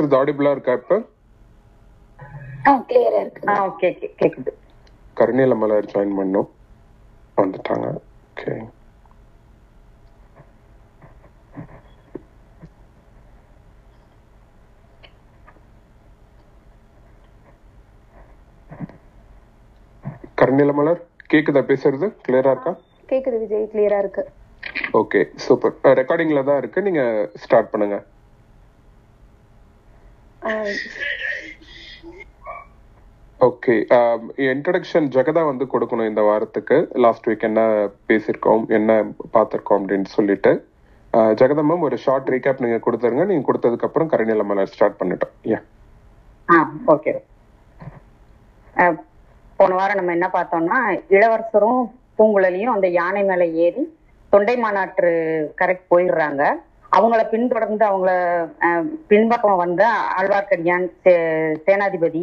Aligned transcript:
பேசுறது 0.00 0.18
ஆடிபிளா 0.18 0.50
இருக்கா 0.50 0.72
இப்ப? 0.78 0.96
ஆ 2.68 2.72
கிளியரா 2.88 3.18
இருக்கு. 3.24 3.42
ஆ 3.50 3.54
ஓகே 3.68 3.88
கேக்குது. 4.20 4.52
கருணீல 5.16 5.54
மலர் 5.62 5.90
ஜாயின் 5.92 6.14
பண்ணோம். 6.18 6.48
வந்துட்டாங்க. 7.36 7.86
ஓகே 8.30 8.54
கருணீல 20.40 20.72
மலர் 20.78 21.00
கேக்குதா 21.32 21.62
பேசுறது? 21.70 22.06
கிளியரா 22.26 22.52
இருக்கா? 22.54 22.72
கேக்குது 23.08 23.38
விஜய் 23.42 23.70
கிளியரா 23.72 23.98
இருக்கு. 24.04 24.22
ஓகே 25.00 25.20
சூப்பர் 25.44 25.74
ரெக்கார்டிங்ல 26.00 26.42
தான் 26.48 26.60
இருக்கு. 26.62 26.80
நீங்க 26.88 27.02
ஸ்டார்ட் 27.44 27.72
பண்ணுங்க. 27.74 27.98
ஓகே 33.40 33.74
இன்ட்ரடக்ஷன் 34.52 35.06
um, 35.06 35.12
ஜெகதா 35.14 35.42
வந்து 35.48 35.64
கொடுக்கணும் 35.72 36.08
இந்த 36.10 36.22
வாரத்துக்கு. 36.28 36.76
லாஸ்ட் 37.04 37.26
வீக் 37.28 37.46
என்ன 37.48 37.62
பேசியிருக்கோம் 38.08 38.64
என்ன 38.78 38.90
பார்த்துருக்கோம் 39.34 39.78
அப்படின்னு 39.80 40.08
சொல்லிட்டு. 40.16 40.52
ஜெகதா 41.40 41.62
மேம் 41.70 41.86
ஒரு 41.88 41.96
ஷார்ட் 42.04 42.30
ரீகேப் 42.34 42.62
நீங்க 42.64 42.78
கொடுத்துருங்க. 42.86 43.24
நீங்க 43.30 43.44
கொடுத்ததுக்கு 43.48 43.88
அப்புறம் 43.88 44.10
கருணில 44.12 44.44
மேல 44.50 44.64
ஸ்டார்ட் 44.72 44.98
பண்ணிட்டோம். 45.00 45.34
ஏன் 45.54 45.64
ஆ 46.48 46.58
ஓகே 46.94 47.14
போன 49.60 49.74
வாரம் 49.78 49.98
நம்ம 50.00 50.12
என்ன 50.18 50.28
பார்த்தோம்னா 50.36 50.80
இளவரசரும் 51.16 51.82
பூங்குழலியும் 52.18 52.74
அந்த 52.76 52.88
யானை 53.00 53.22
மேல 53.30 53.44
ஏறி 53.64 53.84
தொண்டை 54.32 54.56
மாநாட்டு 54.64 55.08
கரெக்ட் 55.60 55.90
போயிடுறாங்க. 55.92 56.42
அவங்கள 56.96 57.28
பின்தொடர்ந்து 57.28 57.86
அவங்கள 57.86 58.10
அஹ், 58.60 58.86
பின்பக்கம் 59.06 59.56
வந்த 59.56 59.88
ஆழ்வார்க்கடியான் 60.18 60.90
சே- 61.04 61.56
சேனாதிபதி 61.66 62.22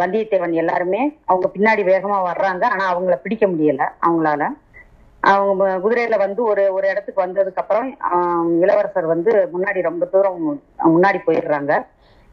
வந்தியத்தேவன் 0.00 0.52
எல்லாருமே 0.52 1.18
அவங்க 1.24 1.50
பின்னாடி 1.54 1.82
வேகமா 1.84 2.16
வர்றாங்க. 2.22 2.64
ஆனா 2.64 2.98
அவங்கள 2.98 3.14
பிடிக்க 3.16 3.46
முடியல 3.46 3.82
அவங்களால. 4.06 4.46
அவங்க 5.20 5.64
குதிரையில 5.78 6.18
வந்து 6.18 6.42
ஒரு 6.42 6.72
ஒரு 6.72 6.88
இடத்துக்கு 6.88 7.22
வந்ததுக்கு 7.22 7.54
அப்புறம் 7.54 7.96
இளவரசர் 8.60 9.06
வந்து 9.06 9.48
முன்னாடி 9.54 9.82
ரொம்ப 9.82 10.06
தூரம் 10.06 10.62
முன்னாடி 10.84 11.18
போயிடுறாங்க. 11.26 11.86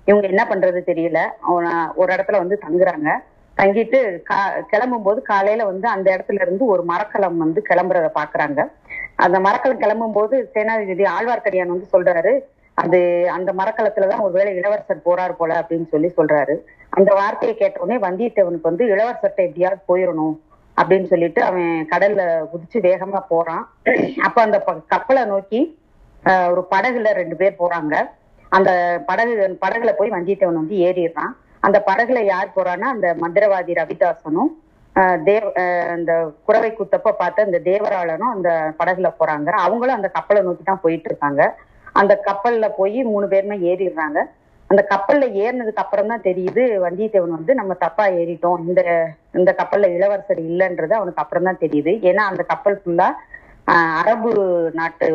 இவங்க 0.05 0.27
என்ன 0.27 0.47
பண்றது 0.49 0.79
தெரியல. 0.85 1.19
அவன- 1.49 1.93
ஒரு 1.95 2.13
இடத்துல 2.13 2.37
வந்து 2.37 2.59
தங்குறாங்க. 2.67 3.09
தங்கிட்டு 3.57 4.21
கா 4.21 4.49
கிளம்பும் 4.69 5.03
போது 5.03 5.21
காலையில 5.21 5.65
வந்து 5.65 5.87
அந்த 5.87 6.17
இடத்துல 6.17 6.41
இருந்து 6.41 6.65
ஒரு 6.65 6.83
மரக்கலம் 6.83 7.37
வந்து 7.37 7.61
கிளம்புறத 7.69 8.09
பாக்குறாங்க. 8.15 8.71
அந்த 9.19 9.39
மரக்கலம் 9.39 9.77
கிளம்பும் 9.77 10.11
போது 10.11 10.51
சேனாதிபதி 10.55 11.03
ஆழ்வார்க்கடியான் 11.15 11.73
வந்து 11.73 11.87
சொல்றாரு 11.91 12.33
அது 12.77 12.99
அந்த 13.29 13.53
மரக்கலத்துலதான் 13.53 14.19
ஒருவேளை 14.19 14.55
இளவரசர் 14.55 15.05
போறாரு 15.05 15.31
போல 15.31 15.59
அப்படின்னு 15.61 15.87
சொல்லி 15.89 16.11
சொல்றாரு. 16.17 16.55
அந்த 16.93 17.13
வார்த்தையை 17.13 17.57
கேட்ட 17.57 17.79
உடனே 17.79 17.99
வந்தியத்தேவனுக்கு 17.99 18.61
வந்து 18.61 18.85
இளவரசர்கிட்ட 18.85 19.47
எப்படியாவது 19.47 19.81
போயிடணும் 19.87 20.35
அப்படின்னு 20.77 21.03
சொல்லிட்டு 21.03 21.43
அவன் 21.43 21.87
கடல்ல 21.91 22.21
குதிச்சு 22.51 22.79
வேகமா 22.81 23.19
போறான். 23.27 23.63
அப்ப 24.23 24.41
அந்த 24.41 24.57
கப்பலை 24.87 25.25
நோக்கி 25.25 25.61
ஆஹ், 26.23 26.49
ஒரு 26.51 26.67
படகுல 26.71 27.11
ரெண்டு 27.13 27.35
பேர் 27.35 27.59
போறாங்க. 27.59 27.95
அந்த 28.51 28.69
படகு 29.05 29.33
படகுல 29.61 29.91
போய் 29.93 30.09
வந்தியத்தேவன் 30.09 30.61
வந்து 30.61 30.75
ஏறிடுறான். 30.77 31.33
அந்த 31.63 31.83
படகுல 31.87 32.19
யார் 32.25 32.53
போறான்னா 32.55 32.87
அந்த 32.95 33.15
மந்திரவாதி 33.21 33.73
ரவிதாசனும் 33.73 34.51
தேவ் 35.27 35.47
அந்த 35.93 36.11
குறவை 36.47 36.69
குத்தப்ப 36.77 37.11
பார்த்த 37.21 37.47
அந்த 37.47 37.59
தேவராளனும் 37.67 38.33
அந்த 38.35 38.49
படகுல 38.79 39.09
போறாங்க. 39.19 39.49
அவங்களும் 39.65 39.97
அந்த 39.99 40.09
கப்பலை 40.17 40.41
நோக்கி 40.47 40.63
தான் 40.63 40.83
போயிட்டு 40.83 41.09
இருக்காங்க. 41.11 41.43
அந்த 42.01 42.13
கப்பல்ல 42.27 42.67
போய் 42.79 42.99
மூணு 43.11 43.25
பேருமே 43.33 43.55
ஏறிடுறாங்க. 43.71 44.19
அந்த 44.69 44.81
கப்பல்ல 44.91 45.25
ஏறினதுக்கு 45.43 45.83
அப்புறம் 45.83 46.11
தான் 46.11 46.25
தெரியுது 46.27 46.61
வந்தியத்தேவன் 46.85 47.37
வந்து 47.37 47.53
நம்ம 47.59 47.73
தப்பா 47.85 48.05
ஏறிட்டோம். 48.19 48.61
இந்த 48.67 48.81
இந்த 49.39 49.51
கப்பல்ல 49.59 49.89
இளவரசர் 49.97 50.41
இல்லைன்றது 50.49 50.93
அவனுக்கு 50.99 51.23
அப்புறம் 51.23 51.47
தான் 51.49 51.61
தெரியுது. 51.63 51.93
ஏன்னா 52.09 52.25
அந்த 52.31 52.43
கப்பல் 52.51 52.79
ஃபுல்லா 52.81 53.07
அரபு 54.01 54.31
நாட்டு 54.79 55.07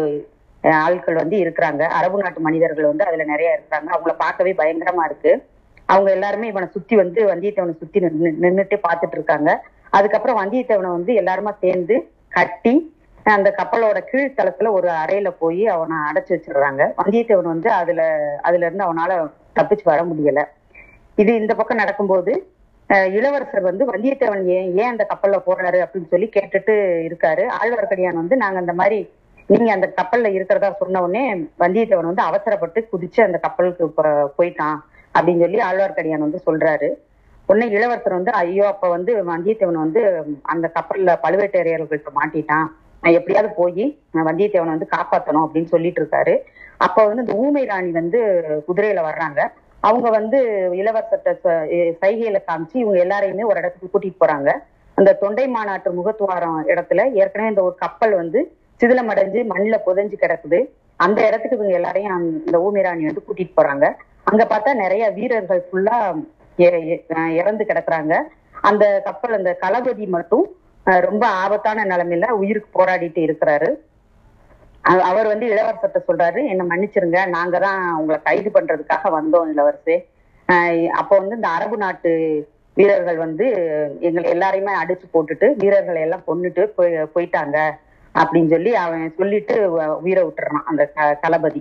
ஆட்கள் 0.84 1.20
வந்து 1.22 1.36
இருக்கிறாங்க. 1.44 1.82
அரபு 1.98 2.22
நாட்டு 2.22 2.40
மனிதர்கள் 2.46 2.90
வந்து 2.90 3.04
அதுல 3.08 3.24
நிறைய 3.32 3.56
இருக்கிறாங்க. 3.56 3.88
அவங்கள 3.94 4.14
பார்க்கவே 4.24 4.52
பயங்கரமா 4.60 5.04
இருக்கு. 5.10 5.32
அவங்க 5.88 6.10
எல்லாருமே 6.10 6.47
இவனை 6.49 6.69
சுத்தி 6.76 6.94
வந்து 6.97 7.21
வந்தியத்தேவனை 7.31 7.75
சுத்தி 7.78 7.99
நின்னு 8.04 8.31
நின்னுட்டு 8.44 8.76
பார்த்துட்டு 8.87 9.16
இருக்காங்க 9.19 9.50
அதுக்கப்புறம் 9.97 10.38
வந்தியத்தேவனை 10.41 10.91
வந்து 10.97 11.12
எல்லாருமா 11.21 11.53
சேர்ந்து 11.65 11.97
கட்டி 12.37 12.75
அந்த 13.37 13.49
கப்பலோட 13.59 13.99
கீழ்த்தளத்துல 14.10 14.71
ஒரு 14.76 14.88
அறையில 15.00 15.28
போய் 15.41 15.62
அவனை 15.75 15.97
அடைச்சு 16.09 16.32
வச்சிடுறாங்க. 16.34 16.82
வந்தியத்தேவன் 17.00 17.53
வந்து 17.54 17.69
அதுல 17.81 18.03
அதுல 18.49 18.66
இருந்து 18.66 18.87
அவனால 18.87 19.10
தப்பிச்சு 19.59 19.84
வர 19.91 20.00
முடியல. 20.10 20.43
இது 21.22 21.32
இந்த 21.43 21.53
பக்கம் 21.54 21.82
நடக்கும்போது 21.82 22.32
இளவரசர் 23.16 23.69
வந்து 23.69 23.84
வந்தியத்தேவன் 23.93 24.44
ஏன் 24.56 24.69
ஏன் 24.81 24.91
அந்த 24.93 25.05
கப்பல்ல 25.10 25.38
போறாரு 25.47 25.78
அப்படின்னு 25.84 26.12
சொல்லி 26.12 26.28
கேட்டுட்டு 26.37 26.75
இருக்காரு. 27.09 27.44
ஆழ்வார்க்கடியான் 27.59 28.20
வந்து 28.22 28.37
நாங்க 28.43 28.59
அந்த 28.65 28.75
மாதிரி 28.81 29.00
நீங்க 29.50 29.69
அந்த 29.72 29.87
கப்பல்ல 29.99 30.31
இருக்கிறதா 30.37 30.70
சொன்ன 30.78 31.03
உடனே 31.06 31.25
வந்தியத்தேவன் 31.65 32.10
வந்து 32.10 32.25
அவசரப்பட்டு 32.31 32.81
குதிச்சு 32.93 33.20
அந்த 33.26 33.38
கப்பலுக்கு 33.44 33.87
போயிட்டான். 34.38 34.78
அப்படின்னு 35.18 35.40
சொல்லி 35.40 35.58
ஆழ்வார்க்கடியான் 35.58 36.18
வந்து 36.18 36.40
சொல்றாரு. 36.46 36.92
உடனே 37.46 37.70
இளவரசர் 37.70 38.12
வந்து 38.12 38.32
ஐயோ 38.32 38.66
அப்ப 38.66 38.88
வந்து 38.88 39.16
வந்தியத்தேவன் 39.24 39.72
வந்து 39.72 40.24
அந்த 40.42 40.70
கப்பல்ல 40.74 41.16
பழுவேட்டரையர்கள்ட்ட 41.22 42.06
மாட்டிட்டான். 42.14 42.68
நான் 43.02 43.12
எப்படியாவது 43.12 43.54
போய் 43.54 43.98
வந்தியத்தேவனை 44.14 44.64
வந்து 44.64 44.88
காப்பாத்தணும் 44.96 45.46
அப்படின்னு 45.46 45.64
சொல்லிட்டு 45.64 46.02
இருக்காரு. 46.02 46.38
அப்ப 46.76 47.06
வந்து 47.06 47.20
இந்த 47.20 47.34
ஊமை 47.34 47.64
ராணி 47.64 47.90
வந்து 47.90 48.44
குதிரையில 48.68 49.04
வர்றாங்க. 49.04 49.48
அவங்க 49.80 50.10
வந்து 50.10 50.68
இளவரசர்கிட்ட 50.72 51.36
ச- 51.44 51.94
சைகையில 52.02 52.36
காமிச்சு 52.46 52.76
இவங்க 52.76 53.04
எல்லாரையுமே 53.04 53.44
ஒரு 53.44 53.56
இடத்துக்கு 53.56 53.98
கூட்டிட்டு 53.98 54.16
போறாங்க. 54.20 54.52
அந்த 54.94 55.12
தொண்டை 55.12 55.48
மாநாட்டு 55.48 55.92
முகத்துவாரம் 55.92 56.62
இடத்துல 56.66 57.12
ஏற்கனவே 57.12 57.48
இந்த 57.48 57.62
ஒரு 57.62 57.74
கப்பல் 57.74 58.14
வந்து 58.14 58.56
சிதிலமடைஞ்சு 58.80 59.46
மண்ணில் 59.46 59.80
புதைஞ்சு 59.86 60.12
கிடக்குது. 60.20 60.68
அந்த 60.96 61.26
இடத்துக்கு 61.26 61.56
இவங்க 61.56 61.74
எல்லாரையும் 61.74 62.12
அந்த- 62.12 62.38
இந்த 62.44 62.62
ஊமை 62.62 62.82
ராணி 62.82 63.04
வந்து 63.04 63.24
கூட்டிட்டு 63.28 63.52
போறாங்க. 63.56 63.92
அங்க 64.28 64.46
பார்த்தா 64.50 64.74
நிறைய 64.74 65.04
வீரர்கள் 65.10 65.62
ஃபுல்லா 65.68 65.96
இறந்து 67.34 67.64
கிடக்குறாங்க. 67.64 68.14
அந்த 68.60 68.84
கப்பல் 69.04 69.32
அந்த 69.32 69.50
களபதி 69.60 70.06
மட்டும் 70.08 70.46
ரொம்ப 70.84 71.26
ஆபத்தான 71.26 71.84
நிலைமையில 71.84 72.28
உயிருக்கு 72.40 72.70
போராடிட்டு 72.74 73.20
இருக்கிறாரு. 73.26 73.68
அவர் 75.02 75.26
வந்து 75.26 75.46
இளவரசத்தை 75.46 76.00
சொல்றாரு 76.08 76.48
என்ன 76.48 76.62
மன்னிச்சிருங்க 76.64 77.28
நாங்க 77.28 77.58
தான் 77.58 77.94
உங்களை 77.94 78.20
கைது 78.24 78.50
பண்றதுக்காக 78.54 79.10
வந்தோம் 79.10 79.48
இளவரசே. 79.54 79.96
அப்போ 80.88 81.19
வந்து 81.19 81.34
இந்த 81.34 81.48
அரபு 81.48 81.76
நாட்டு 81.76 82.10
வீரர்கள் 82.74 83.16
வந்து 83.16 83.46
எங்களை 84.00 84.31
எல்லாரையுமே 84.32 84.72
அடிச்சு 84.82 85.06
போட்டுட்டு 85.14 85.56
வீரர்களை 85.56 86.00
எல்லாம் 86.00 86.24
கொண்டுட்டு 86.26 86.62
போய் 86.76 86.92
போயிட்டாங்க 87.14 87.56
அப்படின்னு 88.14 88.50
சொல்லி 88.50 88.74
அவன் 88.74 89.14
சொல்லிட்டு 89.19 89.56
உயிரை 90.02 90.24
விட்டுறான் 90.24 90.64
அந்த 90.64 90.86
க- 90.86 91.19
தளபதி. 91.20 91.60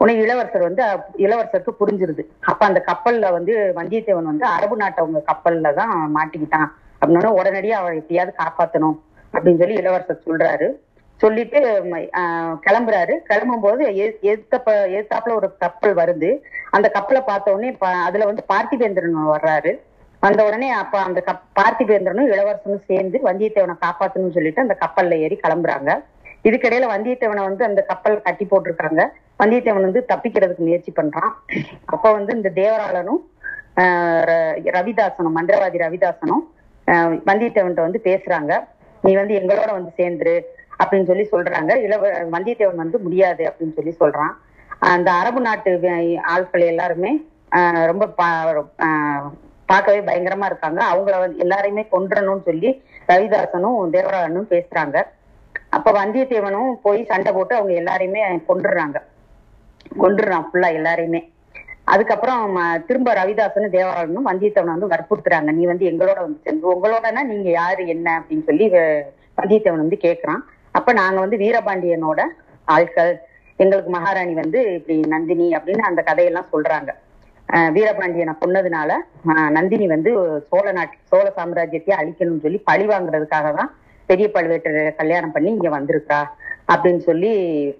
உடனே 0.00 0.20
இளவரசர் 0.20 0.62
வந்து 0.62 0.82
இளவரசருக்கு 1.18 1.72
புரிஞ்சிருது. 1.80 2.22
அப்ப 2.42 2.66
அந்த 2.66 2.84
கப்பல்ல 2.86 3.30
வந்து 3.30 3.52
வந்தியத்தேவன் 3.76 4.30
வந்து 4.30 4.46
அரபு 4.46 4.76
நாட்டவங்க 4.76 5.20
கப்பல்ல 5.26 5.74
தான் 5.74 5.92
மாட்டிக்கிட்டான். 6.16 6.68
அப்படின்னா 7.02 7.30
உடனடியே 7.32 7.72
அவன் 7.72 7.96
எப்படியாவது 7.96 8.36
காப்பாத்தணும் 8.42 8.96
அப்படின்னு 9.34 9.58
சொல்லி 9.58 9.74
இளவரசர் 9.74 10.24
சொல்றாரு. 10.26 10.66
சொல்லிட்டு 11.20 11.58
ஆஹ், 12.20 12.54
கிளம்புறாரு. 12.66 13.14
கிளம்பும் 13.22 13.60
போது 13.60 13.82
எதிர்த்த 13.96 14.56
எதிர்த்தாப்புல 14.88 15.34
ஒரு 15.34 15.56
கப்பல் 15.56 15.94
வருது. 15.94 16.30
அந்த 16.70 16.90
கப்பலை 16.90 17.22
பார்த்த 17.22 17.52
உடனே 17.52 17.70
அதுல 18.04 18.24
வந்து 18.24 18.44
பார்த்திபேந்திரன் 18.52 19.18
வர்றாரு. 19.34 19.72
வந்த 20.22 20.44
உடனே 20.44 20.70
அப்ப 20.72 20.98
அந்த 20.98 21.22
கப் 21.26 21.44
பார்த்திபேந்திரனும் 21.60 22.30
இளவரசனும் 22.32 22.86
சேர்ந்து 22.86 23.18
வந்தியத்தேவனை 23.24 23.74
காப்பாத்தணும்னு 23.80 24.32
சொல்லிட்டு 24.32 24.60
அந்த 24.60 24.76
கப்பல்ல 24.80 25.18
ஏறி 25.18 25.40
கிளம்புறாங்க. 25.42 25.90
இதுக்கிடையில 26.44 26.86
வந்தியத்தேவனை 26.94 27.42
வந்து 27.48 27.64
அந்த 27.64 27.80
கப்பல் 27.82 28.22
கட்டி 28.22 28.44
போட்டிருக்காங்க. 28.44 29.02
வந்தியத்தேவன் 29.44 29.80
வந்து 29.80 30.06
தப்பிக்கிறதுக்கு 30.08 30.56
முயற்சி 30.56 30.92
பண்றான். 30.96 31.30
அப்ப 31.84 32.12
வந்து 32.12 32.36
இந்த 32.36 32.50
தேவராளனும் 32.54 33.32
ர- 33.76 34.58
ரவிதாசனும் 34.76 35.30
மந்திரவாதி 35.36 35.76
ரவிதாசனும் 35.78 36.52
வந்தியத்தேவன்கிட்ட 37.26 37.80
வந்து 37.80 38.00
பேசுறாங்க. 38.04 38.64
நீ 39.02 39.14
வந்து 39.14 39.34
எங்களோட 39.34 39.70
வந்து 39.70 39.92
சேர்ந்துரு 39.96 40.42
அப்படின்னு 40.84 41.04
சொல்லி 41.04 41.28
சொல்றாங்க. 41.32 41.76
இளவ 41.76 42.10
வந்தியத்தேவன் 42.10 42.74
வந்து 42.74 42.98
முடியாது 42.98 43.52
அப்படின்னு 43.52 43.72
சொல்லி 43.72 43.96
சொல்றான். 44.00 44.32
அந்த 44.78 45.12
அரபு 45.12 45.40
நாட்டு 45.40 45.80
ஆட்கள் 46.22 46.60
எல்லாருமே 46.60 47.26
ரொம்ப 47.86 48.06
பா- 48.06 48.66
பார்க்கவே 49.66 50.00
பயங்கரமா 50.00 50.44
இருக்காங்க. 50.44 50.84
அவங்கள 50.94 51.18
வந்து 51.18 51.46
எல்லாரையுமே 51.46 51.86
கொன்றணும்னு 51.92 52.42
சொல்லி 52.42 52.82
ரவிதாசனும் 53.08 53.88
தேவராளனும் 53.92 54.50
பேசுறாங்க. 54.50 55.02
அப்ப 55.68 55.92
வந்தியத்தேவனும் 55.92 56.72
போய் 56.82 57.04
சண்டை 57.04 57.32
போட்டு 57.32 57.56
அவங்க 57.56 57.80
எல்லாரையுமே 57.80 58.42
கொண்டுடுறாங்க 58.48 59.00
கொண்டுறான் 60.02 60.46
ஃபுல்லா 60.48 60.68
எல்லாரையுமே. 60.78 61.20
அதுக்கப்புறம் 61.84 62.58
திரும்ப 62.86 63.14
ரவிதாசனும் 63.14 63.74
தேவராளனும் 63.76 64.28
வந்தியத்தேவனை 64.30 64.74
வந்து 64.76 64.92
வற்புறுத்துறாங்க. 64.94 65.50
நீ 65.52 65.64
வந்து 65.64 65.86
எங்களோட 65.90 66.18
வந்து 66.20 66.38
சேர்ந்து 66.44 66.70
உங்களோடனா 66.74 67.22
நீங்க 67.22 67.50
யாரு 67.50 67.86
என்ன 67.86 68.08
அப்படின்னு 68.18 68.44
சொல்லி 68.44 68.66
வந்தியத்தேவன் 69.40 69.84
வந்து 69.84 69.98
கேக்குறான். 70.02 70.42
அப்ப 70.70 70.92
நாங்க 70.92 71.20
வந்து 71.20 71.36
வீரபாண்டியனோட 71.36 72.20
ஆட்கள் 72.64 73.12
எங்களுக்கு 73.58 73.90
மகாராணி 73.90 74.34
வந்து 74.34 74.74
இப்படி 74.74 75.00
நந்தினி 75.00 75.54
அப்படின்னு 75.56 75.88
அந்த 75.90 76.02
கதையெல்லாம் 76.02 76.52
சொல்றாங்க. 76.52 76.90
அஹ் 77.48 77.70
வீரபாண்டியனை 77.72 78.34
கொன்னதுனால 78.40 78.92
நந்தினி 79.50 79.86
வந்து 79.86 80.10
சோழ 80.48 80.72
நாட்டு 80.72 80.96
சோழ 81.04 81.32
சாம்ராஜ்யத்தையே 81.36 81.94
அழிக்கணும்னு 82.00 82.44
சொல்லி 82.46 82.58
பழி 82.64 82.86
வாங்குறதுக்காக 82.86 83.54
தான் 83.54 83.70
பெரிய 84.06 84.30
பழுவேட்டரை 84.34 84.94
கல்யாணம் 84.94 85.32
பண்ணி 85.32 85.50
இங்க 85.50 85.68
வந்திருக்கா 85.68 86.20
அப்படின்னு 86.68 86.98
சொல்லி 86.98 87.32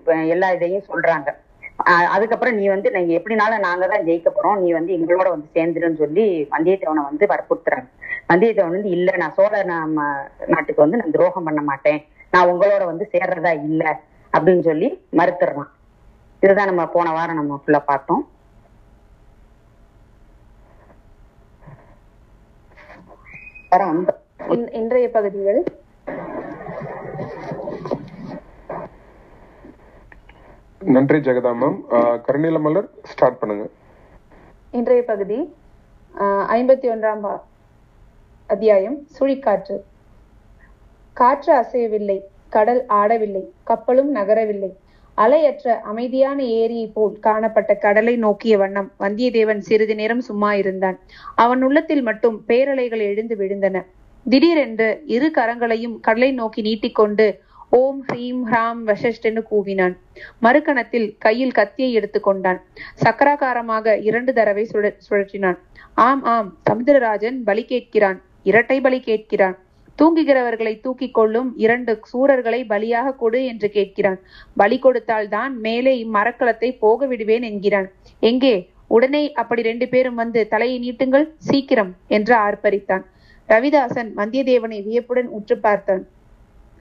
எல்லா 0.05 0.53
இதையும் 0.53 0.87
சொல்றாங்க. 0.89 1.29
அதுக்கப்புறம் 1.85 2.55
நீ 2.55 2.69
வந்து 2.69 2.91
நீங்க 2.91 3.15
எப்படினாலும் 3.15 3.59
நாங்க 3.59 3.87
தான் 3.87 4.01
ஜெயிக்க 4.01 4.27
போறோம். 4.43 4.57
நீ 4.57 4.73
வந்து 4.73 4.95
எங்களோட 4.95 5.29
வந்து 5.29 5.49
சேர்ந்துருன்னு 5.55 5.97
சொல்லி 5.97 6.49
வந்தியத்தேவனை 6.51 7.05
வந்து 7.05 7.27
வற்புறுத்துறாங்க. 7.27 7.89
வந்தியத்தேவன் 8.29 8.71
வந்து 8.71 8.89
இல்ல 8.89 9.17
நான் 9.17 9.33
சோழ 9.33 9.63
நாம 9.63 10.03
நாட்டுக்கு 10.47 10.83
வந்து 10.83 10.97
நான் 10.97 11.11
துரோகம் 11.11 11.45
பண்ண 11.45 11.63
மாட்டேன். 11.63 12.05
நான் 12.31 12.49
உங்களோட 12.49 12.85
வந்து 12.85 13.09
சேர்றதா 13.13 13.53
இல்ல. 13.53 14.01
அப்படின்னு 14.33 14.61
சொல்லி 14.61 15.07
மறுத்துடுறான். 15.13 15.69
இதுதான் 16.41 16.67
நம்ம 16.67 16.87
போன 16.87 17.13
வாரம் 17.13 17.35
நம்ம 17.35 17.63
ஃபுல்லா 17.67 17.79
பார்த்தோம். 17.79 18.29
இன்- 24.49 24.75
இன்றைய 24.75 25.11
பகுதிகள்? 25.11 25.84
நன்றி 30.93 31.19
ஜெகதா 31.27 31.51
மேம் 31.61 31.77
கருணீல 32.25 32.59
மலர் 32.65 32.89
ஸ்டார்ட் 33.11 33.39
பண்ணுங்க. 33.41 33.65
இன்றைய 34.79 35.03
பகுதி 35.11 35.39
ஐம்பத்தி 36.57 36.87
ஒன்றாம் 36.95 37.25
அத்தியாயம் 38.51 38.97
சுழிக்காற்று. 39.17 39.77
காற்று 41.21 41.53
அசையவில்லை 41.61 42.19
கடல் 42.57 42.83
ஆடவில்லை 43.01 43.43
கப்பலும் 43.71 44.11
நகரவில்லை. 44.17 44.71
அலையற்ற 45.19 45.77
அமைதியான 45.91 46.39
ஏரியை 46.61 46.87
போல் 46.97 47.17
காணப்பட்ட 47.27 47.73
கடலை 47.85 48.15
நோக்கிய 48.27 48.55
வண்ணம் 48.63 48.91
வந்தியத்தேவன் 49.05 49.65
சிறிது 49.69 49.97
நேரம் 50.01 50.25
சும்மா 50.29 50.53
இருந்தான். 50.63 50.99
அவன் 51.45 51.63
உள்ளத்தில் 51.69 52.05
மட்டும் 52.11 52.37
பேரலைகள் 52.49 53.05
எழுந்து 53.11 53.37
விழுந்தன. 53.43 53.85
திடீரென்று 54.27 54.91
இரு 55.17 55.31
கரங்களையும் 55.39 55.97
கடலை 56.07 56.31
நோக்கி 56.43 56.61
நீட்டிக்கொண்டு 56.69 57.27
ஓம் 57.71 58.05
ஹ்ரீம் 58.09 58.41
ஹ்ராம் 58.51 58.81
வஷஷ்டென்னு 58.87 59.43
கூவினான். 59.51 59.97
மறுகணத்தில் 60.43 61.15
கையில் 61.19 61.53
கத்தியை 61.53 61.93
எடுத்துக்கொண்டான் 61.93 62.61
சக்கராகாரமாக 63.03 63.97
இரண்டு 64.01 64.33
தடவை 64.33 64.65
சுழ 64.65 64.97
சுழற்றினான். 65.11 65.59
ஆம் 65.95 66.25
ஆம் 66.25 66.59
சமுத்திரராஜன் 66.71 67.39
பலி 67.45 67.65
கேட்கிறான். 67.69 68.21
இரட்டை 68.43 68.81
பலி 68.81 69.01
கேட்கிறான். 69.07 69.57
தூங்குகிறவர்களை 70.03 70.81
தூக்கிக் 70.81 71.15
கொள்ளும் 71.15 71.55
இரண்டு 71.57 72.01
சூரர்களை 72.13 72.61
பலியாக 72.69 73.17
கொடு 73.17 73.45
என்று 73.45 73.71
கேட்கிறான். 73.75 74.19
பலி 74.57 74.79
கொடுத்தால் 74.79 75.29
தான் 75.29 75.61
மேலே 75.61 76.05
இம்மரக்களத்தை 76.05 76.79
போக 76.79 77.07
விடுவேன் 77.07 77.43
என்கிறான். 77.43 77.91
எங்கே? 78.21 78.73
உடனே 78.87 79.33
அப்படி 79.33 79.63
ரெண்டு 79.63 79.89
பேரும் 79.89 80.15
வந்து 80.15 80.49
தலையை 80.49 80.79
நீட்டுங்கள் 80.81 81.29
சீக்கிரம் 81.37 81.97
என்று 82.09 82.35
ஆர்ப்பரித்தான். 82.35 83.05
ரவிதாசன் 83.49 84.11
வந்தியத்தேவனை 84.17 84.83
வியப்புடன் 84.85 85.27
உற்று 85.27 85.59
பார்த்தான். 85.59 86.07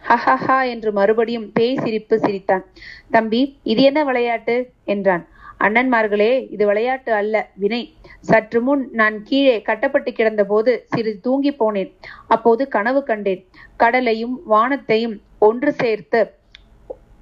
ஹஹஹா 0.07 0.65
என்று 0.67 0.91
மறுபடியும் 0.91 1.51
பேய் 1.51 1.77
சிரிப்பு 1.77 2.19
சிரித்தான். 2.19 2.65
தம்பி 3.11 3.59
இது 3.63 3.81
என்ன 3.81 4.03
விளையாட்டு? 4.03 4.71
என்றான். 4.85 5.27
அண்ணன்மார்களே 5.59 6.51
இது 6.51 6.65
விளையாட்டு 6.65 7.13
அல்ல 7.13 7.49
வினை. 7.53 7.95
சற்று 8.19 8.61
முன் 8.61 8.89
நான் 8.91 9.23
கீழே 9.23 9.61
கட்டப்பட்டு 9.61 10.11
கிடந்த 10.11 10.43
போது 10.45 10.85
சிறிது 10.85 11.19
தூங்கி 11.19 11.51
போனேன். 11.51 11.91
அப்போது 12.27 12.67
கனவு 12.67 13.03
கண்டேன். 13.03 13.47
கடலையும் 13.75 14.41
வானத்தையும் 14.45 15.21
ஒன்று 15.39 15.71
சேர்த்து 15.73 16.21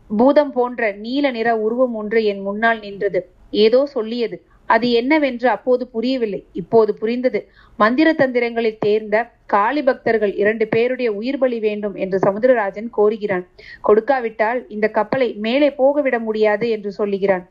பூதம் 0.10 0.52
போன்ற 0.52 0.92
நீல 0.92 1.32
நிற 1.32 1.58
உருவம் 1.58 1.94
ஒன்று 1.94 2.24
என் 2.24 2.42
முன்னால் 2.42 2.80
நின்றது. 2.80 3.32
ஏதோ 3.50 3.86
சொல்லியது. 3.86 4.38
அது 4.74 4.88
என்னவென்று 5.00 5.48
அப்போது 5.56 5.84
புரியவில்லை. 5.96 6.42
இப்போது 6.62 6.92
புரிந்தது. 7.02 7.40
மந்திர 7.80 8.10
தந்திரங்களில் 8.22 8.82
தேர்ந்த 8.86 9.18
காளி 9.54 9.82
பக்தர்கள் 9.90 10.34
இரண்டு 10.42 10.66
பேருடைய 10.74 11.10
உயிர் 11.20 11.40
பலி 11.42 11.58
வேண்டும் 11.68 11.96
என்று 12.04 12.18
சமுத்திரராஜன் 12.26 12.90
கோருகிறான். 12.98 13.46
கொடுக்காவிட்டால் 13.88 14.62
இந்த 14.76 14.90
கப்பலை 14.98 15.30
மேலே 15.48 15.70
போகவிட 15.82 16.20
முடியாது 16.28 16.68
என்று 16.76 16.92
சொல்லுகிறான். 17.00 17.46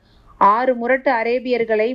ஆறு 0.54 0.74
முரட்டு 0.82 1.10
அரேபியர்களை 1.20 1.88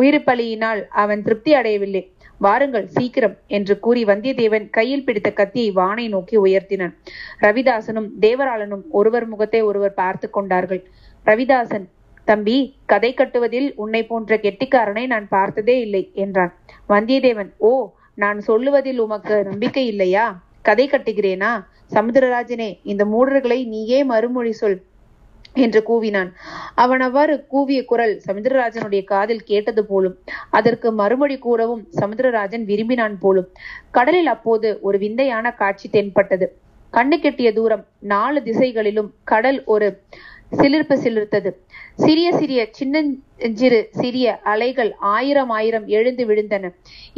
உயிர் 0.00 0.26
பலியினால் 0.26 0.80
அவன் 1.02 1.22
திருப்தி 1.26 1.52
அடையவில்லை. 1.60 2.02
வாருங்கள் 2.44 2.86
சீக்கிரம் 2.94 3.34
என்று 3.56 3.74
கூறி 3.84 4.02
வந்தியத்தேவன் 4.10 4.64
கையில் 4.76 5.04
பிடித்த 5.06 5.28
கத்தியை 5.40 5.70
வானை 5.78 6.06
நோக்கி 6.14 6.36
உயர்த்தினான். 6.44 6.94
ரவிதாசனும் 7.44 8.08
தேவராளனும் 8.24 8.84
ஒருவர் 8.98 9.26
முகத்தை 9.32 9.60
ஒருவர் 9.70 9.98
பார்த்து 10.00 10.28
கொண்டார்கள். 10.36 10.82
ரவிதாசன் 11.26 11.86
தம்பி 12.24 12.56
கதை 12.86 13.14
கட்டுவதில் 13.14 13.68
உன்னை 13.74 14.02
போன்ற 14.04 14.36
கெட்டிக்காரனை 14.36 15.06
நான் 15.06 15.26
பார்த்ததே 15.28 15.80
இல்லை 15.80 16.10
என்றான். 16.14 16.52
வந்தியத்தேவன் 16.88 17.50
ஓ 17.58 17.72
நான் 18.14 18.40
சொல்லுவதில் 18.40 18.98
உமக்கு 18.98 19.36
நம்பிக்கை 19.44 19.86
இல்லையா? 19.86 20.24
கதை 20.62 20.86
கட்டுகிறேனா? 20.88 21.52
சமுத்திரராஜனே 21.94 22.70
இந்த 22.82 23.04
மூடர்களை 23.04 23.58
நீயே 23.66 24.04
மறுமொழி 24.04 24.52
சொல் 24.52 24.78
என்று 25.52 25.80
கூவினான். 25.88 26.30
அவன் 26.74 27.00
அவ்வாறு 27.00 27.34
கூவிய 27.48 27.80
குரல் 27.84 28.14
சமுத்திரராஜனுடைய 28.26 29.04
காதில் 29.04 29.42
கேட்டது 29.44 29.82
போலும் 29.86 30.16
அதற்கு 30.50 30.92
மறுமொழி 30.92 31.38
கூறவும் 31.38 31.82
சமுத்திரராஜன் 32.00 32.64
விரும்பினான் 32.64 33.18
போலும். 33.18 33.48
கடலில் 33.90 34.26
அப்போது 34.26 34.78
ஒரு 34.80 34.98
விந்தையான 34.98 35.54
காட்சி 35.54 35.88
தென்பட்டது. 35.88 36.48
கண்ணு 36.92 37.16
கெட்டிய 37.20 37.52
தூரம் 37.52 37.84
நாலு 37.98 38.42
திசைகளிலும் 38.42 39.10
கடல் 39.24 39.64
ஒரு 39.64 39.88
சிலிர்ப்பு 40.52 40.94
சிலிர்த்தது. 40.96 41.50
சிறிய 41.96 42.28
சிறிய 42.38 42.60
சின்னஞ்சிறு 42.78 43.78
சிறிய 44.00 44.26
அலைகள் 44.52 44.90
ஆயிரம் 45.14 45.52
ஆயிரம் 45.58 45.86
எழுந்து 45.96 46.24
விழுந்தன. 46.26 46.70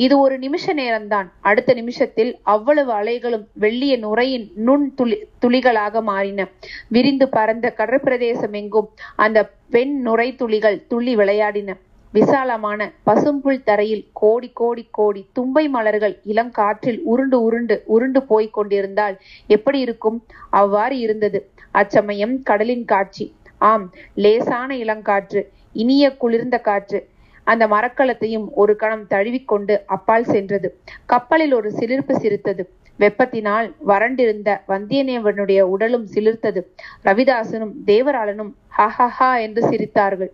இது 0.05 0.15
ஒரு 0.19 0.37
நிமிஷ 0.39 0.75
நேரம்தான். 0.75 1.29
அடுத்த 1.51 1.75
நிமிஷத்தில் 1.75 2.33
அவ்வளவு 2.55 2.93
அலைகளும் 2.93 3.47
வெள்ளிய 3.61 3.95
நுரையின் 4.05 4.47
நுண் 4.67 4.87
துளி 4.95 5.17
துளிகளாக 5.43 6.03
மாறின. 6.03 6.49
விரிந்து 6.89 7.29
பறந்த 7.29 7.75
கடற்பிரதேசம் 7.77 8.55
எங்கும் 8.63 8.89
அந்த 9.17 9.39
பெண் 9.71 9.97
நுரை 10.01 10.29
துளிகள் 10.35 10.79
துள்ளி 10.87 11.15
விளையாடின. 11.17 11.71
விசாலமான 12.13 12.81
பசும்புல் 13.07 13.65
தரையில் 13.65 14.03
கோடி 14.13 14.49
கோடி 14.55 14.85
கோடி 14.91 15.23
தும்பை 15.33 15.65
மலர்கள் 15.69 16.15
இளம் 16.25 16.51
காற்றில் 16.51 17.01
உருண்டு 17.05 17.39
உருண்டு 17.43 17.77
உருண்டு 17.87 18.21
போய்க் 18.23 18.53
கொண்டிருந்தால் 18.53 19.17
எப்படி 19.47 19.79
இருக்கும்? 19.81 20.19
அவ்வாறு 20.51 20.97
இருந்தது. 20.99 21.39
அச்சமயம் 21.81 22.37
கடலின் 22.43 22.85
காட்சி. 22.85 23.27
ஆம் 23.71 23.87
லேசான 24.15 24.71
இளங்காற்று 24.77 25.41
இனிய 25.73 26.05
குளிர்ந்த 26.17 26.57
காற்று. 26.59 27.01
அந்த 27.47 27.65
மரக்கலத்தையும் 27.67 28.47
ஒரு 28.53 28.73
கணம் 28.77 29.07
தழுவிக்கொண்டு 29.07 29.75
அப்பால் 29.87 30.25
சென்றது. 30.25 30.69
கப்பலில் 31.07 31.53
ஒரு 31.53 31.71
சிலிர்ப்பு 31.71 32.15
சிரித்தது. 32.15 32.65
வெப்பத்தினால் 32.99 33.69
வறண்டிருந்த 33.91 34.51
வந்தியத்தேவனுடைய 34.69 35.61
உடலும் 35.75 36.07
சிலிர்த்தது. 36.15 36.61
ரவிதாசனும் 37.05 37.75
தேவராளனும் 37.87 38.53
ஹஹஹா 38.79 39.31
என்று 39.41 39.63
சிரித்தார்கள். 39.69 40.33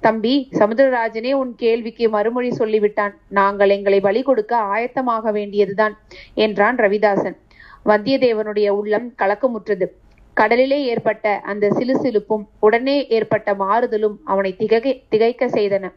தம்பி 0.00 0.34
சமுதிரராஜனே 0.58 1.32
உன் 1.32 1.52
கேள்விக்கு 1.54 2.06
மறுமொழி 2.08 2.50
சொல்லிவிட்டான். 2.58 3.14
நாங்கள் 3.28 3.70
எங்களை 3.70 3.98
பலி 4.00 4.22
கொடுக்க 4.22 4.52
ஆயத்தமாக 4.74 5.32
வேண்டியதுதான் 5.32 5.94
என்றான் 6.34 6.76
ரவிதாசன். 6.76 7.36
வந்தியத்தேவனுடைய 7.84 8.68
உள்ளம் 8.68 9.08
கலக்கமுற்றது. 9.18 9.88
கடலிலே 10.34 10.84
ஏற்பட்ட 10.84 11.40
அந்த 11.40 11.68
சிலுசிலுப்பும் 11.68 12.44
உடனே 12.60 13.06
ஏற்பட்ட 13.06 13.54
மாறுதலும் 13.54 14.16
அவனை 14.24 14.56
திகை 14.58 15.02
திகைக்க 15.08 15.46
செய்தன. 15.46 15.92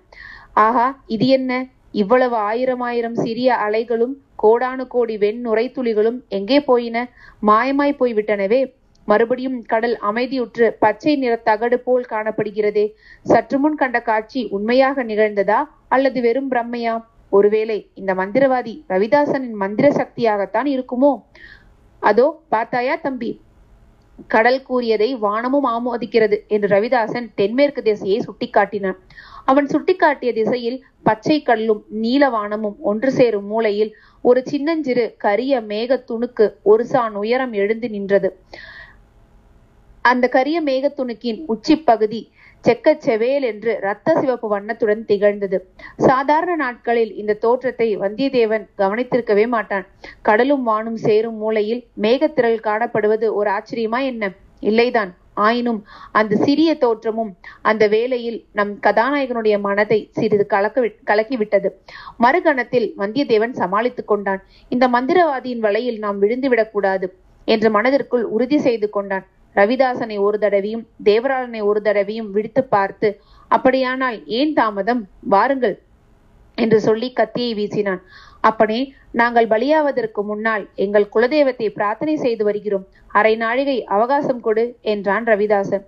ஆஹா 0.53 1.03
இது 1.05 1.27
என்ன? 1.27 1.67
இவ்வளவு 1.91 2.35
ஆயிரம் 2.35 2.79
ஆயிரம் 2.79 3.15
சிறிய 3.15 3.55
அலைகளும் 3.55 4.15
கோடானு 4.43 4.87
கோடி 4.87 5.17
வெண் 5.17 5.47
நுரைத்துளிகளும் 5.47 6.19
எங்கே 6.27 6.61
போயின? 6.61 7.07
மாயமாய் 7.41 7.99
போய்விட்டனவே. 7.99 8.73
மறுபடியும் 9.05 9.65
கடல் 9.65 9.97
அமைதியுற்று 10.01 10.67
பச்சை 10.79 11.15
நிற 11.15 11.35
தகடு 11.35 11.79
போல் 11.79 12.05
காணப்படுகிறதே. 12.09 12.93
சற்று 13.21 13.59
முன் 13.59 13.75
கண்ட 13.75 14.01
காட்சி 14.01 14.47
உண்மையாக 14.51 15.03
நிகழ்ந்ததா? 15.03 15.63
அல்லது 15.87 16.21
வெறும் 16.21 16.51
பிரம்மையா? 16.51 17.05
ஒருவேளை 17.29 17.91
இந்த 17.93 18.13
மந்திரவாதி 18.13 18.83
ரவிதாசனின் 18.89 19.57
மந்திர 19.63 19.89
சக்தியாகத்தான் 19.89 20.69
இருக்குமோ? 20.75 21.21
அதோ 21.99 22.41
பார்த்தாயா 22.49 22.95
தம்பி? 22.95 23.41
கடல் 24.27 24.61
கூறியதை 24.63 25.15
வானமும் 25.15 25.67
ஆமோதிக்கிறது 25.67 26.37
என்று 26.47 26.67
ரவிதாசன் 26.67 27.27
தென்மேற்கு 27.35 27.81
திசையை 27.81 28.19
சுட்டிக்காட்டினான். 28.27 28.97
அவன் 29.45 29.67
சுட்டிக்காட்டிய 29.73 30.29
திசையில் 30.33 30.77
பச்சை 31.03 31.37
கல்லும் 31.41 31.81
நீல 32.03 32.29
வானமும் 32.29 32.77
ஒன்று 32.81 33.11
சேரும் 33.11 33.45
மூலையில் 33.45 33.91
ஒரு 34.23 34.43
சின்னஞ்சிறு 34.45 35.05
கரிய 35.17 35.61
மேக 35.61 35.97
துணுக்கு 36.11 36.45
ஒரு 36.63 36.85
சான் 36.85 37.15
உயரம் 37.15 37.53
எழுந்து 37.53 37.89
நின்றது. 37.89 38.31
அந்த 40.05 40.25
கரிய 40.27 40.57
மேகத்துணுக்கின் 40.61 41.39
உச்சி 41.45 41.75
செக்கச் 42.65 43.09
செவேல் 43.09 43.41
என்று 43.41 43.71
இரத்த 43.77 44.19
சிவப்பு 44.19 44.47
வண்ணத்துடன் 44.47 45.05
திகழ்ந்தது. 45.05 45.57
சாதாரண 45.97 46.55
நாட்களில் 46.55 47.15
இந்த 47.15 47.33
தோற்றத்தை 47.33 47.97
வந்தியத்தேவன் 47.97 48.65
கவனித்திருக்கவே 48.77 49.47
மாட்டான். 49.47 49.85
கடலும் 50.21 50.63
வானும் 50.67 50.99
சேரும் 51.07 51.35
மூலையில் 51.35 51.83
மேகத்திரள் 52.01 52.59
காணப்படுவது 52.61 53.27
ஒரு 53.33 53.49
ஆச்சரியமா 53.49 54.01
என்ன? 54.03 54.31
இல்லைதான். 54.61 55.11
ஆயினும் 55.37 55.79
அந்த 56.11 56.35
சிறிய 56.35 56.75
தோற்றமும் 56.75 57.31
அந்த 57.61 57.87
வேளையில் 57.87 58.45
நம் 58.53 58.73
கதாநாயகனுடைய 58.87 59.59
மனதை 59.59 59.99
சிறிது 60.11 60.45
கலக்க 60.45 60.81
கலக்கிவிட்டது. 61.05 61.69
மறுகணத்தில் 62.19 62.87
வந்தியத்தேவன் 62.97 63.51
சமாளித்துக் 63.51 64.07
கொண்டான். 64.07 64.41
இந்த 64.69 64.87
மந்திரவாதியின் 64.87 65.59
வலையில் 65.59 65.99
நாம் 65.99 66.21
விழுந்துவிடக் 66.21 66.71
கூடாது 66.71 67.07
என்று 67.47 67.69
மனதிற்குள் 67.69 68.23
உறுதி 68.35 68.57
செய்து 68.57 68.89
கொண்டான். 68.89 69.25
ரவிதாசனை 69.55 70.17
ஒரு 70.27 70.37
தடவையும் 70.43 70.83
தேவராளனை 71.09 71.61
ஒரு 71.69 71.81
தடவையும் 71.87 72.29
விடுத்து 72.35 72.63
பார்த்து 72.75 73.09
அப்படியானால் 73.51 74.17
ஏன் 74.39 74.53
தாமதம்? 74.59 75.01
வாருங்கள் 75.33 75.75
என்று 76.57 76.77
சொல்லி 76.87 77.07
கத்தியை 77.13 77.51
வீசினான். 77.59 78.01
அப்பனே 78.49 78.79
நாங்கள் 79.19 79.47
பலியாவதற்கு 79.53 80.21
முன்னால் 80.29 80.63
எங்கள் 80.83 81.11
குலதெய்வத்தை 81.13 81.67
பிரார்த்தனை 81.77 82.15
செய்து 82.23 82.43
வருகிறோம். 82.47 82.85
அரை 83.19 83.33
நாழிகை 83.43 83.77
அவகாசம் 83.95 84.41
கொடு 84.47 84.65
என்றான் 84.93 85.25
ரவிதாசன். 85.31 85.85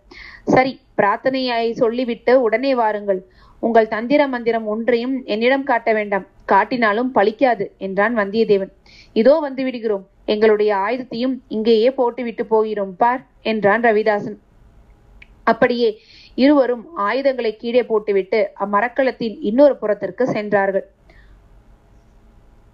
சரி 0.53 0.73
பிரார்த்தனையாய் 0.99 1.71
சொல்லிவிட்டு 1.81 2.33
உடனே 2.45 2.71
வாருங்கள். 2.81 3.21
உங்கள் 3.63 3.91
தந்திர 3.93 4.21
மந்திரம் 4.33 4.65
ஒன்றையும் 4.73 5.15
என்னிடம் 5.33 5.67
காட்ட 5.69 5.89
வேண்டாம். 5.97 6.25
காட்டினாலும் 6.51 7.09
பலிக்காது 7.17 7.65
என்றான் 7.85 8.15
வந்தியத்தேவன். 8.19 8.71
இதோ 9.21 9.33
வந்து 9.45 9.61
விடுகிறோம். 9.67 10.05
எங்களுடைய 10.33 10.71
ஆயுதத்தையும் 10.85 11.35
இங்கேயே 11.55 11.89
போட்டுவிட்டு 11.99 12.43
போகிறோம். 12.45 12.93
பார். 13.01 13.21
என்றான் 13.51 13.85
ரவிதாசன். 13.87 14.37
அப்படியே 15.43 15.89
இருவரும் 16.43 16.83
ஆயுதங்களை 17.07 17.51
கீழே 17.55 17.81
போட்டுவிட்டு 17.91 18.39
அம்மரக்களத்தின் 18.59 19.37
இன்னொரு 19.41 19.75
புறத்திற்கு 19.81 20.23
சென்றார்கள். 20.35 20.85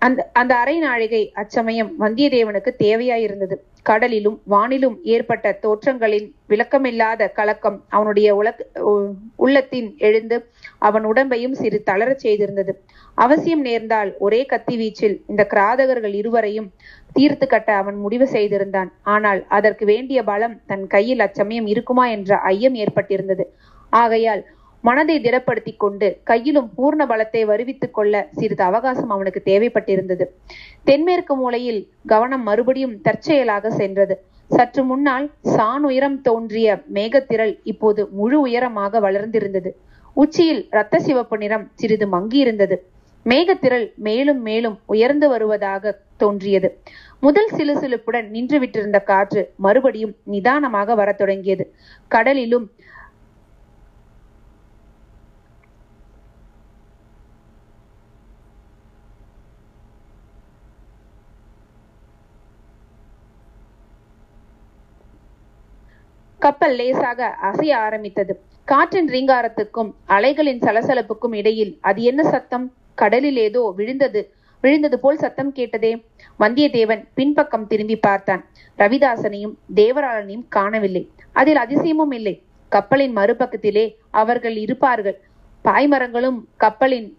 அந்த 0.06 0.22
அந்த 0.34 0.54
அரை 0.56 0.76
நாழிகை 0.80 1.22
அச்சமயம் 1.42 1.92
வந்தியத்தேவனுக்கு 2.00 2.72
தேவையாயிருந்தது. 2.78 3.56
கடலிலும் 3.90 4.38
வானிலும் 4.50 4.96
ஏற்பட்ட 5.14 5.48
தோற்றங்களின் 5.64 6.28
விளக்கமில்லாத 6.50 7.28
கலக்கம் 7.34 7.78
அவனுடைய 7.90 8.28
உலக 8.36 8.66
உள்ளத்தின் 9.36 9.90
எழுந்து 10.08 10.38
அவன் 10.80 11.06
உடம்பையும் 11.12 11.56
சிறு 11.62 11.80
தளரச் 11.90 12.24
செய்திருந்தது. 12.26 12.74
அவசியம் 13.18 13.64
நேர்ந்தால் 13.68 14.12
ஒரே 14.18 14.42
கத்தி 14.46 14.78
வீச்சில் 14.78 15.18
இந்த 15.32 15.44
கிராதகர்கள் 15.54 16.16
இருவரையும் 16.22 16.70
தீர்த்து 17.14 17.48
கட்ட 17.48 17.70
அவன் 17.82 17.98
முடிவு 17.98 18.28
செய்திருந்தான். 18.28 18.92
ஆனால் 19.16 19.42
அதற்கு 19.50 19.86
வேண்டிய 19.86 20.20
பலம் 20.24 20.58
தன் 20.66 20.88
கையில் 20.88 21.24
அச்சமயம் 21.28 21.70
இருக்குமா 21.74 22.08
என்ற 22.18 22.38
ஐயம் 22.54 22.78
ஏற்பட்டிருந்தது. 22.84 23.46
ஆகையால் 23.94 24.44
மனதை 24.84 25.16
திடப்படுத்தி 25.20 25.74
கொண்டு 25.78 26.08
கையிலும் 26.24 26.70
பூர்ண 26.78 27.02
பலத்தை 27.06 27.42
வருவித்துக் 27.46 27.94
கொள்ள 27.94 28.28
சிறிது 28.32 28.64
அவகாசம் 28.64 29.10
அவனுக்கு 29.10 29.42
தேவைப்பட்டிருந்தது. 29.46 30.26
தென்மேற்கு 30.84 31.36
மூலையில் 31.36 31.82
கவனம் 32.06 32.44
மறுபடியும் 32.44 32.96
தற்செயலாக 33.02 33.72
சென்றது. 33.72 34.16
சற்று 34.52 34.84
முன்னால் 34.84 35.32
சான் 35.42 35.84
உயரம் 35.84 36.18
தோன்றிய 36.22 36.84
மேகத்திரள் 36.94 37.54
இப்போது 37.64 38.02
முழு 38.12 38.40
உயரமாக 38.40 39.00
வளர்ந்திருந்தது. 39.00 39.70
உச்சியில் 40.14 40.68
இரத்த 40.72 41.00
சிவப்பு 41.00 41.38
நிறம் 41.38 41.66
சிறிது 41.76 42.08
மங்கியிருந்தது. 42.08 42.76
மேகத்திரள் 43.26 43.86
மேலும் 44.08 44.42
மேலும் 44.42 44.78
உயர்ந்து 44.86 45.28
வருவதாக 45.30 45.94
தோன்றியது. 46.18 46.70
முதல் 47.20 47.52
சிலுசிலுப்புடன் 47.54 48.28
நின்று 48.28 48.60
விட்டிருந்த 48.60 49.00
காற்று 49.04 49.42
மறுபடியும் 49.58 50.16
நிதானமாக 50.24 50.96
வரத் 50.96 51.18
தொடங்கியது. 51.18 51.66
கடலிலும் 52.12 52.66
கப்பல் 66.44 66.76
லேசாக 66.76 67.28
அசைய 67.42 67.78
ஆரம்பித்தது. 67.78 68.34
காற்றின் 68.66 69.10
ரீங்காரத்துக்கும் 69.10 69.92
அலைகளின் 70.08 70.60
சலசலப்புக்கும் 70.60 71.36
இடையில் 71.36 71.78
அது 71.82 72.02
என்ன 72.02 72.22
சத்தம்? 72.24 72.66
கடலில் 72.96 73.38
ஏதோ 73.38 73.62
விழுந்தது. 73.76 74.22
விழுந்தது 74.62 75.00
போல் 75.00 75.18
சத்தம் 75.18 75.52
கேட்டதே. 75.52 75.92
வந்தியத்தேவன் 76.40 77.02
பின்பக்கம் 77.14 77.68
திரும்பி 77.68 77.96
பார்த்தான். 77.96 78.44
ரவிதாசனையும் 78.78 79.56
தேவராளனையும் 79.76 80.46
காணவில்லை. 80.50 81.04
அதில் 81.32 81.58
அதிசயமும் 81.58 82.14
இல்லை. 82.14 82.36
கப்பலின் 82.70 83.16
மறுபக்கத்திலே 83.16 83.86
அவர்கள் 84.12 84.56
இருப்பார்கள். 84.56 85.18
பாய்மரங்களும் 85.66 86.40
கப்பலின் 86.58 87.10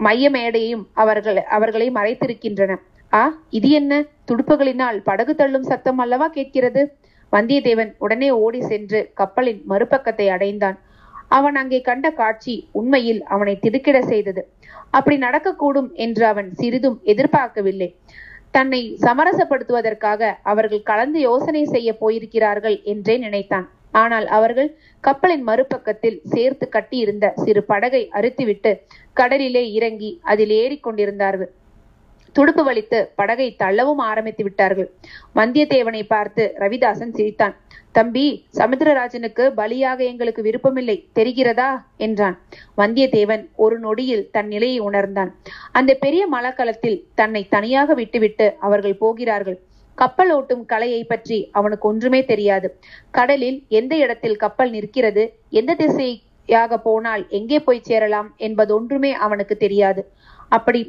மைய 0.00 0.30
மேடையும் 0.30 0.84
அவர்கள் 0.92 1.38
அவர்களை 1.56 1.90
மறைத்திருக்கின்றன. 1.90 2.74
ஆ 3.12 3.22
இது 3.50 3.68
என்ன? 3.70 4.04
துடுப்புகளினால் 4.28 4.98
படகு 5.04 5.34
தள்ளும் 5.34 5.68
சத்தம் 5.72 5.98
அல்லவா? 5.98 6.28
கேட்கிறது. 6.28 6.82
வந்தியத்தேவன் 7.32 7.92
உடனே 7.98 8.28
ஓடி 8.44 8.60
சென்று 8.70 9.00
கப்பலின் 9.14 9.62
மறுபக்கத்தை 9.70 10.26
அடைந்தான். 10.36 10.78
அவன் 11.28 11.56
அங்கே 11.60 11.80
கண்ட 11.80 12.06
காட்சி 12.10 12.54
உண்மையில் 12.72 13.22
அவனை 13.34 13.54
திடுக்கிட 13.58 13.98
செய்தது. 14.02 14.42
அப்படி 14.90 15.16
நடக்கக்கூடும் 15.18 15.90
என்று 16.04 16.24
அவன் 16.26 16.50
சிறிதும் 16.60 16.98
எதிர்பார்க்கவில்லை. 17.12 17.88
தன்னை 18.50 18.80
சமரசப்படுத்துவதற்காக 19.02 20.30
அவர்கள் 20.42 20.86
கலந்து 20.90 21.20
யோசனை 21.20 21.62
செய்ய 21.64 21.88
போயிருக்கிறார்கள் 22.00 22.76
என்றே 22.92 23.16
நினைத்தான். 23.18 23.66
ஆனால் 23.92 24.26
அவர்கள் 24.36 24.70
கப்பலின் 25.04 25.44
மறுபக்கத்தில் 25.48 26.18
சேர்த்து 26.32 26.66
கட்டியிருந்த 26.68 27.26
சிறு 27.42 27.62
படகை 27.64 28.02
அறுத்துவிட்டு 28.18 28.72
கடலிலே 29.12 29.64
இறங்கி 29.72 30.10
அதில் 30.22 30.54
ஏறிக்கொண்டிருந்தார்கள். 30.62 31.50
துடுப்பு 32.38 32.62
வலித்து 32.64 32.98
படகை 33.14 33.56
தள்ளவும் 33.62 34.02
ஆரம்பித்து 34.10 34.42
விட்டார்கள். 34.44 34.88
வந்தியத்தேவனை 35.34 36.02
பார்த்து 36.06 36.44
ரவிதாசன் 36.58 37.14
சிரித்தான். 37.18 37.54
தம்பி 37.92 38.24
சமுத்திரராஜனுக்கு 38.58 39.44
பலியாக 39.60 39.98
எங்களுக்கு 39.98 40.42
விருப்பமில்லை. 40.42 40.96
தெரிகிறதா? 41.18 41.68
என்றான். 41.96 42.36
வந்தியத்தேவன் 42.80 43.44
ஒரு 43.56 43.76
நொடியில் 43.78 44.28
தன் 44.30 44.46
நிலையை 44.46 44.78
உணர்ந்தான். 44.78 45.30
அந்த 45.72 45.94
பெரிய 45.94 46.22
மலக்களத்தில் 46.32 46.98
தன்னை 47.14 47.42
தனியாக 47.48 47.94
விட்டுவிட்டு 47.94 48.48
அவர்கள் 48.60 49.00
போகிறார்கள். 49.04 49.58
கப்பல் 49.98 50.32
ஓட்டும் 50.36 50.64
கலையை 50.64 51.02
பற்றி 51.04 51.38
அவனுக்கு 51.52 51.88
ஒன்றுமே 51.88 52.20
தெரியாது. 52.24 52.68
கடலில் 53.10 53.58
எந்த 53.68 53.96
இடத்தில் 53.96 54.36
கப்பல் 54.36 54.70
நிற்கிறது 54.70 55.24
எந்த 55.50 55.74
திசையாக 55.74 56.76
போனால் 56.78 57.22
எங்கே 57.28 57.58
போய் 57.60 57.86
சேரலாம் 57.88 58.28
என்பது 58.36 58.72
ஒன்றுமே 58.74 59.12
அவனுக்கு 59.26 59.56
தெரியாது. 59.56 60.02
அப்படி 60.48 60.80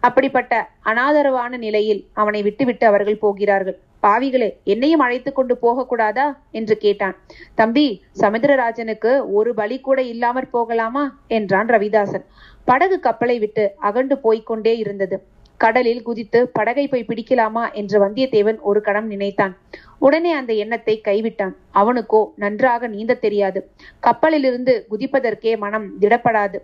அப்படிப்பட்ட 0.00 0.70
அனாதரவான 0.84 1.56
நிலையில் 1.56 2.06
அவனை 2.12 2.42
விட்டுவிட்டு 2.42 2.86
அவர்கள் 2.86 3.18
போகிறார்கள். 3.18 3.78
பாவிகளே 4.02 4.56
என்னையும் 4.64 5.00
அழைத்து 5.00 5.32
கொண்டு 5.32 5.58
போகக்கூடாதா? 5.62 6.36
என்று 6.50 6.76
கேட்டான். 6.76 7.16
தம்பி 7.54 8.02
சமுத்திரராஜனுக்கு 8.20 9.32
ஒரு 9.32 9.54
பலி 9.54 9.80
கூட 9.80 10.02
இல்லாமற் 10.02 10.50
போகலாமா? 10.50 11.18
என்றான் 11.28 11.66
ரவிதாசன். 11.66 12.24
படகு 12.64 13.00
கப்பலை 13.00 13.38
விட்டு 13.38 13.74
அகண்டு 13.82 14.14
போய்க்கொண்டே 14.14 14.78
இருந்தது. 14.78 15.26
கடலில் 15.56 16.02
குதித்து 16.02 16.48
படகை 16.48 16.88
போய் 16.88 17.04
பிடிக்கலாமா? 17.08 17.72
என்று 17.72 18.08
வந்தியத்தேவன் 18.08 18.60
ஒரு 18.60 18.80
கணம் 18.80 19.06
நினைத்தான். 19.06 19.56
உடனே 19.98 20.32
அந்த 20.32 20.52
எண்ணத்தை 20.52 21.00
கைவிட்டான். 21.04 21.54
அவனுக்கோ 21.74 22.32
நன்றாக 22.36 22.86
நீந்த 22.86 23.14
தெரியாது. 23.14 23.70
கப்பலிலிருந்து 24.00 24.86
குதிப்பதற்கே 24.90 25.58
மனம் 25.58 25.90
திடப்படாது. 26.00 26.58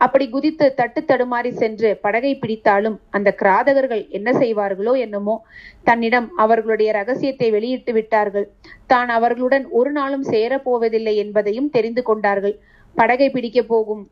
அப்படி 0.00 0.28
குதித்து 0.28 0.74
தட்டு 0.74 1.00
தடுமாறி 1.00 1.50
சென்று 1.50 1.90
படகை 2.00 2.32
பிடித்தாலும் 2.34 2.96
அந்த 3.10 3.28
கிராதகர்கள் 3.42 4.08
என்ன 4.08 4.32
செய்வார்களோ 4.32 4.92
என்னமோ 4.98 5.36
தன்னிடம் 5.82 6.28
அவர்களுடைய 6.36 6.92
ரகசியத்தை 6.92 7.50
வெளியிட்டு 7.50 7.92
விட்டார்கள். 7.92 8.46
தான் 8.86 9.08
அவர்களுடன் 9.08 9.66
ஒரு 9.70 9.92
நாளும் 9.92 10.22
சேரப் 10.22 10.64
போவதில்லை 10.64 11.16
என்பதையும் 11.16 11.70
தெரிந்து 11.70 12.02
கொண்டார்கள். 12.02 12.56
படகை 12.96 13.30
பிடிக்க 13.30 13.62
போகும் 13.62 14.02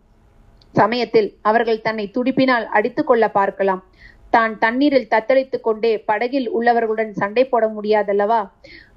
சமயத்தில் 0.74 1.28
அவர்கள் 1.42 1.84
தன்னை 1.86 2.10
துடிப்பினால் 2.14 2.66
அடித்துக் 2.66 3.06
கொள்ள 3.06 3.24
பார்க்கலாம். 3.28 3.82
தான் 4.30 4.58
தண்ணீரில் 4.58 5.10
தத்தளித்துக் 5.10 5.66
கொண்டே 5.66 5.98
படகில் 5.98 6.48
உள்ளவர்களுடன் 6.50 7.12
சண்டை 7.12 7.44
போட 7.44 7.64
முடியாதல்லவா? 7.68 8.40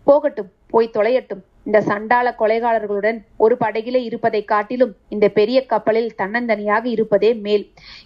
போகட்டும் 0.03 0.51
போய் 0.67 0.93
தொலையட்டும். 0.93 1.43
இந்த 1.65 1.77
சண்டாள 1.87 2.27
கொலைகாரர்களுடன் 2.39 3.19
ஒரு 3.43 3.55
படகிலே 3.61 3.99
இருப்பதை 4.07 4.41
காட்டிலும் 4.51 4.91
இந்த 5.13 5.25
பெரிய 5.37 5.59
கப்பலில் 5.71 6.11
தன்னந்தனியாக 6.17 6.85
இருப்பதே 6.95 7.31
மேல். 7.45 7.63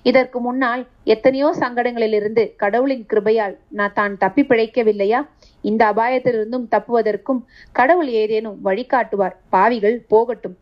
இதற்கு 0.10 0.40
முன்னால் 0.46 0.84
எத்தனையோ 1.14 1.50
சங்கடங்களிலிருந்து 1.62 2.44
கடவுளின் 2.64 3.06
கிருபையால் 3.12 3.56
நான் 3.80 3.96
தான் 4.00 4.16
தப்பி 4.24 4.46
பிழைக்கவில்லையா? 4.52 5.22
இந்த 5.64 5.82
அபாயத்திலிருந்தும் 5.92 6.70
தப்புவதற்கும் 6.76 7.42
கடவுள் 7.80 8.12
ஏதேனும் 8.22 8.58
வழிகாட்டுவார் 8.70 9.36
பாவிகள் 9.56 9.98
போகட்டும். 10.14 10.56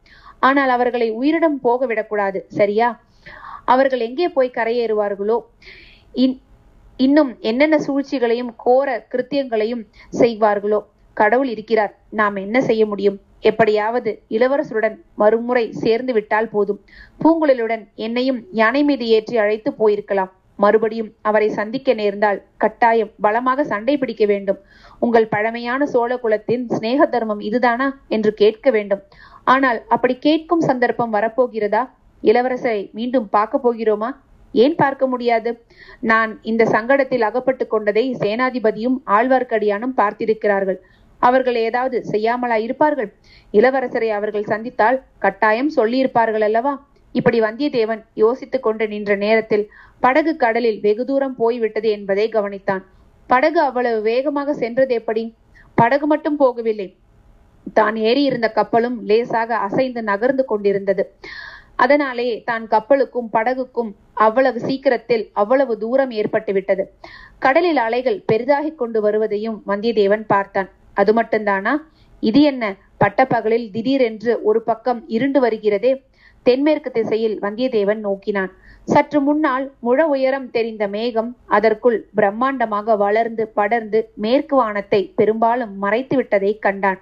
ஆனால் 0.48 0.74
அவர்களை 0.78 1.10
உயிரிடம் 1.20 1.60
போக 1.68 1.86
விடக்கூடாது 1.92 2.42
சரியா? 2.60 2.90
அவர்கள் 3.74 4.06
எங்கே 4.10 4.28
போய் 4.36 4.58
கரையேறுவார்களோ? 4.58 5.40
இன்னும் 7.00 7.32
என்னென்ன 7.50 7.76
சூழ்ச்சிகளையும் 7.86 8.54
கோர 8.64 8.90
கிருத்தியங்களையும் 9.12 9.84
செய்வார்களோ? 10.22 10.80
கடவுள் 11.22 11.50
இருக்கிறார். 11.54 11.94
நாம் 12.20 12.38
என்ன 12.46 12.58
செய்ய 12.70 12.84
முடியும்? 12.92 13.18
எப்படியாவது 13.50 14.12
இளவரசருடன் 14.36 14.96
மறுமுறை 15.22 15.64
சேர்ந்து 15.84 16.14
விட்டால் 16.14 16.50
போதும். 16.54 16.80
பூங்குழலுடன் 17.22 17.84
என்னையும் 18.08 18.40
யானை 18.62 18.82
மீது 18.90 19.06
ஏற்றி 19.16 19.36
அழைத்து 19.44 19.72
போயிருக்கலாம். 19.80 20.32
மறுபடியும் 20.60 21.10
அவரை 21.30 21.48
சந்திக்க 21.58 21.94
நேர்ந்தால் 21.94 22.40
கட்டாயம் 22.64 23.12
பலமாக 23.26 23.66
சண்டை 23.72 23.96
பிடிக்க 24.02 24.24
வேண்டும். 24.26 24.60
உங்கள் 25.06 25.28
பழமையான 25.34 25.82
சோழ 25.86 26.12
குலத்தின் 26.18 26.64
சிநேக 26.76 27.06
தர்மம் 27.06 27.44
இதுதானா? 27.50 27.88
என்று 28.16 28.32
கேட்க 28.42 28.72
வேண்டும். 28.72 29.04
ஆனால் 29.54 29.80
அப்படி 29.96 30.16
கேட்கும் 30.28 30.64
சந்தர்ப்பம் 30.70 31.14
வரப்போகிறதா? 31.14 31.84
இளவரசரை 32.24 32.82
மீண்டும் 32.92 33.28
பார்க்க 33.36 33.66
போகிறோமா? 33.66 34.10
ஏன் 34.54 34.76
பார்க்க 34.76 35.04
முடியாது? 35.08 35.50
நான் 36.12 36.32
இந்த 36.52 36.64
சங்கடத்தில் 36.66 37.26
அகப்பட்டு 37.30 37.66
கொண்டதை 37.68 38.04
சேனாதிபதியும் 38.24 38.98
ஆழ்வார்க்கடியானும் 39.18 39.98
பார்த்திருக்கிறார்கள். 39.98 40.80
அவர்கள் 41.20 41.56
ஏதாவது 41.56 41.98
செய்யாமலா 42.12 42.56
இருப்பார்கள்? 42.56 43.10
இளவரசரை 43.54 44.10
அவர்கள் 44.10 44.50
சந்தித்தால் 44.52 45.02
கட்டாயம் 45.20 45.72
சொல்லியிருப்பார்கள் 45.76 46.42
அல்லவா? 46.42 46.74
இப்படி 47.16 47.40
வந்தியத்தேவன் 47.42 48.02
யோசித்துக் 48.14 48.66
கொண்டு 48.66 48.88
நின்ற 48.88 49.16
நேரத்தில் 49.16 49.66
படகு 50.00 50.36
கடலில் 50.36 50.80
வெகு 50.80 51.06
தூரம் 51.06 51.36
போய்விட்டது 51.36 51.90
என்பதை 51.90 52.30
கவனித்தான். 52.30 52.84
படகு 53.30 53.60
அவ்வளவு 53.62 54.02
வேகமாக 54.02 54.54
சென்றது 54.54 54.94
எப்படி? 54.94 55.24
படகு 55.76 56.06
மட்டும் 56.08 56.40
போகவில்லை. 56.40 56.88
தான் 57.74 57.96
ஏறி 57.96 58.24
இருந்த 58.24 58.48
கப்பலும் 58.50 58.98
லேசாக 59.10 59.56
அசைந்து 59.68 60.02
நகர்ந்து 60.04 60.46
கொண்டிருந்தது. 60.46 61.04
அதனாலே 61.76 62.44
தான் 62.46 62.64
கப்பலுக்கும் 62.68 63.28
படகுக்கும் 63.34 63.96
அவ்வளவு 64.14 64.60
சீக்கிரத்தில் 64.60 65.30
அவ்வளவு 65.34 65.78
தூரம் 65.78 66.12
ஏற்பட்டு 66.12 66.54
விட்டது 66.54 66.84
கடலில் 67.40 67.78
அலைகள் 67.78 68.24
பெரிதாகிக் 68.26 68.78
கொண்டு 68.78 69.02
வருவதையும் 69.02 69.64
வந்தியத்தேவன் 69.68 70.26
பார்த்தான். 70.28 70.70
அது 71.02 71.14
மட்டும்தானா? 71.14 71.74
இது 72.24 72.42
என்ன? 72.52 72.64
பட்டப்பகலில் 72.98 73.68
திடீரென்று 73.74 74.34
ஒரு 74.50 74.60
பக்கம் 74.70 75.02
இருண்டு 75.16 75.40
வருகிறதே. 75.46 75.92
தென்மேற்கு 76.46 76.90
திசையில் 76.92 77.36
வந்தியத்தேவன் 77.44 78.02
நோக்கினான். 78.06 78.52
சற்று 78.88 79.20
முன்னால் 79.22 79.66
முழ 79.86 80.00
உயரம் 80.14 80.46
தெரிந்த 80.52 80.84
மேகம் 80.88 81.32
அதற்குள் 81.56 81.98
பிரம்மாண்டமாக 82.18 82.96
வளர்ந்து 82.98 83.44
படர்ந்து 83.58 84.00
மேற்கு 84.26 84.56
வானத்தை 84.56 85.02
பெரும்பாலும் 85.20 85.74
மறைத்து 85.84 86.16
விட்டதை 86.16 86.52
கண்டான். 86.66 87.00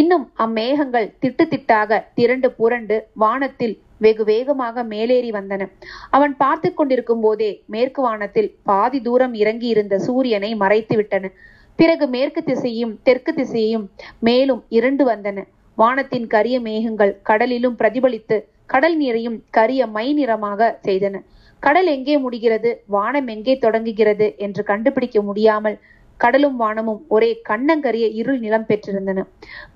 இன்னும் 0.00 0.26
அம்மேகங்கள் 0.44 1.08
திட்டு 1.24 1.46
திட்டாக 1.52 2.00
திரண்டு 2.18 2.50
புரண்டு 2.58 2.98
வானத்தில் 3.24 3.74
வெகு 4.04 4.24
வேகமாக 4.24 4.84
மேலேறி 4.92 5.30
வந்தன. 5.38 5.68
அவன் 6.16 6.34
பார்த்து 6.36 6.70
கொண்டிருக்கும் 6.74 7.22
போதே 7.26 7.50
மேற்கு 7.74 8.00
வானத்தில் 8.02 8.50
பாதி 8.70 9.00
தூரம் 9.00 9.34
இறங்கி 9.42 9.68
இருந்த 9.74 9.98
சூரியனை 10.06 10.50
மறைத்து 10.64 10.96
விட்டன 10.96 11.32
பிறகு 11.76 12.06
மேற்கு 12.06 12.42
திசையும் 12.42 12.92
தெற்கு 13.02 13.32
திசையும் 13.34 13.90
மேலும் 14.18 14.64
இரண்டு 14.68 15.04
வந்தன. 15.06 15.38
வானத்தின் 15.78 16.26
கரிய 16.26 16.60
மேகங்கள் 16.60 17.12
கடலிலும் 17.28 17.78
பிரதிபலித்து 17.78 18.36
கடல் 18.66 18.96
நீரையும் 19.00 19.38
கரிய 19.50 19.86
மை 19.86 20.06
நிறமாக 20.12 20.78
செய்தன. 20.82 21.16
கடல் 21.62 21.86
எங்கே 21.86 22.18
முடிகிறது? 22.18 22.70
வானம் 22.86 23.26
எங்கே 23.26 23.58
தொடங்குகிறது? 23.58 24.34
என்று 24.36 24.62
கண்டுபிடிக்க 24.64 25.20
முடியாமல் 25.22 25.76
கடலும் 26.20 26.56
வானமும் 26.56 27.04
ஒரே 27.08 27.30
கண்ணங்கரிய 27.48 28.06
இருள் 28.12 28.38
நிலம் 28.38 28.66
பெற்றிருந்தன. 28.68 29.22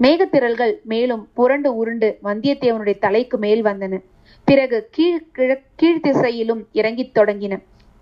மேகத்திரள்கள் 0.03 0.75
மேலும் 0.83 1.29
புரண்டு 1.35 1.77
உருண்டு 1.77 2.19
வந்தியத்தேவனுடைய 2.25 2.99
தலைக்கு 2.99 3.39
மேல் 3.39 3.65
வந்தன. 3.65 4.01
பிறகு 4.45 4.89
கீழ் 4.91 5.27
கிழ 5.33 5.51
கீழ் 5.77 6.01
திசையிலும் 6.01 6.63
இறங்கித் 6.73 7.15
தொடங்கின. 7.19 7.57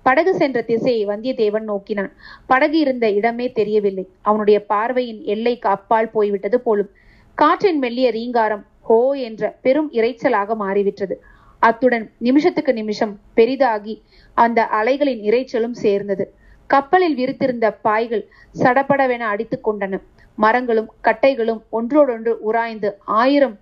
படகு 0.09 0.33
சென்ற 0.35 0.59
திசையை 0.63 1.03
வந்தியத்தேவன் 1.07 1.67
நோக்கினான். 1.71 2.13
படகு 2.47 2.79
இருந்த 2.79 3.07
இடமே 3.19 3.47
தெரியவில்லை. 3.59 4.05
அவனுடைய 4.23 4.59
பார்வையின் 4.73 5.23
எல்லைக்கு 5.35 5.69
அப்பால் 5.69 6.11
போய்விட்டது 6.11 6.59
போலும். 6.61 6.91
காற்றின் 7.39 7.79
மெல்லிய 7.79 8.11
ரீங்காரம் 8.11 8.65
ஹோ 8.89 8.99
என்ற 9.29 9.43
பெரும் 9.65 9.91
இரைச்சலாக 9.93 10.55
மாறிவிட்டது. 10.57 11.17
அத்துடன் 11.63 12.05
நிமிஷத்துக்கு 12.19 12.73
நிமிஷம் 12.73 13.13
பெரிதாகி 13.35 13.95
அந்த 14.37 14.61
அலைகளின் 14.81 15.23
இரைச்சலும் 15.29 15.77
சேர்ந்தது. 15.85 16.25
கப்பலில் 16.71 17.17
விரித்திருந்த 17.17 17.67
பாய்கள் 17.87 18.25
சடபடவென 18.63 19.27
அடித்துக் 19.33 19.67
கொண்டன. 19.69 20.01
மரங்களும் 20.39 20.91
கட்டைகளும் 21.05 21.61
ஒன்றோடொன்று 21.71 22.33
உராய்ந்து 22.49 22.91
ஆயிரம் 23.21 23.57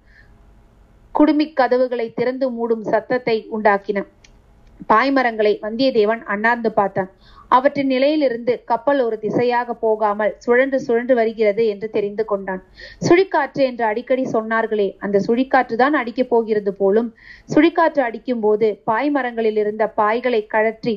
குடுமிக் 1.14 1.56
கதவுகளை 1.60 2.06
திறந்து 2.18 2.46
மூடும் 2.56 2.84
சத்தத்தை 2.92 3.36
உண்டாக்கின. 3.56 3.98
பாய்மரங்களை 4.88 5.52
வந்தியத்தேவன் 5.62 6.22
அண்ணாந்து 6.26 6.72
பார்த்தான். 6.72 7.10
அவற்றின் 7.50 7.86
நிலையிலிருந்து 7.86 8.62
கப்பல் 8.64 9.00
ஒரு 9.00 9.16
திசையாக 9.18 9.72
போகாமல் 9.78 10.36
சுழன்று 10.38 10.78
சுழன்று 10.80 11.14
வருகிறது 11.14 11.66
என்று 11.66 11.90
தெரிந்து 11.90 12.24
கொண்டான். 12.24 12.62
சுழிக்காற்று 13.02 13.62
என்று 13.64 13.84
அடிக்கடி 13.84 14.24
சொன்னார்களே 14.32 14.88
அந்த 14.98 15.20
சுழிக்காற்று 15.26 15.76
தான் 15.76 15.94
அடிக்கப் 15.94 16.28
போகிறது 16.28 16.72
போலும். 16.74 17.10
சுழிக்காற்று 17.48 18.02
அடிக்கும் 18.02 18.40
போது 18.40 18.68
பாய்மரங்களில் 18.86 19.56
இருந்த 19.56 19.92
பாய்களை 19.96 20.46
கழற்றி 20.46 20.96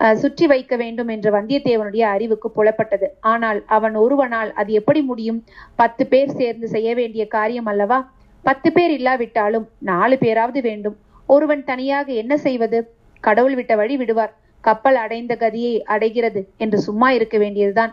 அஹ், 0.00 0.16
சுற்றி 0.16 0.46
வைக்க 0.46 0.74
வேண்டும் 0.76 1.08
என்ற 1.08 1.30
வந்தியத்தேவனுடைய 1.30 2.04
அறிவுக்கு 2.08 2.48
புலப்பட்டது. 2.50 3.06
ஆனால் 3.24 3.64
அவன் 3.68 3.94
ஒருவனால் 3.96 4.52
அது 4.52 4.72
எப்படி 4.72 5.00
முடியும்? 5.02 5.38
பத்து 5.76 6.06
பேர் 6.06 6.32
சேர்ந்து 6.32 6.68
செய்ய 6.68 6.94
வேண்டிய 6.94 7.24
காரியம் 7.28 7.66
அல்லவா? 7.66 7.98
பத்து 8.44 8.72
பேர் 8.72 8.90
இல்லாவிட்டாலும் 8.90 9.66
நாலு 9.82 10.18
பேராவது 10.18 10.60
வேண்டும். 10.60 10.96
ஒருவன் 11.28 11.62
தனியாக 11.64 12.08
என்ன 12.12 12.36
செய்வது? 12.38 12.80
கடவுள் 13.26 13.56
விட்ட 13.58 13.72
வழி 13.80 13.96
விடுவார். 13.96 14.32
கப்பல் 14.64 14.98
அடைந்த 15.04 15.32
கதியை 15.40 15.74
அடைகிறது 15.94 16.40
என்று 16.56 16.78
சும்மா 16.86 17.08
இருக்க 17.10 17.36
வேண்டியதுதான். 17.38 17.92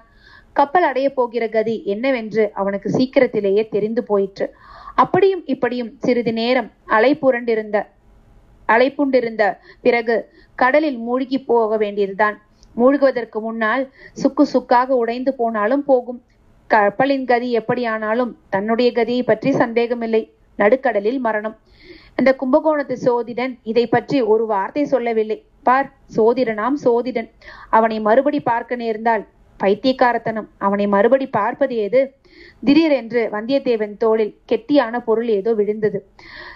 கப்பல் 0.57 0.85
அடைய 0.89 1.07
போகிற 1.17 1.43
கதி 1.47 1.75
என்னவென்று 1.93 2.43
அவனுக்கு 2.53 2.89
சீக்கிரத்திலேயே 2.89 3.63
தெரிந்து 3.75 4.01
போயிற்று. 4.03 4.45
அப்படியும் 4.95 5.43
இப்படியும் 5.45 5.91
சிறிது 5.97 6.33
நேரம் 6.33 6.69
அலை 6.97 7.11
புரண்டிருந்த 7.21 7.79
அலைப்புண்டிருந்த 8.69 9.43
பிறகு 9.85 10.15
கடலில் 10.59 10.99
மூழ்கி 11.07 11.37
போக 11.49 11.77
வேண்டியதுதான். 11.77 12.35
மூழ்குவதற்கு 12.75 13.39
முன்னால் 13.45 13.83
சுக்கு 14.21 14.43
சுக்காக 14.53 14.95
உடைந்து 14.95 15.31
போனாலும் 15.39 15.83
போகும். 15.89 16.19
கப்பலின் 16.71 17.25
கதி 17.25 17.49
எப்படியானாலும் 17.51 18.31
தன்னுடைய 18.49 18.89
கதியை 18.99 19.23
பற்றி 19.23 19.51
சந்தேகமில்லை. 19.61 20.21
நடுக்கடலில் 20.59 21.19
மரணம். 21.19 21.57
அந்த 22.15 22.35
கும்பகோணத்து 22.41 22.93
சோதிடன் 22.93 23.53
இதை 23.63 23.87
பற்றி 23.87 24.21
ஒரு 24.21 24.45
வார்த்தை 24.45 24.85
சொல்லவில்லை. 24.85 25.37
பார் 25.63 25.87
சோதிடனாம் 26.15 26.77
சோதிடன். 26.85 27.29
அவனை 27.69 27.99
மறுபடி 27.99 28.39
பார்க்க 28.39 28.75
நேர்ந்தால் 28.75 29.23
பைத்தியக்காரத்தனம். 29.59 30.47
அவனை 30.57 30.87
மறுபடி 30.87 31.27
பார்ப்பது 31.27 31.75
ஏது? 31.75 31.99
திடீரென்று 32.63 33.21
வந்தியத்தேவன் 33.31 33.93
தோளில் 33.97 34.33
கெட்டியான 34.51 34.99
பொருள் 34.99 35.27
ஏதோ 35.27 35.53
விழுந்தது. 35.53 35.99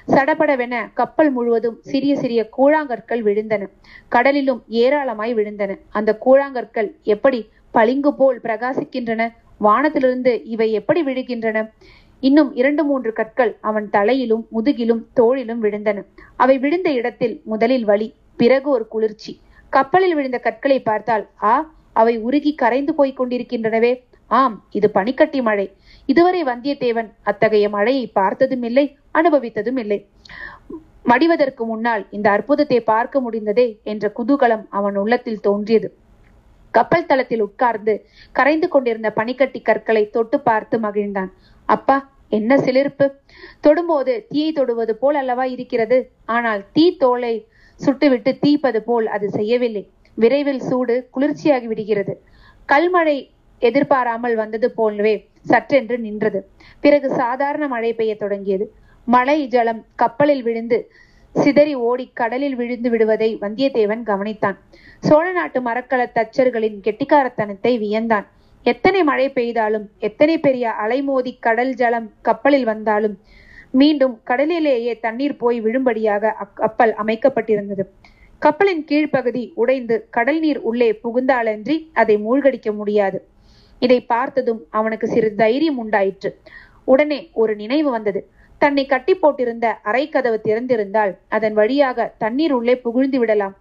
சடபடவென 0.08 0.76
கப்பல் 0.94 1.32
முழுவதும் 1.32 1.78
சிறிய 1.82 2.15
சிறிய 2.15 2.41
கூழாங்கற்கள் 2.58 3.22
விழுந்தன. 3.28 3.63
கடலிலும் 4.12 4.62
ஏராளமாய் 4.68 5.34
விழுந்தன. 5.34 5.72
அந்த 5.89 6.18
கூழாங்கற்கள் 6.26 6.89
எப்படி 7.04 7.50
பளிங்கு 7.72 8.13
போல் 8.13 8.39
பிரகாசிக்கின்றன? 8.44 9.22
வானத்திலிருந்து 9.58 10.44
இவை 10.44 10.72
எப்படி 10.72 11.02
விழுகின்றன? 11.04 11.58
இன்னும் 12.28 12.52
இரண்டு 12.60 12.84
மூன்று 12.90 13.12
கற்கள் 13.14 13.52
அவன் 13.70 13.88
தலையிலும் 13.96 14.44
முதுகிலும் 14.56 15.02
தோளிலும் 15.20 15.62
விழுந்தன. 15.64 15.98
அவை 16.44 16.56
விழுந்த 16.64 16.90
இடத்தில் 17.00 17.36
முதலில் 17.52 17.86
வலி 17.90 18.08
பிறகு 18.42 18.68
ஒரு 18.76 18.86
குளிர்ச்சி. 18.94 19.34
கப்பலில் 19.74 20.16
விழுந்த 20.18 20.38
கற்களை 20.48 20.80
பார்த்தால் 20.90 21.26
ஆ 21.44 21.56
அவை 22.02 22.14
உருகி 22.28 22.52
கரைந்து 22.62 22.94
போய்க் 22.96 23.20
கொண்டிருக்கின்றனவே. 23.20 23.92
ஆம் 24.32 24.56
இது 24.78 24.88
பனிக்கட்டி 24.98 25.40
மழை. 25.48 25.68
இதுவரை 26.10 26.42
வந்தியத்தேவன் 26.44 27.10
அத்தகைய 27.30 27.66
மழையை 27.76 28.06
பார்த்ததும் 28.20 28.66
இல்லை 28.70 28.86
அனுபவித்ததும் 29.20 29.80
இல்லை 29.84 30.00
மடிவதற்கு 31.12 31.64
முன்னால் 31.72 32.04
இந்த 32.18 32.28
அற்புதத்தை 32.36 32.80
பார்க்க 32.92 33.20
முடிந்ததே 33.26 33.68
என்ற 33.92 34.06
குதூகலம் 34.20 34.64
அவன் 34.78 34.96
உள்ளத்தில் 35.02 35.44
தோன்றியது. 35.48 35.90
கப்பல் 36.74 37.08
தளத்தில் 37.10 37.44
உட்கார்ந்து 37.48 37.94
கரைந்து 38.38 38.68
கொண்டிருந்த 38.68 39.10
பனிக்கட்டி 39.20 39.60
கற்களை 39.62 40.04
தொட்டு 40.16 40.38
பார்த்து 40.48 40.76
மகிழ்ந்தான். 40.80 41.32
அப்பா 41.70 41.98
என்ன 42.30 42.58
சிலிர்ப்பு? 42.58 43.06
தொடும்போது 43.68 44.26
தீயை 44.28 44.52
தொடுவது 44.52 44.96
போல் 44.96 45.16
அல்லவா 45.16 45.44
இருக்கிறது. 45.44 46.12
ஆனால் 46.26 46.66
தீ 46.72 46.98
தோலை 46.98 47.48
சுட்டுவிட்டு 47.80 48.40
தீப்பது 48.40 48.84
போல் 48.84 49.08
அது 49.08 49.30
செய்யவில்லை. 49.30 49.90
விரைவில் 50.16 50.60
சூடு 50.60 51.10
குளிர்ச்சியாகி 51.18 51.64
விடுகிறது. 51.64 52.22
கல்மழை 52.70 53.34
எதிர்பாராமல் 53.60 54.36
வந்தது 54.36 54.72
போலவே 54.72 55.28
சற்றென்று 55.48 55.98
நின்றது. 55.98 56.50
பிறகு 56.80 57.10
சாதாரண 57.10 57.68
மழை 57.68 57.94
பெய்ய 57.94 58.16
தொடங்கியது. 58.16 58.74
மழை 59.08 59.48
ஜலம் 59.48 59.86
கப்பலில் 59.96 60.44
விழுந்து 60.44 60.90
சிதறி 61.36 61.74
ஓடி 61.76 62.12
கடலில் 62.14 62.56
விழுந்து 62.56 62.90
விடுவதை 62.90 63.38
வந்தியத்தேவன் 63.42 64.04
கவனித்தான். 64.06 64.58
சோழ 65.00 65.32
நாட்டு 65.32 65.60
மரக்கல 65.60 66.02
தச்சர்களின் 66.14 66.78
கெட்டிக்காரத்தனத்தை 66.84 67.74
வியந்தான். 67.80 68.28
எத்தனை 68.71 69.04
மழை 69.04 69.25
பெய்தாலும் 69.30 69.84
எத்தனை 69.99 70.36
பெரிய 70.39 70.65
அலைமோதி 70.84 71.32
கடல் 71.39 71.73
ஜலம் 71.73 72.08
கப்பலில் 72.21 72.65
வந்தாலும் 72.65 73.15
மீண்டும் 73.71 74.15
கடலிலேயே 74.23 74.93
தண்ணீர் 74.99 75.36
போய் 75.38 75.58
விழும்படியாக 75.62 76.34
அக்கப்பல் 76.43 76.93
அமைக்கப்பட்டிருந்தது. 77.04 77.84
கப்பலின் 78.39 78.84
கீழ்ப்பகுதி 78.89 79.43
உடைந்து 79.56 79.95
கடல் 80.10 80.39
நீர் 80.39 80.60
உள்ளே 80.60 80.89
புகுந்தாலன்றி 81.04 81.75
அதை 81.93 82.15
மூழ்கடிக்க 82.17 82.71
முடியாது. 82.73 83.19
இதை 83.80 83.99
பார்த்ததும் 84.13 84.62
அவனுக்கு 84.69 85.08
சிறிது 85.08 85.36
தைரியம் 85.36 85.78
உண்டாயிற்று. 85.78 86.32
உடனே 86.84 87.19
ஒரு 87.34 87.56
நினைவு 87.56 87.89
வந்தது. 87.89 88.21
தன்னை 88.62 88.86
கட்டி 88.86 89.13
போட்டிருந்த 89.15 89.67
அரை 89.82 90.04
கதவு 90.10 90.39
திறந்திருந்தால் 90.43 91.13
அதன் 91.30 91.54
வழியாக 91.54 92.13
தண்ணீர் 92.17 92.51
உள்ளே 92.51 92.75
புகுழ்ந்து 92.78 93.19
விடலாம். 93.19 93.56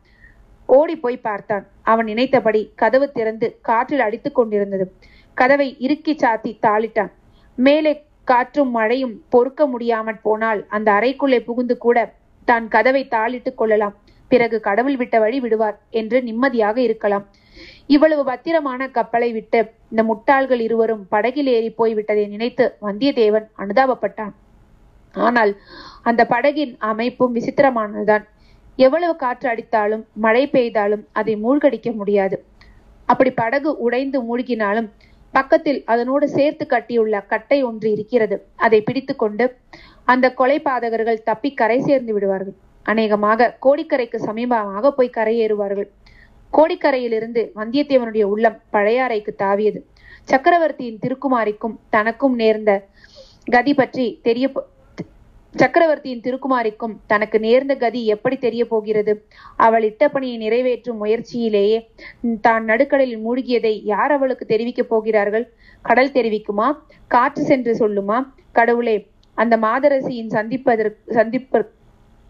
ஓடி 0.66 0.96
போய் 0.96 1.24
பார்த்தான். 1.26 1.64
அவன் 1.82 2.04
நினைத்தபடி 2.04 2.72
கதவு 2.74 3.06
திறந்து 3.12 3.58
காற்றில் 3.60 4.00
அடித்து 4.00 4.32
கொண்டிருந்தது. 4.32 4.86
கதவை 5.34 5.76
இறுக்கி 5.78 6.12
சாத்தி 6.12 6.50
தாளிட்டான். 6.66 7.12
மேலே 7.54 7.92
காற்றும் 8.24 8.70
மழையும் 8.70 9.14
பொறுக்க 9.28 9.66
முடியாமற் 9.66 10.22
போனால் 10.22 10.66
அந்த 10.68 10.88
அறைக்குள்ளே 10.92 11.38
புகுந்து 11.44 11.78
கூட 11.78 12.14
தான் 12.44 12.68
கதவை 12.68 13.08
தாளிட்டுக் 13.14 13.58
கொள்ளலாம். 13.60 13.94
பிறகு 14.28 14.60
கடவுள் 14.60 14.96
விட்ட 14.96 15.18
வழி 15.18 15.40
விடுவார் 15.40 15.76
என்று 15.90 16.22
நிம்மதியாக 16.22 16.80
இருக்கலாம். 16.80 17.24
இவ்வளவு 17.86 18.22
பத்திரமான 18.24 18.90
கப்பலை 18.90 19.32
விட்டு 19.32 19.58
இந்த 19.90 20.02
முட்டாள்கள் 20.02 20.60
இருவரும் 20.60 21.06
படகில் 21.08 21.46
ஏறி 21.46 21.70
போய் 21.70 21.94
விட்டதை 21.94 22.26
நினைத்து 22.26 22.64
வந்தியத்தேவன் 22.82 23.46
அனுதாபப்பட்டான். 23.58 24.32
ஆனால் 25.14 25.52
அந்த 26.02 26.26
படகின் 26.30 26.72
அமைப்பும் 26.78 27.34
விசித்திரமானதுதான். 27.34 28.24
எவ்வளவு 28.76 29.16
காற்று 29.16 29.48
அடித்தாலும் 29.48 30.04
மழை 30.14 30.44
பெய்தாலும் 30.52 31.04
அதை 31.12 31.34
மூழ்கடிக்க 31.36 31.92
முடியாது. 31.92 32.36
அப்படி 33.06 33.30
படகு 33.30 33.70
உடைந்து 33.78 34.18
மூழ்கினாலும் 34.22 34.88
பக்கத்தில் 35.30 35.80
அதனோடு 35.84 36.28
சேர்த்து 36.28 36.66
கட்டியுள்ள 36.66 37.26
கட்டை 37.26 37.58
ஒன்று 37.62 37.88
இருக்கிறது. 37.90 38.36
அதை 38.56 38.80
பிடித்துக்கொண்டு 38.82 39.56
அந்த 40.04 40.26
கொலை 40.34 40.58
பாதகர்கள் 40.60 41.22
தப்பி 41.22 41.50
கரை 41.54 41.80
சேர்ந்து 41.80 42.12
விடுவார்கள். 42.12 42.56
அநேகமாக 42.82 43.56
கோடிக்கரைக்கு 43.66 44.18
சமீபமாக 44.26 44.90
போய் 44.90 45.16
கரையேறுவார்கள். 45.16 45.88
கோடிக்கரையிலிருந்து 46.52 47.42
வந்தியத்தேவனுடைய 47.54 48.22
உள்ளம் 48.22 48.60
பழையாறைக்கு 48.72 49.32
தாவியது. 49.38 49.80
சக்கரவர்த்தியின் 50.24 51.00
திருக்குமாரிக்கும் 51.04 51.78
தனக்கும் 51.90 52.34
நேர்ந்த 52.34 52.72
கதி 53.50 53.74
பற்றி 53.74 54.18
தெரிய 54.22 54.46
சக்கரவர்த்தியின் 55.54 56.22
திருக்குமாரிக்கும் 56.22 56.94
தனக்கு 57.06 57.38
நேர்ந்த 57.38 57.74
கதி 57.74 58.00
எப்படி 58.14 58.36
தெரிய 58.36 58.62
போகிறது? 58.64 59.12
அவள் 59.56 59.84
இட்ட 59.88 60.04
பணியை 60.08 60.36
நிறைவேற்றும் 60.36 61.00
முயற்சியிலேயே 61.02 61.78
தான் 62.46 62.64
நடுக்கடலில் 62.70 63.22
மூழ்கியதை 63.26 63.74
யார் 63.92 64.14
அவளுக்கு 64.16 64.46
தெரிவிக்கப் 64.46 64.90
போகிறார்கள்? 64.92 65.46
கடல் 65.84 66.14
தெரிவிக்குமா? 66.16 66.68
காற்று 67.10 67.44
சென்று 67.44 67.74
சொல்லுமா? 67.82 68.18
கடவுளே 68.52 68.96
அந்த 69.38 69.54
மாதரசியின் 69.56 70.34
சந்திப்பதற்கு 70.36 71.14
சந்திப்பதற்கு 71.18 71.72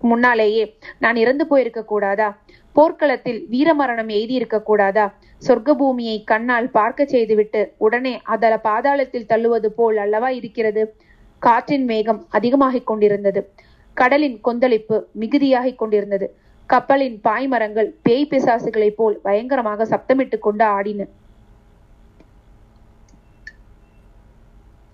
முன்னாலேயே 0.01 0.65
நான் 0.99 1.17
இறந்து 1.17 1.45
போயிருக்க 1.47 1.81
கூடாதா? 1.85 2.29
போர்க்களத்தில் 2.77 3.41
வீரமரணம் 3.53 4.11
எய்தி 4.19 4.37
கூடாதா? 4.69 5.05
சொர்க்க 5.43 5.71
பூமியை 5.75 6.17
கண்ணால் 6.25 6.69
பார்க்க 6.71 7.05
செய்துவிட்டு 7.05 7.61
உடனே 7.79 8.15
அதல 8.35 8.55
பாதாளத்தில் 8.69 9.29
தள்ளுவது 9.33 9.69
போல் 9.79 9.99
அல்லவா 10.05 10.31
இருக்கிறது? 10.41 10.83
காற்றின் 11.47 11.85
வேகம் 11.85 12.21
அதிகமாகிக் 12.31 12.87
கொண்டிருந்தது. 12.87 13.41
கடலின் 13.97 14.39
கொந்தளிப்பு 14.41 14.97
மிகுதியாகிக் 15.21 15.79
கொண்டிருந்தது. 15.79 16.27
கப்பலின் 16.71 17.17
பாய்மரங்கள் 17.25 17.89
பேய் 18.03 18.29
பிசாசுகளைப் 18.31 18.99
போல் 19.01 19.17
பயங்கரமாக 19.27 19.85
சப்தமிட்டுக் 19.85 20.45
கொண்டு 20.47 20.65
ஆடின. 20.77 21.03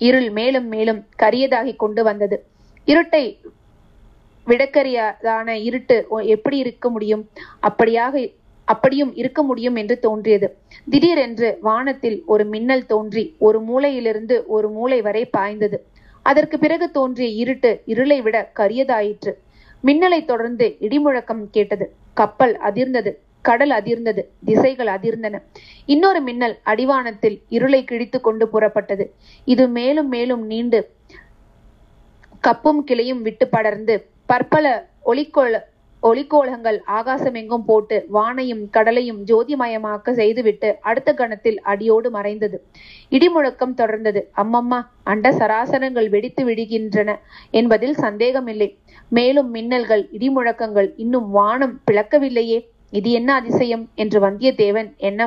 இருள் 0.00 0.30
மேலும் 0.30 0.68
மேலும் 0.68 1.00
கரியதாகிக் 1.22 1.80
கொண்டு 1.82 2.02
வந்தது. 2.04 2.36
இருட்டை 2.86 3.24
விடக்கரியாதான 4.46 5.48
இருட்டு 5.68 5.96
எப்படி 6.34 6.56
இருக்க 6.56 6.86
முடியும்? 6.90 7.24
அப்படியாக 7.68 8.14
அப்படியும் 8.68 9.12
இருக்க 9.14 9.40
முடியும் 9.42 9.76
என்று 9.76 9.96
தோன்றியது. 9.98 10.48
திடீரென்று 10.90 11.48
வானத்தில் 11.60 12.18
ஒரு 12.26 12.44
மின்னல் 12.44 12.86
தோன்றி 12.86 13.24
ஒரு 13.38 13.58
மூலையிலிருந்து 13.60 14.36
ஒரு 14.56 14.68
மூலை 14.70 15.00
வரை 15.02 15.24
பாய்ந்தது. 15.36 15.78
அதற்கு 16.22 16.59
பிறகு 16.59 16.90
தோன்றிய 16.90 17.28
இருட்டு 17.28 17.83
இருளை 17.85 18.22
விட 18.22 18.52
கரியதாயிற்று. 18.56 19.33
மின்னலை 19.85 20.24
தொடர்ந்து 20.24 20.76
இடிமுழக்கம் 20.80 21.44
கேட்டது. 21.50 21.94
கப்பல் 22.14 22.59
அதிர்ந்தது. 22.59 23.12
கடல் 23.42 23.70
அதிர்ந்தது. 23.70 24.22
திசைகள் 24.44 24.87
அதிர்ந்தன. 24.87 25.42
இன்னொரு 25.87 26.20
மின்னல் 26.20 26.59
அடிவானத்தில் 26.66 27.42
இருளை 27.48 27.85
கிழித்து 27.85 28.20
கொண்டு 28.20 28.48
புறப்பட்டது. 28.52 29.06
இது 29.44 29.68
மேலும் 29.68 30.09
மேலும் 30.09 30.46
நீண்டு 30.46 30.80
கப்பும் 32.42 32.83
கிளையும் 32.87 33.22
விட்டு 33.22 33.48
படர்ந்து 33.48 33.94
பற்பல 34.26 34.66
ஒளிக்கோள 35.04 35.54
ஒளிக்கோலங்கள் 36.02 36.78
ஆகாசமெங்கும் 36.86 37.64
போட்டு 37.66 38.06
வானையும் 38.12 38.70
கடலையும் 38.70 39.24
ஜோதிமயமாக்க 39.24 40.12
செய்துவிட்டு 40.12 40.76
அடுத்த 40.80 41.14
கணத்தில் 41.14 41.60
அடியோடு 41.60 42.10
மறைந்தது. 42.10 42.64
இடிமுழக்கம் 43.10 43.76
தொடர்ந்தது. 43.76 44.22
அம்மம்மா 44.36 44.80
அண்ட 45.02 45.32
சராசரங்கள் 45.32 46.08
வெடித்து 46.08 46.44
விடுகின்றன 46.44 47.18
என்பதில் 47.50 47.94
சந்தேகமில்லை. 47.94 48.78
மேலும் 49.08 49.54
மின்னல்கள் 49.54 50.04
இடிமுழக்கங்கள் 50.18 50.92
இன்னும் 50.96 51.30
வானம் 51.30 51.80
பிளக்கவில்லையே. 51.90 52.58
இது 52.90 53.10
என்ன 53.10 53.34
அதிசயம்? 53.34 53.88
என்று 53.94 54.20
வந்தியத்தேவன் 54.20 54.96
என்ன 54.96 55.20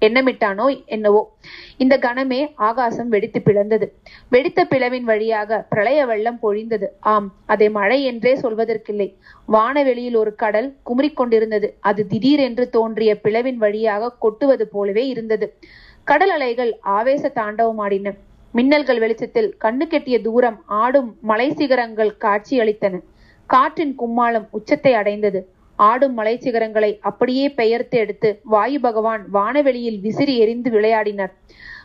எண்ணமிட்டானோ 0.00 0.82
என்னவோ. 0.86 1.36
இந்த 1.76 1.98
கணமே 1.98 2.52
ஆகாசம் 2.56 3.08
வெடித்து 3.08 3.40
பிளந்தது. 3.40 3.86
வெடித்த 4.28 4.66
பிளவின் 4.70 5.02
வழியாக 5.02 5.66
பிரளய 5.68 6.06
வெள்ளம் 6.06 6.38
பொழிந்தது. 6.42 6.84
ஆம் 7.00 7.34
அதை 7.46 7.70
மழை 7.70 8.04
என்றே 8.04 8.34
சொல்வதற்கில்லை. 8.34 9.14
வானவெளியில் 9.48 10.16
ஒரு 10.16 10.34
கடல் 10.34 10.76
குமரிக்கொண்டிருந்தது 10.86 11.70
அது 11.80 12.06
திடீரென்று 12.06 12.70
தோன்றிய 12.70 13.20
பிளவின் 13.22 13.56
வழியாக 13.56 14.12
கொட்டுவது 14.12 14.68
போலவே 14.68 15.06
இருந்தது. 15.06 15.56
கடல் 16.04 16.30
அலைகள் 16.30 16.78
ஆவேச 16.80 17.32
தாண்டவமாடின 17.34 18.14
மின்னல்கள் 18.54 18.98
வெளிச்சத்தில் 18.98 19.56
கண்ணு 19.64 19.86
கெட்டிய 19.90 20.20
தூரம் 20.22 20.62
ஆடும் 20.66 21.16
மலை 21.20 21.52
சிகரங்கள் 21.52 22.16
காட்சியளித்தன. 22.20 23.00
காற்றின் 23.46 23.94
கும்மாளம் 23.98 24.46
உச்சத்தை 24.50 24.94
அடைந்தது. 24.94 25.40
ஆடும் 25.76 26.14
மலை 26.14 26.38
சிகரங்களை 26.38 26.98
அப்படியே 27.00 27.50
பெயர்த்து 27.50 27.98
எடுத்து 27.98 28.40
வாயு 28.44 28.80
பகவான் 28.80 29.26
வானவெளியில் 29.30 30.00
விசிறி 30.00 30.38
எறிந்து 30.38 30.70
விளையாடினர். 30.70 31.32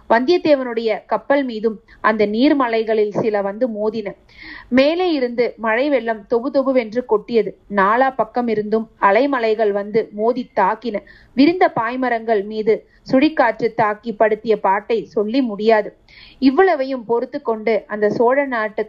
வந்தியத்தேவனுடைய 0.10 1.02
கப்பல் 1.06 1.44
மீதும் 1.44 1.80
அந்த 2.02 2.26
நீர்மலைகளில் 2.26 3.20
சில 3.20 3.42
வந்து 3.42 3.68
மோதின. 3.68 4.16
மேலே 4.70 5.12
இருந்து 5.12 5.54
மழை 5.58 5.90
வெள்ளம் 5.90 6.26
தொபு 6.28 6.52
தொபுவென்று 6.52 7.06
கொட்டியது. 7.06 7.58
நாலா 7.76 8.16
பக்கம் 8.16 8.48
இருந்தும் 8.48 8.90
அலைமலைகள் 9.02 9.72
வந்து 9.72 10.10
மோதி 10.12 10.50
தாக்கின. 10.56 10.96
விரிந்த 11.34 11.72
பாய்மரங்கள் 11.80 12.44
மீது 12.44 12.88
சுழிக்காற்று 13.12 13.74
தாக்கி 13.74 14.14
படுத்திய 14.14 14.60
பாட்டை 14.60 15.04
சொல்லி 15.06 15.42
முடியாது. 15.42 15.96
இவ்வளவையும் 16.40 17.06
பொறுத்து 17.06 17.42
கொண்டு 17.42 17.84
அந்த 17.88 18.10
சோழ 18.10 18.46
நாட்டு 18.46 18.86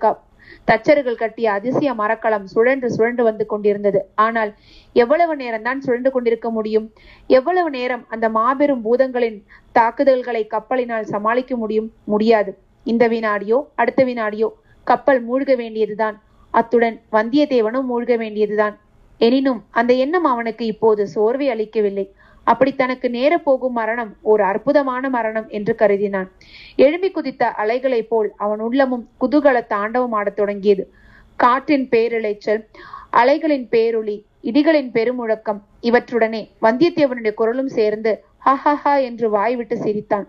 தச்சர்கள் 0.64 1.14
கட்டிய 1.14 1.52
அதிசய 1.52 1.94
மரக்கலம் 1.94 2.46
சுழன்று 2.46 2.90
சுழன்று 2.90 3.24
வந்து 3.24 3.46
கொண்டிருந்தது. 3.46 4.00
ஆனால் 4.14 4.54
எவ்வளவு 4.92 5.36
நேரம்தான் 5.36 5.78
சுழன்று 5.78 6.10
கொண்டிருக்க 6.10 6.50
முடியும்? 6.50 6.92
எவ்வளவு 7.26 7.70
நேரம் 7.70 8.04
அந்த 8.08 8.28
மாபெரும் 8.28 8.84
பூதங்களின் 8.84 9.42
தாக்குதல்களை 9.72 10.46
கப்பலினால் 10.46 11.04
சமாளிக்க 11.04 11.56
முடியும்? 11.56 11.92
முடியாது. 12.04 12.58
இந்த 12.84 13.08
வினாடியோ 13.08 13.68
அடுத்த 13.74 14.04
வினாடியோ 14.04 14.48
கப்பல் 14.84 15.20
மூழ்க 15.28 15.56
வேண்டியதுதான். 15.56 16.22
அத்துடன் 16.50 17.00
வந்தியத்தேவனும் 17.12 17.86
மூழ்க 17.90 18.16
வேண்டியதுதான். 18.16 18.78
எனினும் 19.18 19.64
அந்த 19.70 19.92
எண்ணம் 19.94 20.24
அவனுக்கு 20.24 20.66
இப்போது 20.66 21.06
சோர்வை 21.06 21.48
அளிக்கவில்லை. 21.50 22.12
அப்படி 22.44 22.74
தனக்கு 22.74 23.10
நேர 23.10 23.38
போகும் 23.38 23.72
மரணம் 23.72 24.16
ஒரு 24.22 24.42
அற்புதமான 24.42 25.08
மரணம் 25.08 25.48
என்று 25.48 25.74
கருதினான். 25.78 26.28
எழும்பி 26.76 27.10
குதித்த 27.10 27.54
அலைகளைப் 27.58 28.08
போல் 28.08 28.32
அவன் 28.36 28.58
உள்ளமும் 28.58 29.08
குதூகல 29.20 29.66
தாண்டவம் 29.66 30.12
ஆடத் 30.12 30.36
தொடங்கியது. 30.36 30.92
காற்றின் 31.36 31.88
பேரிளைச்சல் 31.88 32.62
அலைகளின் 33.10 33.66
பேரொளி 33.70 34.16
இடிகளின் 34.42 34.90
பெருமுழக்கம் 34.90 35.60
இவற்றுடனே 35.82 36.48
வந்தியத்தேவனுடைய 36.62 37.34
குரலும் 37.34 37.68
சேர்ந்து 37.68 38.24
ஹஹஹா 38.46 39.02
என்று 39.02 39.30
வாய்விட்டு 39.30 39.76
சிரித்தான். 39.76 40.28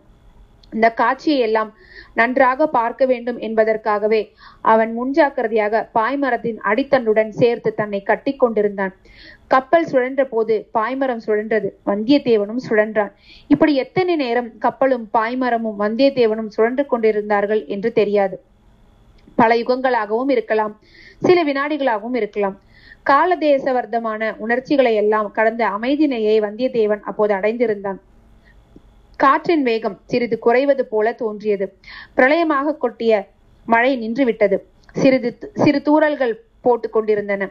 இந்த 0.73 0.87
காட்சியை 0.91 1.39
எல்லாம் 1.39 1.69
நன்றாக 2.13 2.67
பார்க்க 2.67 3.05
வேண்டும் 3.05 3.39
என்பதற்காகவே 3.39 4.21
அவன் 4.61 4.91
முன்ஜாக்கிரதையாக 4.99 5.81
பாய்மரத்தின் 5.93 6.59
அடித்தண்டுடன் 6.69 7.31
சேர்த்து 7.41 7.69
தன்னை 7.73 8.01
கட்டி 8.03 8.33
கொண்டிருந்தான். 8.35 8.93
கப்பல் 9.47 9.87
சுழன்ற 9.91 10.23
போது 10.23 10.53
பாய்மரம் 10.73 11.23
சுழன்றது 11.25 11.69
வந்தியத்தேவனும் 11.85 12.61
சுழன்றான். 12.69 13.11
இப்படி 13.47 13.75
எத்தனை 13.75 14.15
நேரம் 14.15 14.49
கப்பலும் 14.57 15.09
பாய்மரமும் 15.13 15.79
வந்தியத்தேவனும் 15.79 16.53
சுழன்று 16.55 16.85
கொண்டிருந்தார்கள் 16.85 17.63
என்று 17.65 17.91
தெரியாது. 17.91 18.37
பல 19.35 19.55
யுகங்களாகவும் 19.55 20.31
இருக்கலாம் 20.31 20.73
சில 21.21 21.43
வினாடிகளாகவும் 21.43 22.15
இருக்கலாம். 22.15 22.57
காலதேசவர்த்தமான 23.09 24.31
உணர்ச்சிகளை 24.37 24.95
எல்லாம் 24.95 25.31
கடந்த 25.31 25.63
அமைதி 25.67 26.07
நிலையை 26.07 26.37
வந்தியத்தேவன் 26.41 27.01
அப்போது 27.01 27.33
அடைந்திருந்தான். 27.33 27.99
காற்றின் 29.23 29.63
வேகம் 29.63 29.97
சிறிது 30.11 30.37
குறைவது 30.39 30.83
போல 30.93 31.07
தோன்றியது. 31.21 31.65
பிரளயமாக 32.17 32.77
கொட்டிய 32.83 33.13
மழை 33.67 33.91
நின்றுவிட்டது. 34.03 34.57
சிறிது 35.01 35.29
சிறு 35.63 35.79
தூறல்கள் 35.87 36.33
போட்டு 36.65 36.87
கொண்டிருந்தன. 36.89 37.43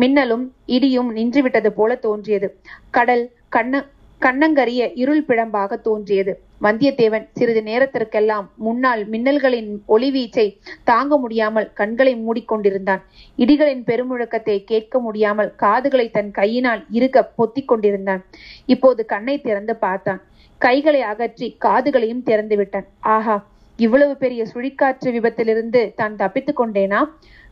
மின்னலும் 0.00 0.44
இடியும் 0.76 1.10
நின்றுவிட்டது 1.16 1.70
போல 1.78 1.90
தோன்றியது. 2.06 2.48
கடல் 2.90 3.24
கண்ண 3.56 3.84
கண்ணங்கரிய 4.20 4.82
இருள் 4.94 5.22
பிழம்பாக 5.28 5.72
தோன்றியது. 5.80 6.32
வந்தியத்தேவன் 6.62 7.26
சிறிது 7.38 7.60
நேரத்திற்கெல்லாம் 7.62 8.46
முன்னால் 8.66 9.02
மின்னல்களின் 9.12 9.68
ஒளிவீச்சை 9.88 10.46
தாங்க 10.90 11.16
முடியாமல் 11.16 11.68
கண்களை 11.80 12.14
மூடிக்கொண்டிருந்தான். 12.24 13.02
இடிகளின் 13.38 13.84
பெருமுழக்கத்தை 13.90 14.56
கேட்க 14.64 14.98
முடியாமல் 14.98 15.50
காதுகளை 15.64 16.06
தன் 16.10 16.32
கையினால் 16.40 16.82
இருக 16.98 17.22
பொத்திக் 17.36 17.70
கொண்டிருந்தான். 17.72 18.24
இப்போது 18.66 19.04
கண்ணை 19.04 19.36
திறந்து 19.46 19.76
பார்த்தான். 19.76 20.20
கைகளை 20.60 21.00
அகற்றி 21.02 21.56
காதுகளையும் 21.64 22.22
திறந்து 22.22 22.56
விட்டான். 22.56 22.86
ஆஹா 23.00 23.36
இவ்வளவு 23.78 24.16
பெரிய 24.16 24.42
சுழிக்காற்று 24.52 25.08
விபத்திலிருந்து 25.16 25.92
தான் 25.94 26.16
தப்பித்துக் 26.16 26.60
கொண்டேனா? 26.60 27.00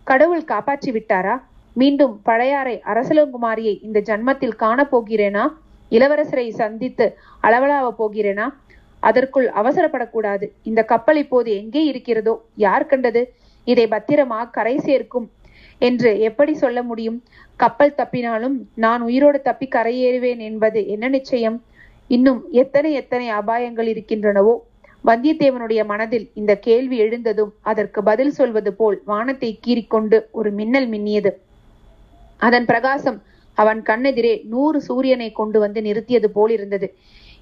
கடவுள் 0.04 0.44
காப்பாற்றி 0.44 0.90
விட்டாரா? 0.90 1.34
மீண்டும் 1.76 2.20
பழையாறை 2.22 2.82
அரசலங்குமாரியை 2.84 3.74
இந்த 3.82 3.98
ஜன்மத்தில் 4.00 4.58
காணப்போகிறேனா 4.58 5.44
இளவரசரை 5.92 6.48
சந்தித்து 6.50 7.06
அளவலாவ 7.42 7.86
போகிறேனா? 7.98 8.46
அதற்குள் 9.00 9.48
அவசரப்படக்கூடாது. 9.48 10.46
இந்த 10.62 10.80
கப்பல் 10.82 11.16
இப்போது 11.16 11.50
எங்கே 11.56 11.82
இருக்கிறதோ? 11.84 12.34
யார் 12.56 12.86
கண்டது? 12.86 13.22
இதை 13.64 13.86
பத்திரமா 13.86 14.50
கரை 14.50 14.76
சேர்க்கும் 14.78 15.30
என்று 15.80 16.10
எப்படி 16.20 16.54
சொல்ல 16.54 16.82
முடியும்? 16.82 17.18
கப்பல் 17.56 17.96
தப்பினாலும் 17.96 18.56
நான் 18.74 19.00
உயிரோடு 19.00 19.42
தப்பி 19.42 19.66
கரையேறுவேன் 19.66 20.42
என்பது 20.50 20.86
என்ன 20.86 21.08
நிச்சயம்? 21.08 21.58
இன்னும் 22.08 22.40
எத்தனை 22.50 22.92
எத்தனை 22.92 23.30
அபாயங்கள் 23.30 23.88
இருக்கின்றனவோ? 23.92 24.54
வந்தியத்தேவனுடைய 25.04 25.80
மனதில் 25.84 26.30
இந்த 26.34 26.52
கேள்வி 26.56 26.96
எழுந்ததும் 26.96 27.54
அதற்கு 27.62 28.02
பதில் 28.02 28.30
சொல்வது 28.30 28.74
போல் 28.74 29.02
வானத்தை 29.04 29.50
கீறிக்கொண்டு 29.66 30.18
ஒரு 30.30 30.50
மின்னல் 30.50 30.88
மின்னியது. 30.88 31.30
அதன் 32.36 32.64
பிரகாசம் 32.64 33.22
அவன் 33.54 33.82
கண்ணெதிரே 33.82 34.44
நூறு 34.44 34.80
சூரியனை 34.80 35.32
கொண்டு 35.32 35.58
வந்து 35.58 35.80
நிறுத்தியது 35.80 36.24
போல் 36.24 36.50
இருந்தது. 36.50 36.94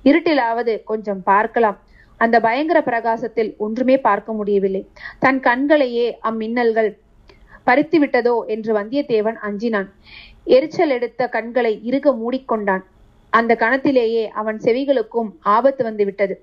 இருட்டிலாவது 0.05 0.83
கொஞ்சம் 0.85 1.23
பார்க்கலாம். 1.23 1.79
அந்த 2.17 2.41
பயங்கர 2.41 2.83
பிரகாசத்தில் 2.83 3.55
ஒன்றுமே 3.59 3.99
பார்க்க 3.99 4.33
முடியவில்லை. 4.33 4.83
தன் 5.19 5.41
கண்களையே 5.41 6.19
அம்மின்னல்கள் 6.23 6.91
பறித்து 7.65 7.99
விட்டதோ 8.05 8.47
என்று 8.47 8.75
வந்தியத்தேவன் 8.75 9.39
அஞ்சினான். 9.49 9.89
எரிச்சல் 10.45 10.91
எடுத்த 10.91 11.29
கண்களை 11.29 11.81
இறுக 11.85 12.13
மூடிக்கொண்டான். 12.13 12.85
அந்த 13.39 13.53
கணத்திலேயே 13.63 14.25
அவன் 14.41 14.59
செவிகளுக்கும் 14.65 15.31
ஆபத்து 15.55 15.83
வந்து 15.85 16.05
விட்டது 16.05 16.35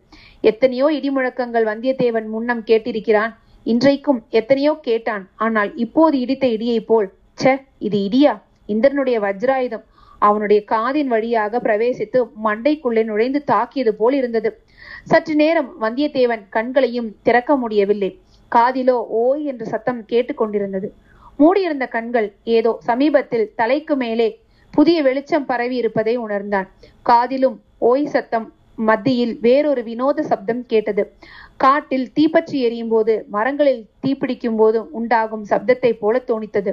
எத்தனையோ 0.51 0.88
இடிமுழக்கங்கள் 0.97 1.65
வந்தியத்தேவன் 1.71 2.27
முன்னம் 2.34 2.63
கேட்டிருக்கிறான். 2.69 3.32
இன்றைக்கும் 3.65 4.19
எத்தனையோ 4.39 4.73
கேட்டான். 4.88 5.23
ஆனால் 5.45 5.71
இப்போது 5.75 6.15
இடித்த 6.19 6.45
இடியைப் 6.47 6.88
போல் 6.89 7.08
ச்சே 7.38 7.54
இது 7.88 7.97
இடியா? 8.08 8.34
இந்திரனுடைய 8.69 9.17
வஜ்ராயுதம் 9.19 9.86
அவனுடைய 10.21 10.60
காதின் 10.71 11.12
வழியாக 11.13 11.60
பிரவேசித்து 11.63 12.19
மண்டைக்குள்ளே 12.45 13.04
நுழைந்து 13.04 13.39
தாக்கியது 13.43 13.91
போல் 13.99 14.15
இருந்தது. 14.19 14.49
சற்று 15.04 15.34
நேரம் 15.36 15.69
வந்தியத்தேவன் 15.82 16.43
கண்களையும் 16.56 17.10
திறக்க 17.27 17.51
முடியவில்லை. 17.56 18.12
காதிலோ 18.51 18.97
ஓய் 19.21 19.43
என்ற 19.51 19.63
சத்தம் 19.73 20.01
கேட்டுக்கொண்டிருந்தது. 20.12 20.89
மூடியிருந்த 21.39 21.86
கண்கள் 21.95 22.27
ஏதோ 22.56 22.71
சமீபத்தில் 22.89 23.51
தலைக்கு 23.60 23.95
மேலே 23.95 24.30
புதிய 24.75 24.97
வெளிச்சம் 25.07 25.45
பரவி 25.51 25.75
இருப்பதை 25.75 26.15
உணர்ந்தான். 26.25 26.67
காதிலும் 27.10 27.57
ஓய் 27.89 28.10
சத்தம் 28.13 28.47
மத்தியில் 28.89 29.34
வேறொரு 29.45 29.81
வினோத 29.88 30.19
சப்தம் 30.29 30.62
கேட்டது. 30.71 31.03
காட்டில் 31.63 32.05
தீப்பற்றி 32.17 32.57
எரியும் 32.60 32.91
போது 32.93 33.13
மரங்களில் 33.29 33.81
தீப்பிடிக்கும் 34.03 34.60
போது 34.62 34.79
உண்டாகும் 34.99 35.45
சப்தத்தை 35.51 35.91
போல 35.93 36.23
தோணித்தது. 36.29 36.71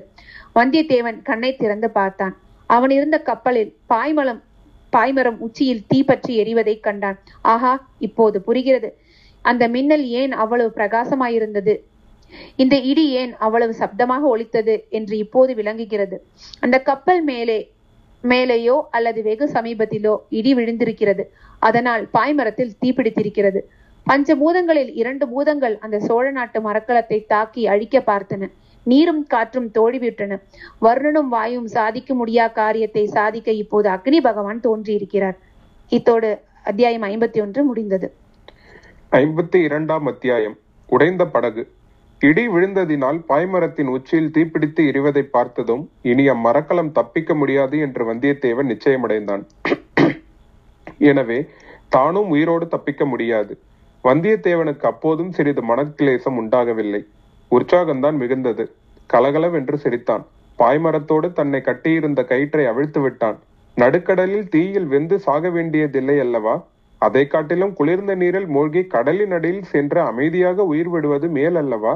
வந்தியத்தேவன் 0.59 1.19
கண்ணை 1.23 1.51
திறந்து 1.57 1.91
பார்த்தான். 1.91 2.35
அவன் 2.67 2.91
இருந்த 2.91 3.19
கப்பலில் 3.29 3.71
பாய்மலம் 3.93 4.41
பாய்மரம் 4.93 5.39
உச்சியில் 5.47 5.85
தீப்பற்றி 5.87 6.33
எரிவதை 6.43 6.75
கண்டான். 6.81 7.19
ஆஹா 7.53 7.73
இப்போது 8.07 8.39
புரிகிறது. 8.47 8.91
அந்த 9.45 9.65
மின்னல் 9.69 10.05
ஏன் 10.21 10.33
அவ்வளவு 10.33 10.71
பிரகாசமாயிருந்தது? 10.77 11.75
இந்த 12.63 12.77
இடி 12.91 13.05
ஏன் 13.21 13.33
அவ்வளவு 13.47 13.75
சப்தமாக 13.81 14.23
ஒலித்தது 14.35 14.75
என்று 14.89 15.15
இப்போது 15.25 15.53
விளங்குகிறது. 15.55 16.17
அந்த 16.61 16.77
கப்பல் 16.89 17.23
மேலே 17.23 17.59
மேலேயோ 18.23 18.83
அல்லது 18.91 19.23
வெகு 19.23 19.47
சமீபத்திலோ 19.47 20.17
இடி 20.29 20.55
விழுந்திருக்கிறது. 20.55 21.25
அதனால் 21.59 22.09
பாய்மரத்தில் 22.13 22.77
தீப்பிடித்திருக்கிறது 22.85 23.61
பஞ்ச 24.05 24.37
பூதங்களில் 24.37 24.91
இரண்டு 24.95 25.29
பூதங்கள் 25.29 25.79
அந்த 25.79 25.99
சோழ 25.99 26.31
நாட்டு 26.31 26.61
மரக்கலத்தை 26.61 27.27
தாக்கி 27.27 27.67
அழிக்க 27.67 28.03
பார்த்தன. 28.07 28.51
நீரும் 28.83 29.27
காற்றும் 29.27 29.71
தோழிவிட்டன 29.75 30.43
வருணனும் 30.81 31.29
வாயும் 31.29 31.67
சாதிக்க 31.67 32.15
முடியா 32.15 32.49
காரியத்தை 32.49 33.07
சாதிக்க 33.07 33.51
இப்போது 33.53 33.91
அக்னி 33.91 34.21
பகவான் 34.21 34.61
தோன்றியிருக்கிறார். 34.61 35.37
இத்தோடு 35.89 36.41
அத்தியாயம் 36.63 37.03
ஐம்பத்தி 37.03 37.41
ஒன்று 37.41 37.65
முடிந்தது. 37.65 38.15
ஐம்பத்தி 39.13 39.65
இரண்டாம் 39.65 40.07
அத்தியாயம். 40.07 40.59
உடைந்த 40.87 41.27
படகு. 41.27 41.77
இடி 42.21 42.49
விழுந்ததினால் 42.49 43.19
பாய்மரத்தின் 43.29 43.87
உச்சியில் 43.87 44.31
தீப்பிடித்து 44.31 44.81
எரிவதை 44.91 45.23
பார்த்ததும் 45.23 45.91
இனி 46.03 46.29
அம்மரக்கலம் 46.29 46.93
தப்பிக்க 46.93 47.35
முடியாது 47.35 47.79
என்று 47.79 48.15
வந்தியத்தேவன் 48.15 48.71
நிச்சயமடைந்தான். 48.73 49.43
எனவே 50.99 51.47
தானும் 51.89 52.29
உயிரோடு 52.29 52.69
தப்பிக்க 52.69 53.05
முடியாது. 53.05 53.53
வந்தியத்தேவனுக்கு 54.05 54.87
அப்போதும் 54.87 55.33
சிறிது 55.33 55.63
மனக்கிளேசம் 55.63 56.37
உண்டாகவில்லை. 56.37 57.03
உற்சாகம்தான் 57.51 58.17
மிகுந்தது. 58.23 58.67
கலகலவென்று 59.07 59.79
சிரித்தான். 59.79 60.25
பாய்மரத்தோடு 60.59 61.33
தன்னை 61.33 61.61
கட்டியிருந்த 61.61 62.25
கயிற்றை 62.25 62.67
அவிழ்த்து 62.67 63.01
விட்டான். 63.01 63.39
நடுக்கடலில் 63.77 64.49
தீயில் 64.49 64.87
வெந்து 64.87 65.19
சாக 65.19 65.51
வேண்டியதில்லை 65.51 66.19
அல்லவா? 66.19 66.55
அதை 67.03 67.25
காட்டிலும் 67.27 67.75
குளிர்ந்த 67.75 68.13
நீரில் 68.15 68.49
மூழ்கி 68.55 68.83
கடலின் 68.87 69.35
அடியில் 69.37 69.69
சென்று 69.73 70.01
அமைதியாக 70.03 70.65
உயிர் 70.65 70.91
விடுவது 70.95 71.27
மேல் 71.29 71.59
அல்லவா 71.63 71.93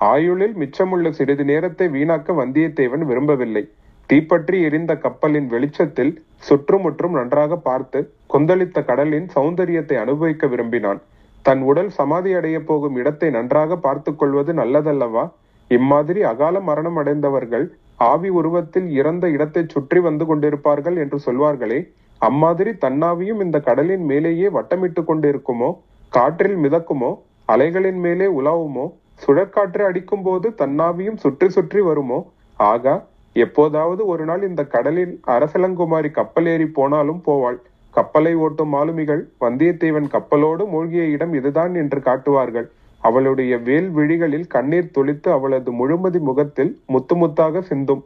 ஆயுளில் 0.00 0.54
மிச்சமுள்ள 0.60 1.08
சிறிது 1.10 1.44
நேரத்தை 1.44 1.86
வீணாக்க 1.88 2.32
வந்தியத்தேவன் 2.40 3.04
விரும்பவில்லை. 3.04 3.64
தீப்பற்றி 4.10 4.56
எரிந்த 4.62 4.92
கப்பலின் 4.96 5.46
வெளிச்சத்தில் 5.46 6.12
சுற்றுமுற்றும் 6.38 7.14
நன்றாக 7.14 7.56
பார்த்து 7.68 8.00
கொந்தளித்த 8.26 8.78
கடலின் 8.84 9.28
சௌந்தரியத்தை 9.34 9.96
அனுபவிக்க 9.96 10.46
விரும்பினான். 10.46 11.00
தன் 11.44 11.62
உடல் 11.62 11.90
சமாதி 11.90 12.30
அடைய 12.34 12.58
போகும் 12.60 12.96
இடத்தை 12.96 13.28
நன்றாக 13.30 13.76
பார்த்துக் 13.76 14.18
கொள்வது 14.18 14.52
நல்லதல்லவா? 14.52 15.24
இம்மாதிரி 15.70 16.20
அகால 16.22 16.60
மரணம் 16.60 16.96
அடைந்தவர்கள் 16.96 17.66
ஆவி 18.04 18.28
உருவத்தில் 18.28 18.88
இறந்த 18.90 19.24
இடத்தை 19.30 19.62
சுற்றி 19.66 19.98
வந்து 20.00 20.24
கொண்டிருப்பார்கள் 20.24 20.96
என்று 20.96 21.18
சொல்வார்களே. 21.18 21.80
அம்மாதிரி 22.26 22.70
தன்னாவியும் 22.84 23.40
இந்த 23.44 23.58
கடலின் 23.60 24.04
மேலேயே 24.04 24.48
வட்டமிட்டு 24.48 25.00
கொண்டிருக்குமோ? 25.08 25.70
காற்றில் 26.08 26.56
மிதக்குமோ? 26.56 27.10
அலைகளின் 27.46 27.98
மேலே 27.98 28.26
உலாவுமோ? 28.38 28.84
சுழற்காற்று 29.22 29.82
அடிக்கும் 29.84 30.22
போது 30.22 30.48
தன்னாவியும் 30.58 31.16
சுற்றி 31.16 31.48
சுற்றி 31.48 31.80
வருமோ? 31.80 32.18
ஆகா 32.56 32.94
எப்போதாவது 33.36 34.02
ஒரு 34.06 34.24
நாள் 34.24 34.42
இந்த 34.48 34.62
கடலில் 34.74 35.14
அரசலங்குமாரி 35.26 36.10
கப்பல் 36.10 36.46
ஏறி 36.46 36.66
போனாலும் 36.78 37.20
போவாள். 37.26 37.58
கப்பலை 37.94 38.32
ஓட்டும் 38.36 38.72
மாலுமிகள் 38.74 39.22
வந்தியத்தேவன் 39.40 40.08
கப்பலோடு 40.14 40.64
மூழ்கிய 40.68 41.04
இடம் 41.16 41.34
இதுதான் 41.34 41.74
என்று 41.74 42.00
காட்டுவார்கள். 42.00 42.68
அவளுடைய 43.02 43.54
வேல் 43.58 43.90
விழிகளில் 43.90 44.46
கண்ணீர் 44.46 44.94
துளித்து 44.98 45.28
அவளது 45.30 45.70
முழுமதி 45.72 46.20
முகத்தில் 46.28 46.72
முத்து 46.86 47.14
முத்தாக 47.16 47.62
சிந்தும். 47.70 48.02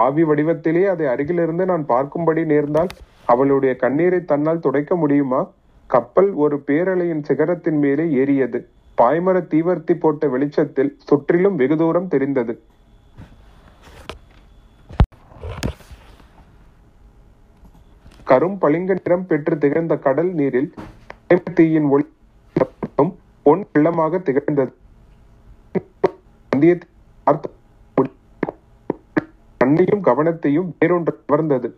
ஆவி 0.00 0.22
வடிவத்திலே 0.24 0.82
அதை 0.92 1.06
அருகிலிருந்து 1.06 1.64
நான் 1.64 1.84
பார்க்கும்படி 1.88 2.42
நேர்ந்தால் 2.52 2.92
அவளுடைய 3.32 3.72
கண்ணீரை 3.76 4.20
தன்னால் 4.24 4.62
துடைக்க 4.66 4.96
முடியுமா? 4.96 5.40
கப்பல் 5.90 6.30
ஒரு 6.44 6.56
பேரலையின் 6.66 7.24
சிகரத்தின் 7.28 7.78
மேலே 7.78 8.04
ஏறியது. 8.22 8.58
பாய்மர 9.00 9.36
தீவர்த்தி 9.52 9.94
போட்ட 9.94 10.28
வெளிச்சத்தில் 10.28 10.92
சுற்றிலும் 11.08 11.56
வெகு 11.56 11.76
தூரம் 11.76 12.08
தெரிந்தது. 12.08 12.54
கரும் 18.30 18.58
பளிங்க 18.60 18.92
நிறம் 18.98 19.26
பெற்று 19.26 19.58
திகழ்ந்த 19.58 19.94
கடல் 20.06 20.32
நீரில் 20.40 20.70
தீயின் 21.54 21.88
ஒளி 21.94 22.04
பொன் 23.42 23.64
வெள்ளமாக 23.72 24.22
திகழ்ந்தது. 24.28 24.72
கண்ணையும் 29.72 30.06
கவனத்தையும் 30.06 30.70
வேறொன்று 30.80 31.12
கவர்ந்தது. 31.20 31.68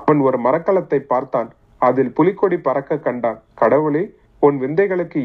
அவன் 0.00 0.20
ஒரு 0.28 0.38
மரக்கலத்தை 0.46 0.98
பார்த்தான். 1.12 1.48
அதில் 1.86 2.10
புலிக்கொடி 2.18 2.56
பறக்க 2.66 2.98
கண்டான். 3.06 3.38
கடவுளே 3.60 4.02
உன் 4.46 4.56
விந்தைகளுக்கு 4.62 5.20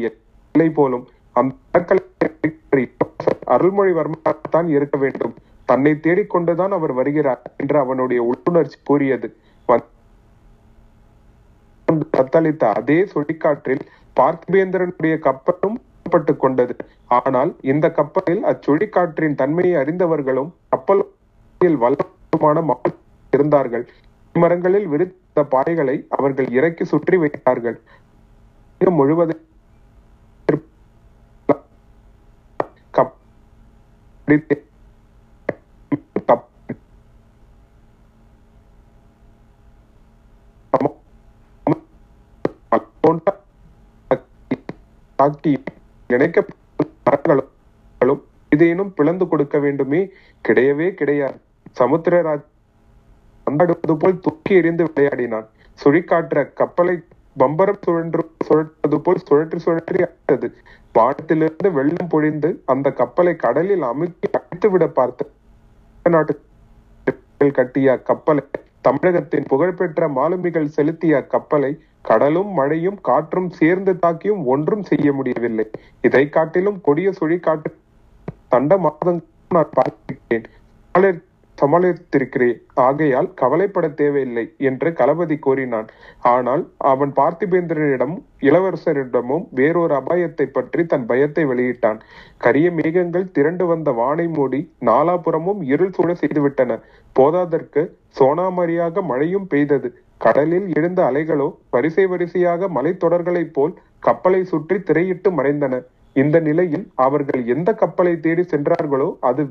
இல்லை 0.54 0.68
போலும். 0.78 1.04
அந்த 1.36 1.54
மரக்கலத்தை 1.66 2.84
அருள்மொழிவர்மத்தான் 3.54 4.68
இருக்க 4.76 4.96
வேண்டும். 4.98 5.34
தன்னை 5.68 5.92
தேடிக்கொண்டுதான் 6.06 6.74
அவர் 6.78 6.94
வருகிறார் 7.00 7.42
என்று 7.56 7.78
அவனுடைய 7.78 8.20
உள்ளுணர்ச்சி 8.30 8.80
கூறியது. 8.90 9.28
தத்தளித்த 12.16 12.64
அதே 12.78 12.98
சுழிக்காற்றில் 13.12 13.84
பார்த்திபேந்திரனுடைய 14.16 15.14
கப்பலும் 15.28 15.78
கொண்டது. 16.42 16.74
ஆனால் 17.16 17.50
இந்த 17.72 17.86
கப்பலில் 17.96 18.42
அச்சுழிக்காற்றின் 18.50 19.38
தன்மையை 19.40 19.74
அறிந்தவர்களும் 19.82 20.50
கப்பலும் 20.68 21.10
அரசியல் 21.60 21.80
வல்லமான 21.84 22.60
இருந்தார்கள். 23.32 23.84
மரங்களில் 24.32 24.86
விரித்த 24.86 25.16
இந்த 25.28 25.42
பாறைகளை 25.50 25.94
அவர்கள் 26.16 26.48
இறக்கி 26.50 26.84
சுற்றி 26.84 27.16
வைத்தார்கள். 27.16 27.76
முழுவதும் 28.98 29.42
கப் 32.96 33.12
கப் 36.28 36.44
போன்ற 43.00 43.36
தாக்கி 45.16 45.52
பிளந்து 48.94 49.28
கொடுக்க 49.28 49.58
வேண்டுமே? 49.58 50.00
கிடையவே 50.48 50.88
கிடையாது. 50.90 51.38
சமுத்திரராஜ் 51.76 52.46
பந்தாடுவது 53.46 53.94
போல் 54.02 54.20
தூக்கி 54.24 54.52
எறிந்து 54.60 54.84
விளையாடினான். 54.86 55.46
சுழிக்காற்ற 55.78 56.38
கப்பலை 56.60 56.96
பம்பரம் 57.36 57.82
சுழன்று 57.84 58.22
சுழற்றது 58.46 58.98
போல் 59.06 59.24
சுழற்றி 59.28 59.58
சுழற்றி 59.66 59.98
அடித்தது. 60.06 60.48
வானத்திலிருந்து 60.94 61.68
வெள்ளம் 61.78 62.10
பொழிந்து 62.14 62.48
அந்த 62.72 62.86
கப்பலை 63.00 63.34
கடலில் 63.36 63.84
அமுக்கி 63.90 64.28
அடித்து 64.38 64.68
விட 64.70 64.84
பார்த்த 64.98 65.30
நாட்டு 66.04 66.34
கட்டிய 67.58 67.88
கப்பலை 68.08 68.44
தமிழகத்தின் 68.86 69.46
புகழ்பெற்ற 69.50 70.08
மாலுமிகள் 70.08 70.74
செலுத்திய 70.76 71.14
கப்பலை 71.34 71.70
கடலும் 72.08 72.50
மழையும் 72.58 72.98
காற்றும் 73.08 73.50
சேர்ந்து 73.50 73.92
தாக்கியும் 74.02 74.42
ஒன்றும் 74.52 74.84
செய்ய 74.90 75.08
முடியவில்லை. 75.12 75.66
இதை 76.06 76.24
காட்டிலும் 76.36 76.78
கொடிய 76.86 77.08
சுழிக்காற்று 77.20 77.72
தண்ட 78.54 78.78
மாதம் 78.84 79.22
நான் 79.56 79.74
பார்த்திருக்கிறேன் 79.78 80.46
சமாளித்திருக்கிறேன் 81.60 82.58
ஆகையால் 82.86 83.28
கவலைப்பட 83.34 83.86
தேவையில்லை 84.00 84.44
என்று 84.68 84.88
களபதி 85.00 85.36
கூறினான். 85.38 85.88
ஆனால் 86.32 86.62
அவன் 86.92 87.12
பார்த்திபேந்திரனிடம் 87.16 88.14
இளவரசரிடமும் 88.40 89.44
வேறொரு 89.50 89.94
அபாயத்தை 90.00 90.46
பற்றி 90.48 90.84
தன் 90.84 91.06
பயத்தை 91.06 91.44
வெளியிட்டான். 91.44 91.98
கரிய 92.38 92.68
மேகங்கள் 92.70 93.26
திரண்டு 93.32 93.66
வந்த 93.66 93.90
வானை 93.92 94.26
மூடி 94.28 94.60
நாலாபுறமும் 94.80 95.62
இருள் 95.72 95.94
சூழ 95.98 96.12
செய்துவிட்டன. 96.22 96.80
போதாதற்கு 97.16 97.84
சோனாமரியாக 98.18 99.02
மழையும் 99.02 99.46
பெய்தது. 99.46 99.90
கடலில் 100.20 100.68
எழுந்த 100.78 101.00
அலைகளோ 101.10 101.48
வரிசை 101.70 102.04
வரிசையாக 102.06 102.68
மலைத்தொடர்களைப் 102.76 103.54
போல் 103.56 103.74
கப்பலை 104.00 104.40
சுற்றி 104.44 104.76
திரையிட்டு 104.80 105.30
மறைந்தன. 105.30 105.74
இந்த 106.20 106.36
நிலையில் 106.46 106.84
அவர்கள் 107.04 107.42
எந்த 107.54 107.70
கப்பலை 107.80 108.12
தேடி 108.20 108.42
சென்றார்களோ 108.52 109.08
அது 109.28 109.42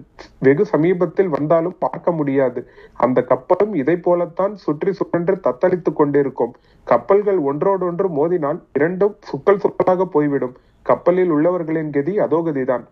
வெகு 0.46 0.64
சமீபத்தில் 0.72 1.32
வந்தாலும் 1.36 1.78
பார்க்க 1.80 2.12
முடியாது. 2.12 2.60
அந்த 3.06 3.20
கப்பலும் 3.32 3.74
இதை 3.82 3.96
போலத்தான் 4.08 4.54
சுற்றி 4.66 4.92
சுழன்று 5.00 5.36
தத்தளித்துக் 5.48 6.00
கொண்டிருக்கும். 6.00 6.54
கப்பல்கள் 6.88 7.40
ஒன்றோடொன்று 7.50 8.10
மோதினால் 8.18 8.60
இரண்டும் 8.80 9.16
சுக்கல் 9.30 9.64
சுக்கலாக 9.66 10.06
போய்விடும். 10.16 10.56
கப்பலில் 10.86 11.32
உள்ளவர்களின் 11.38 11.94
கதி 11.98 12.14
அதோ 12.26 12.40
கதிதான். 12.48 12.86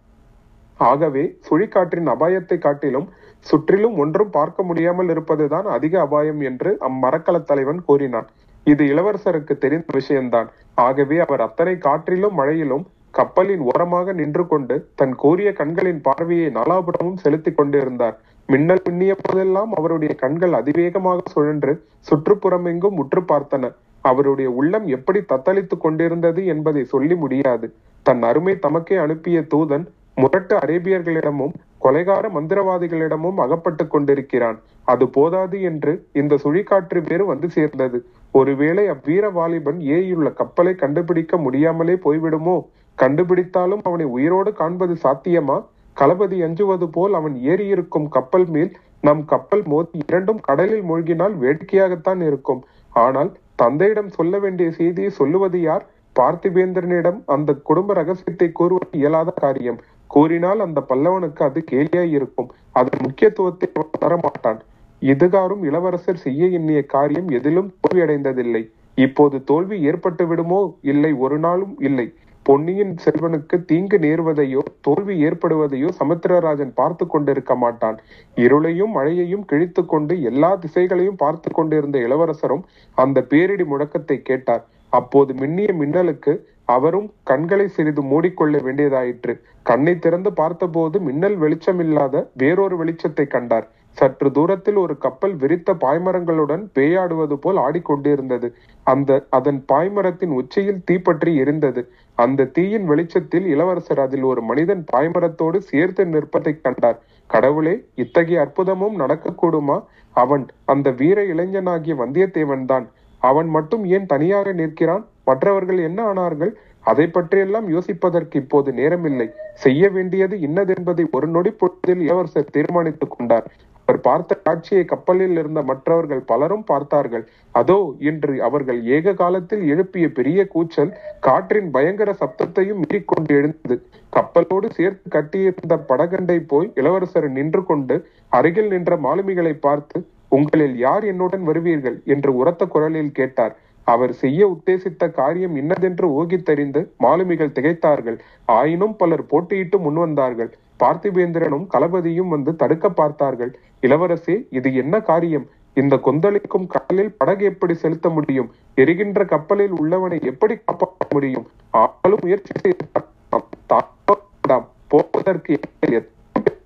ஆகவே 0.79 1.23
சுழிக்காற்றின் 1.47 2.09
அபாயத்தை 2.13 2.57
காட்டிலும் 2.57 3.07
சுற்றிலும் 3.45 3.95
ஒன்றும் 4.03 4.33
பார்க்க 4.37 4.63
முடியாமல் 4.63 5.09
இருப்பதுதான் 5.13 5.67
அதிக 5.75 5.93
அபாயம் 6.05 6.41
என்று 6.49 6.69
அம்மரக்கலத் 6.87 7.47
தலைவன் 7.49 7.79
கூறினான். 7.87 8.27
இது 8.65 8.83
இளவரசருக்கு 8.93 9.53
தெரிந்த 9.63 9.89
விஷயம்தான். 9.99 10.47
ஆகவே 10.85 11.17
அவர் 11.25 11.43
அத்தனை 11.47 11.75
காற்றிலும் 11.87 12.37
மழையிலும் 12.39 12.85
கப்பலின் 13.15 13.59
ஓரமாக 13.59 14.13
நின்று 14.13 14.47
கொண்டு 14.47 14.75
தன் 14.95 15.15
கூரிய 15.15 15.53
கண்களின் 15.53 16.01
பார்வையை 16.01 16.47
நாலாபுரமும் 16.47 17.17
செலுத்திக் 17.17 17.57
கொண்டிருந்தார். 17.57 18.15
மின்னல் 18.47 18.81
மின்னிய 18.89 19.13
போதெல்லாம் 19.21 19.71
அவருடைய 19.73 20.13
கண்கள் 20.13 20.53
அதிவேகமாக 20.53 21.21
சுழன்று 21.25 21.73
சுற்றுப்புறமெங்கும் 22.09 22.97
உற்று 22.97 23.21
பார்த்தன. 23.21 23.73
அவருடைய 24.01 24.49
உள்ளம் 24.51 24.87
எப்படி 24.87 25.19
தத்தளித்துக் 25.19 25.83
கொண்டிருந்தது 25.85 26.45
என்பதை 26.45 26.83
சொல்லி 26.83 27.15
முடியாது. 27.15 27.73
தன் 28.03 28.23
அருமை 28.23 28.53
தமக்கே 28.55 28.97
அனுப்பிய 28.97 29.39
தூதன் 29.55 29.85
முரட்டு 30.15 30.55
அரேபியர்களிடமும் 30.57 31.55
கொலைகார 31.81 32.25
மந்திரவாதிகளிடமும் 32.35 33.39
அகப்பட்டுக் 33.45 33.89
கொண்டிருக்கிறான். 33.89 34.59
அது 34.83 35.05
போதாது 35.07 35.61
என்று 35.61 35.93
இந்த 36.11 36.37
சுழிக்காற்று 36.43 36.99
வேறு 37.07 37.25
வந்து 37.25 37.49
சேர்ந்தது. 37.49 38.05
ஒருவேளை 38.31 38.89
அவ்வீர 38.89 39.31
வாலிபன் 39.31 39.79
ஏயுள்ள 39.95 40.33
கப்பலை 40.33 40.73
கண்டுபிடிக்க 40.75 41.37
முடியாமலே 41.37 41.95
போய்விடுமோ? 42.05 42.57
கண்டுபிடித்தாலும் 42.97 43.83
அவனை 43.87 44.05
உயிரோடு 44.15 44.51
காண்பது 44.61 44.93
சாத்தியமா? 45.05 45.57
களபதி 45.97 46.37
அஞ்சுவது 46.45 46.87
போல் 46.95 47.13
அவன் 47.19 47.35
ஏறியிருக்கும் 47.51 48.07
கப்பல் 48.15 48.47
மேல் 48.53 48.71
நம் 49.07 49.23
கப்பல் 49.31 49.63
மோதி 49.71 49.97
இரண்டும் 50.09 50.39
கடலில் 50.47 50.85
மூழ்கினால் 50.89 51.35
வேடிக்கையாகத்தான் 51.41 52.21
இருக்கும். 52.29 52.61
ஆனால் 53.05 53.29
தந்தையிடம் 53.61 54.11
சொல்ல 54.17 54.37
வேண்டிய 54.43 54.69
செய்தியை 54.79 55.11
சொல்லுவது 55.19 55.59
யார்? 55.61 55.83
பார்த்திபேந்திரனிடம் 56.15 57.19
அந்த 57.33 57.53
குடும்ப 57.67 57.93
ரகசியத்தை 57.93 58.47
கூறுவது 58.59 58.97
இயலாத 59.01 59.29
காரியம். 59.43 59.79
கூறினால் 60.11 60.59
அந்த 60.65 60.79
பல்லவனுக்கு 60.89 61.41
அது 61.47 61.59
கேலியாய் 61.71 62.13
இருக்கும். 62.17 62.49
அதன் 62.79 63.03
முக்கியத்துவத்தை 63.05 63.67
அவன் 63.75 64.17
மாட்டான் 64.25 64.59
இதுகாரும் 65.01 65.63
இளவரசர் 65.69 66.23
செய்ய 66.25 66.45
எண்ணிய 66.57 66.81
காரியம் 66.95 67.29
எதிலும் 67.37 67.71
தோல்வியடைந்ததில்லை. 67.81 68.63
இப்போது 68.97 69.37
தோல்வி 69.49 69.77
ஏற்பட்டு 69.89 70.23
விடுமோ 70.27 70.61
இல்லை 70.91 71.11
ஒரு 71.25 71.37
நாளும் 71.45 71.75
இல்லை. 71.89 72.07
பொன்னியின் 72.45 72.91
செல்வனுக்கு 73.03 73.55
தீங்கு 73.65 73.97
நேர்வதையோ 73.97 74.61
தோல்வி 74.81 75.15
ஏற்படுவதையோ 75.27 75.89
சமுத்திரராஜன் 75.99 76.73
பார்த்து 76.79 77.05
கொண்டிருக்க 77.07 77.53
மாட்டான். 77.55 77.97
இருளையும் 78.37 78.91
மழையையும் 78.97 79.45
கிழித்து 79.45 79.83
கொண்டு 79.85 80.15
எல்லா 80.21 80.51
திசைகளையும் 80.63 81.21
பார்த்து 81.23 81.51
கொண்டிருந்த 81.51 81.97
இளவரசரும் 82.07 82.63
அந்த 82.97 83.23
பேரிடி 83.31 83.65
முழக்கத்தை 83.71 84.17
கேட்டார். 84.21 84.63
அப்போது 84.93 85.31
மின்னிய 85.33 85.69
மின்னலுக்கு 85.79 86.33
அவரும் 86.65 87.07
கண்களை 87.23 87.65
சிறிது 87.67 88.03
மூடிக்கொள்ள 88.11 88.57
வேண்டியதாயிற்று. 88.67 89.33
கண்ணை 89.65 89.95
திறந்து 89.99 90.29
பார்த்தபோது 90.33 90.99
மின்னல் 91.07 91.37
வெளிச்சமில்லாத 91.43 92.23
வேறொரு 92.43 92.75
வெளிச்சத்தை 92.81 93.25
கண்டார். 93.27 93.67
சற்று 93.97 94.29
தூரத்தில் 94.31 94.77
ஒரு 94.83 94.93
கப்பல் 94.97 95.35
விரித்த 95.41 95.69
பாய்மரங்களுடன் 95.83 96.63
பேயாடுவது 96.77 97.35
போல் 97.43 97.59
ஆடிக்கொண்டிருந்தது. 97.65 98.47
அந்த 98.87 99.11
அதன் 99.29 99.59
பாய்மரத்தின் 99.71 100.33
உச்சியில் 100.39 100.81
தீப்பற்றி 100.85 101.31
எரிந்தது. 101.43 101.83
அந்த 102.15 102.45
தீயின் 102.45 102.85
வெளிச்சத்தில் 102.85 103.45
இளவரசர் 103.45 103.99
அதில் 103.99 104.23
ஒரு 104.23 104.41
மனிதன் 104.41 104.85
பாய்மரத்தோடு 104.93 105.57
சேர்த்து 105.57 106.05
நிற்பதைக் 106.05 106.63
கண்டார். 106.63 106.99
கடவுளே 107.27 107.85
இத்தகைய 107.95 108.41
அற்புதமும் 108.41 108.99
நடக்கக்கூடுமா? 108.99 109.77
அவன் 110.15 110.45
அந்த 110.65 110.91
வீர 110.91 111.23
இளைஞனாகிய 111.23 111.95
வந்தியத்தேவன் 111.95 112.65
தான் 112.65 112.85
அவன் 113.21 113.47
மட்டும் 113.47 113.85
ஏன் 113.85 114.05
தனியாக 114.05 114.51
நிற்கிறான்? 114.51 115.05
மற்றவர்கள் 115.25 115.77
என்ன 115.77 116.13
ஆனார்கள்? 116.13 116.51
அதை 116.81 117.07
பற்றியெல்லாம் 117.07 117.67
யோசிப்பதற்கு 117.69 118.35
இப்போது 118.35 118.71
நேரமில்லை. 118.71 119.27
செய்ய 119.53 119.89
வேண்டியது 119.89 120.37
இன்னதென்பதை 120.37 121.05
ஒரு 121.11 121.27
நொடி 121.27 121.49
பொழுதில் 121.49 122.01
இளவரசர் 122.01 122.51
தீர்மானித்துக் 122.51 123.13
கொண்டார். 123.17 123.47
அவர் 123.87 123.99
பார்த்த 124.07 124.35
காட்சியை 124.45 124.83
கப்பலில் 124.91 125.35
இருந்த 125.41 125.61
மற்றவர்கள் 125.61 126.21
பலரும் 126.29 126.63
பார்த்தார்கள். 126.69 127.25
அதோ 127.55 127.77
இன்று 128.09 128.35
அவர்கள் 128.47 128.79
ஏக 128.95 129.13
காலத்தில் 129.13 129.63
எழுப்பிய 129.73 130.05
பெரிய 130.17 130.39
கூச்சல் 130.53 130.93
காற்றின் 131.19 131.69
பயங்கர 131.75 132.11
சப்தத்தையும் 132.21 132.81
மீறிக்கொண்டு 132.83 133.33
எழுந்தது. 133.39 133.77
கப்பலோடு 134.13 134.67
சேர்த்து 134.77 135.07
கட்டியிருந்த 135.15 135.75
படகண்டை 135.91 136.39
போய் 136.53 136.67
இளவரசர் 136.81 137.29
நின்று 137.37 137.63
கொண்டு 137.65 137.97
அருகில் 138.29 138.71
நின்ற 138.73 138.97
மாலுமிகளை 139.05 139.53
பார்த்து 139.67 139.97
உங்களில் 140.37 140.75
யார் 140.77 141.03
என்னுடன் 141.11 141.45
வருவீர்கள்? 141.49 141.97
என்று 142.13 142.31
உரத்த 142.41 142.63
குரலில் 142.65 143.15
கேட்டார். 143.19 143.55
அவர் 143.87 144.13
செய்ய 144.21 144.41
உத்தேசித்த 144.47 145.03
காரியம் 145.19 145.55
இன்னதென்று 145.61 146.07
ஊகித்தறிந்து 146.19 146.81
மாலுமிகள் 147.03 147.55
திகைத்தார்கள். 147.57 148.17
ஆயினும் 148.57 148.95
பலர் 148.95 149.29
போட்டியிட்டு 149.31 149.77
முன்வந்தார்கள். 149.79 150.51
பார்த்திபேந்திரனும் 150.83 151.67
களபதியும் 151.73 152.33
வந்து 152.35 152.51
தடுக்க 152.61 152.85
பார்த்தார்கள். 153.01 153.51
இளவரசே 153.87 154.35
இது 154.57 154.69
என்ன 154.81 154.95
காரியம்? 155.11 155.45
இந்த 155.81 155.95
கொந்தளிக்கும் 156.07 156.67
கடலில் 156.73 157.15
படகு 157.19 157.43
எப்படி 157.51 157.73
செலுத்த 157.83 158.09
முடியும்? 158.17 158.49
எரிகின்ற 158.81 159.21
கப்பலில் 159.33 159.75
உள்ளவனை 159.81 160.19
எப்படி 160.31 160.55
காப்பாற்ற 160.57 161.07
முடியும்? 161.15 161.45
ஆளும் 161.83 162.23
முயற்சி 162.25 162.53
செய்தாம் 162.63 164.67
போவதற்கு 164.93 165.53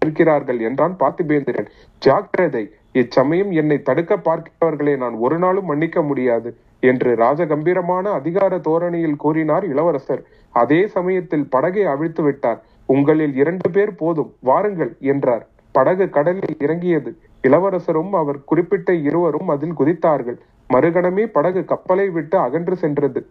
இருக்கிறார்கள் 0.04 0.60
என்றான் 0.68 0.94
பார்த்திபேந்திரன். 1.00 1.70
ஜாக்கிரதை 2.02 2.62
இச்சமயம் 3.00 3.52
என்னை 3.62 3.78
தடுக்க 3.88 4.14
பார்க்கிறவர்களை 4.28 4.94
நான் 5.04 5.16
ஒரு 5.26 5.38
நாளும் 5.44 5.68
மன்னிக்க 5.72 6.02
முடியாது 6.02 6.50
என்று 6.90 7.10
ராஜகம்பீரமான 7.24 8.06
அதிகார 8.20 8.54
தோரணியில் 8.68 9.22
கூறினார் 9.24 9.66
இளவரசர். 9.72 10.22
அதே 10.54 10.82
சமயத்தில் 10.96 11.50
படகை 11.54 11.84
அவிழ்த்து 11.94 12.24
விட்டார். 12.28 12.60
உங்களில் 12.90 13.34
இரண்டு 13.34 13.68
பேர் 13.70 13.94
போதும் 13.96 14.32
வாருங்கள் 14.40 14.94
என்றார். 15.12 15.44
படகு 15.76 16.06
கடலில் 16.10 16.56
இறங்கியது. 16.58 17.12
இளவரசரும் 17.44 18.14
அவர் 18.14 18.40
குறிப்பிட்ட 18.44 18.94
இருவரும் 19.08 19.50
அதில் 19.50 19.78
குதித்தார்கள். 19.80 20.38
மறுகணமே 20.70 21.24
படகு 21.36 21.62
கப்பலை 21.66 22.08
விட்டு 22.10 22.36
அகன்று 22.38 22.76
சென்றது. 22.76 23.22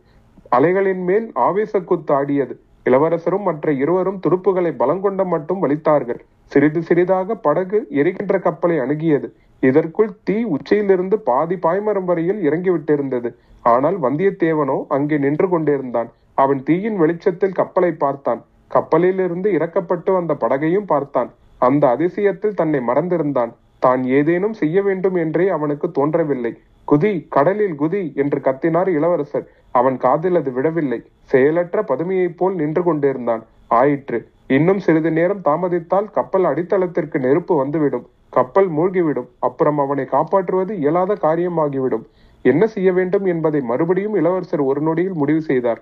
அலைகளின் 0.49 1.03
மேல் 1.09 1.27
ஆவேச 1.47 1.81
குத்து 1.81 2.13
ஆடியது. 2.15 2.55
இளவரசரும் 2.87 3.43
மற்ற 3.43 3.73
இருவரும் 3.73 4.21
துடுப்புகளை 4.27 4.73
பலங்கொண்ட 4.83 5.23
மட்டும் 5.25 5.63
வலித்தார்கள். 5.65 6.21
சிறிது 6.53 6.81
சிறிதாக 6.83 7.35
படகு 7.47 7.79
எரிகின்ற 8.01 8.35
கப்பலை 8.39 8.77
அணுகியது. 8.79 9.29
இதற்குள் 9.63 10.13
தீ 10.25 10.37
உச்சியிலிருந்து 10.55 11.17
பாதி 11.21 11.57
பாய்மரம் 11.57 12.05
வரையில் 12.05 12.41
இறங்கிவிட்டிருந்தது. 12.49 13.31
ஆனால் 13.65 13.99
வந்தியத்தேவனோ 13.99 14.79
அங்கே 14.89 15.17
நின்று 15.19 15.49
கொண்டிருந்தான். 15.49 16.11
அவன் 16.35 16.61
தீயின் 16.63 16.97
வெளிச்சத்தில் 16.97 17.59
கப்பலை 17.61 17.93
பார்த்தான். 18.05 18.41
கப்பலிலிருந்து 18.69 19.51
இறக்கப்பட்டு 19.53 20.13
வந்த 20.13 20.35
படகையும் 20.35 20.87
பார்த்தான். 20.87 21.31
அந்த 21.59 21.97
அதிசயத்தில் 21.97 22.55
தன்னை 22.55 22.81
மறந்திருந்தான். 22.81 23.53
தான் 23.79 24.05
ஏதேனும் 24.05 24.53
செய்ய 24.53 24.83
வேண்டும் 24.83 25.15
என்றே 25.15 25.49
அவனுக்கு 25.49 25.91
தோன்றவில்லை. 25.91 26.53
குதி 26.89 27.27
கடலில் 27.29 27.81
குதி 27.81 28.15
என்று 28.15 28.39
கத்தினார் 28.39 28.89
இளவரசர். 28.89 29.47
அவன் 29.71 29.97
காதில் 29.97 30.35
அது 30.35 30.53
விடவில்லை 30.53 31.03
செயலற்ற 31.23 31.83
பதுமையைப் 31.83 32.37
போல் 32.37 32.55
நின்று 32.55 32.83
கொண்டிருந்தான். 32.83 33.43
ஆயிற்று. 33.69 34.19
இன்னும் 34.47 34.79
சிறிது 34.79 35.11
நேரம் 35.11 35.43
தாமதித்தால் 35.45 36.11
கப்பல் 36.11 36.45
அடித்தளத்திற்கு 36.45 37.19
நெருப்பு 37.19 37.57
வந்துவிடும். 37.57 38.07
கப்பல் 38.29 38.71
மூழ்கிவிடும். 38.71 39.29
அப்புறம் 39.39 39.79
அவனை 39.79 40.05
காப்பாற்றுவது 40.05 40.79
இயலாத 40.79 41.17
காரியமாகிவிடும். 41.23 42.05
என்ன 42.43 42.67
செய்ய 42.67 42.93
வேண்டும் 42.93 43.25
என்பதை 43.25 43.61
மறுபடியும் 43.61 44.15
இளவரசர் 44.15 44.61
ஒரு 44.61 44.81
நொடியில் 44.81 45.15
முடிவு 45.15 45.41
செய்தார். 45.41 45.81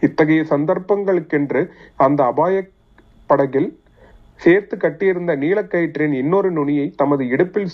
இத்தகைய 0.00 0.42
சந்தர்ப்பங்களுக்கென்று 0.48 1.70
அந்த 1.96 2.24
அபாய 2.24 2.64
படகில் 3.26 3.78
சேர்த்து 4.36 4.76
கட்டியிருந்த 4.76 5.36
நீலக்கயிற்றின் 5.36 6.12
இன்னொரு 6.12 6.50
நுனியை 6.50 6.92
தமது 6.96 7.28
இடுப்பில் 7.28 7.70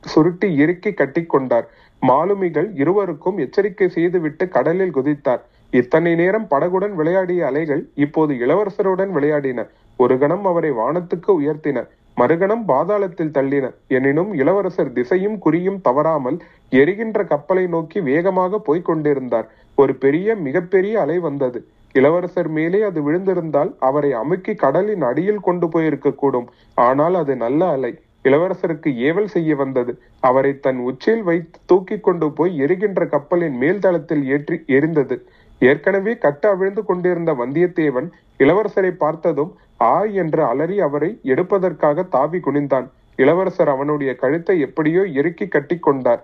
சுருட்டி 0.00 0.54
இறுக்கி 0.54 0.90
கட்டிக்கொண்டார் 0.90 1.66
மாலுமிகள் 2.02 2.68
இருவருக்கும் 2.74 3.38
எச்சரிக்கை 3.38 3.88
செய்துவிட்டு 3.88 4.48
கடலில் 4.48 4.94
குதித்தார். 4.94 5.38
இத்தனை 5.72 6.14
நேரம் 6.14 6.46
படகுடன் 6.50 6.94
விளையாடிய 6.94 7.46
அலைகள் 7.46 7.90
இப்போது 7.94 8.34
இளவரசருடன் 8.34 9.12
விளையாடின. 9.16 9.66
ஒரு 9.96 10.18
கணம் 10.18 10.44
அவரை 10.44 10.70
வானத்துக்கு 10.70 11.30
உயர்த்தின. 11.40 11.84
மறுகணம் 12.16 12.64
பாதாளத்தில் 12.68 13.34
தள்ளின. 13.36 13.74
எனினும் 13.88 14.32
இளவரசர் 14.34 14.92
திசையும் 14.92 15.38
குறியும் 15.44 15.80
தவறாமல் 15.80 16.38
எரிகின்ற 16.70 17.24
கப்பலை 17.24 17.66
நோக்கி 17.66 18.00
வேகமாக 18.00 18.58
போய்க் 18.58 18.84
கொண்டிருந்தார். 18.84 19.48
ஒரு 19.80 19.92
பெரிய 20.04 20.36
மிகப்பெரிய 20.46 20.94
அலை 21.00 21.16
வந்தது. 21.18 21.58
இளவரசர் 21.94 22.50
மேலே 22.56 22.80
அது 22.88 23.00
விழுந்திருந்தால் 23.06 23.70
அவரை 23.88 24.10
அமுக்கி 24.20 24.52
கடலின் 24.54 25.04
அடியில் 25.08 25.44
கொண்டு 25.46 25.66
போயிருக்க 25.68 26.10
கூடும். 26.12 26.46
ஆனால் 26.78 27.14
அது 27.14 27.34
நல்ல 27.36 27.68
அலை. 27.68 27.92
இளவரசருக்கு 28.24 28.90
ஏவல் 29.08 29.30
செய்ய 29.34 29.50
வந்தது. 29.56 29.92
அவரை 30.20 30.52
தன் 30.58 30.80
உச்சியில் 30.88 31.22
வைத்து 31.22 31.58
தூக்கி 31.66 31.96
கொண்டு 32.00 32.26
போய் 32.38 32.52
எரிகின்ற 32.64 33.04
கப்பலின் 33.06 33.56
மேல் 33.62 33.82
தளத்தில் 33.84 34.24
ஏற்றி 34.34 34.56
எரிந்தது. 34.76 35.16
ஏற்கனவே 35.60 36.12
கட்ட 36.18 36.44
அவிழ்ந்து 36.54 36.82
கொண்டிருந்த 36.84 37.30
வந்தியத்தேவன் 37.40 38.08
இளவரசரை 38.40 38.92
பார்த்ததும் 39.04 39.52
ஆ 39.84 39.96
என்று 40.22 40.42
அலறி 40.52 40.76
அவரை 40.86 41.10
எடுப்பதற்காக 41.32 42.04
தாவி 42.14 42.38
குனிந்தான். 42.38 42.86
இளவரசர் 43.18 43.70
அவனுடைய 43.74 44.10
கழுத்தை 44.22 44.54
எப்படியோ 44.66 45.02
இறுக்கி 45.18 45.46
கட்டி 45.48 45.76
கொண்டார். 45.78 46.22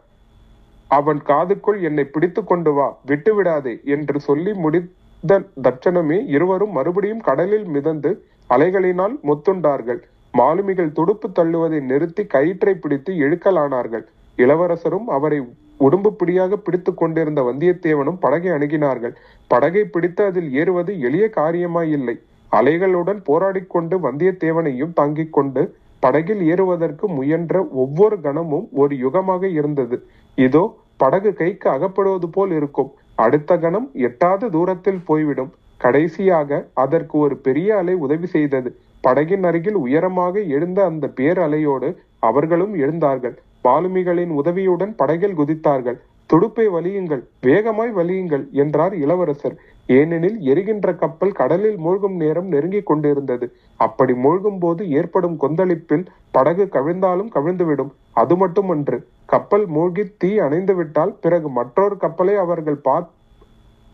அவன் 0.90 1.20
காதுக்குள் 1.28 1.80
என்னை 1.88 2.04
பிடித்து 2.04 2.40
கொண்டு 2.44 2.72
வா 2.72 2.86
விட்டு 3.04 3.32
விடாதே 3.34 3.74
என்று 3.94 4.18
சொல்லி 4.20 4.52
முடித்த 4.64 5.38
தட்சணமே 5.66 6.18
இருவரும் 6.34 6.72
மறுபடியும் 6.72 7.22
கடலில் 7.28 7.64
மிதந்து 7.64 8.10
அலைகளினால் 8.50 9.14
முத்துண்டார்கள். 9.28 10.00
மாலுமிகள் 10.34 10.92
துடுப்பு 10.92 11.28
தள்ளுவதை 11.28 11.78
நிறுத்தி 11.90 12.22
கயிற்றை 12.26 12.74
பிடித்து 12.74 13.12
இழுக்கலானார்கள். 13.24 14.04
இளவரசரும் 14.38 15.08
அவரை 15.08 15.38
உடும்பு 15.80 16.10
பிடியாக 16.10 16.56
பிடித்து 16.56 16.94
கொண்டிருந்த 16.94 17.40
வந்தியத்தேவனும் 17.42 18.20
படகை 18.20 18.50
அணுகினார்கள். 18.50 19.14
படகை 19.50 19.84
பிடித்து 19.84 20.22
அதில் 20.24 20.50
ஏறுவது 20.52 20.92
எளிய 21.00 21.26
காரியமாயில்லை. 21.38 22.16
அலைகளுடன் 22.52 23.20
போராடி 23.24 23.62
கொண்டு 23.66 23.96
வந்தியத்தேவனையும் 23.98 24.92
தாங்கிக் 24.92 25.32
கொண்டு 25.32 25.62
படகில் 26.02 26.42
ஏறுவதற்கு 26.52 27.06
முயன்ற 27.08 27.54
ஒவ்வொரு 27.82 28.20
கணமும் 28.20 28.66
ஒரு 28.72 28.94
யுகமாக 28.96 29.42
இருந்தது. 29.50 29.96
இதோ 30.38 30.64
படகு 30.96 31.30
கைக்கு 31.34 31.68
அகப்படுவது 31.70 32.26
போல் 32.26 32.52
இருக்கும். 32.58 32.90
அடுத்த 33.24 33.50
கணம் 33.56 33.86
எட்டாத 34.06 34.48
தூரத்தில் 34.48 35.00
போய்விடும். 35.04 35.52
கடைசியாக 35.78 36.58
அதற்கு 36.74 37.18
ஒரு 37.18 37.34
பெரிய 37.36 37.68
அலை 37.76 37.94
உதவி 38.06 38.26
செய்தது. 38.26 38.70
படகின் 39.04 39.44
அருகில் 39.48 39.78
உயரமாக 39.84 40.40
எழுந்த 40.56 40.78
அந்த 40.84 41.06
பேரலையோடு 41.18 41.88
அவர்களும் 42.18 42.74
எழுந்தார்கள். 42.74 43.36
மாலுமிகளின் 43.64 44.32
உதவியுடன் 44.40 44.92
படகில் 44.94 45.38
குதித்தார்கள். 45.40 45.98
துடுப்பை 46.30 46.66
வலியுங்கள் 46.68 47.22
வேகமாய் 47.40 47.92
வலியுங்கள் 47.92 48.44
என்றார் 48.52 48.94
இளவரசர். 48.94 49.56
ஏனெனில் 49.86 50.40
எரிகின்ற 50.40 50.94
கப்பல் 50.94 51.32
கடலில் 51.32 51.76
மூழ்கும் 51.76 52.16
நேரம் 52.16 52.46
நெருங்கிக் 52.46 52.86
கொண்டிருந்தது. 52.86 53.52
அப்படி 53.76 54.14
மூழ்கும் 54.14 54.58
போது 54.58 54.90
ஏற்படும் 54.90 55.36
கொந்தளிப்பில் 55.40 56.06
படகு 56.30 56.68
கவிழ்ந்தாலும் 56.72 57.30
கவிழ்ந்துவிடும். 57.34 57.90
அது 58.12 58.36
மட்டுமன்று 58.36 59.06
கப்பல் 59.26 59.66
மூழ்கி 59.66 60.02
தீ 60.18 60.38
அணைந்துவிட்டால் 60.38 61.16
பிறகு 61.20 61.50
மற்றொரு 61.50 61.96
கப்பலை 61.96 62.34
அவர்கள் 62.34 62.74
பார் 62.74 63.10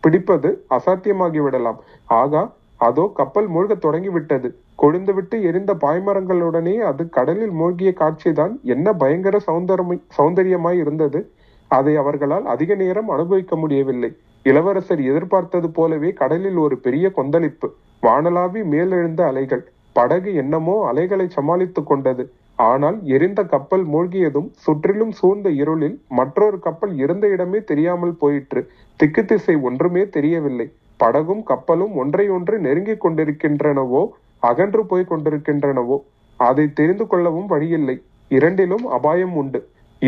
பிடிப்பது 0.01 0.65
அசாத்தியமாகி 0.69 1.43
விடலாம் 1.43 1.79
ஆகா 2.05 2.53
அதோ 2.77 3.11
கப்பல் 3.15 3.47
மூழ்கத் 3.47 3.81
தொடங்கிவிட்டது. 3.81 4.55
கொழுந்துவிட்டு 4.81 5.41
எரிந்த 5.41 5.73
பாய்மரங்களுடனே 5.73 6.77
அது 6.77 7.09
கடலில் 7.09 7.51
மூழ்கிய 7.51 7.93
காட்சிதான். 7.99 8.61
என்ன 8.61 8.93
பயங்கர 8.93 9.39
சௌந்தரமை 9.47 10.01
சௌந்தரியமாய் 10.17 10.79
இருந்தது. 10.79 11.31
அதை 11.67 11.95
அவர்களால் 11.95 12.45
அதிக 12.45 12.75
நேரம் 12.75 13.09
அனுபவிக்க 13.09 13.55
முடியவில்லை. 13.55 14.15
இளவரசர் 14.45 15.01
எதிர்பார்த்தது 15.01 15.69
போலவே 15.69 16.09
கடலில் 16.11 16.55
ஒரு 16.55 16.77
பெரிய 16.77 17.09
கொந்தளிப்பு. 17.09 17.67
வானலாவி 18.03 18.61
மேலெழுந்த 18.63 19.21
அலைகள். 19.25 19.63
படகு 19.93 20.33
என்னமோ 20.33 20.75
அலைகளை 20.89 21.27
சமாளித்துக் 21.29 21.87
கொண்டது. 21.87 22.23
ஆனால் 22.55 22.97
எரிந்த 23.03 23.43
கப்பல் 23.43 23.85
மூழ்கியதும் 23.85 24.49
சுற்றிலும் 24.55 25.11
சூழ்ந்த 25.11 25.49
இருளில் 25.49 26.01
மற்றொரு 26.07 26.59
கப்பல் 26.59 26.97
இருந்த 26.97 27.27
இடமே 27.27 27.63
தெரியாமல் 27.63 28.15
போயிற்று. 28.15 28.61
திக்கு 28.99 29.25
திசை 29.25 29.55
ஒன்றுமே 29.55 30.09
தெரியவில்லை. 30.09 30.67
படகும் 30.97 31.43
கப்பலும் 31.43 31.93
ஒன்றையொன்று 31.95 32.59
நெருங்கிக் 32.59 33.03
கொண்டிருக்கின்றனவோ 33.05 34.03
அகன்று 34.39 34.85
போய் 34.85 35.09
கொண்டிருக்கின்றனவோ 35.09 35.97
அதை 36.39 36.73
தெரிந்து 36.73 37.07
கொள்ளவும் 37.07 37.45
வழியில்லை. 37.45 38.01
இரண்டிலும் 38.31 38.85
அபாயம் 38.85 39.35
உண்டு. 39.35 39.59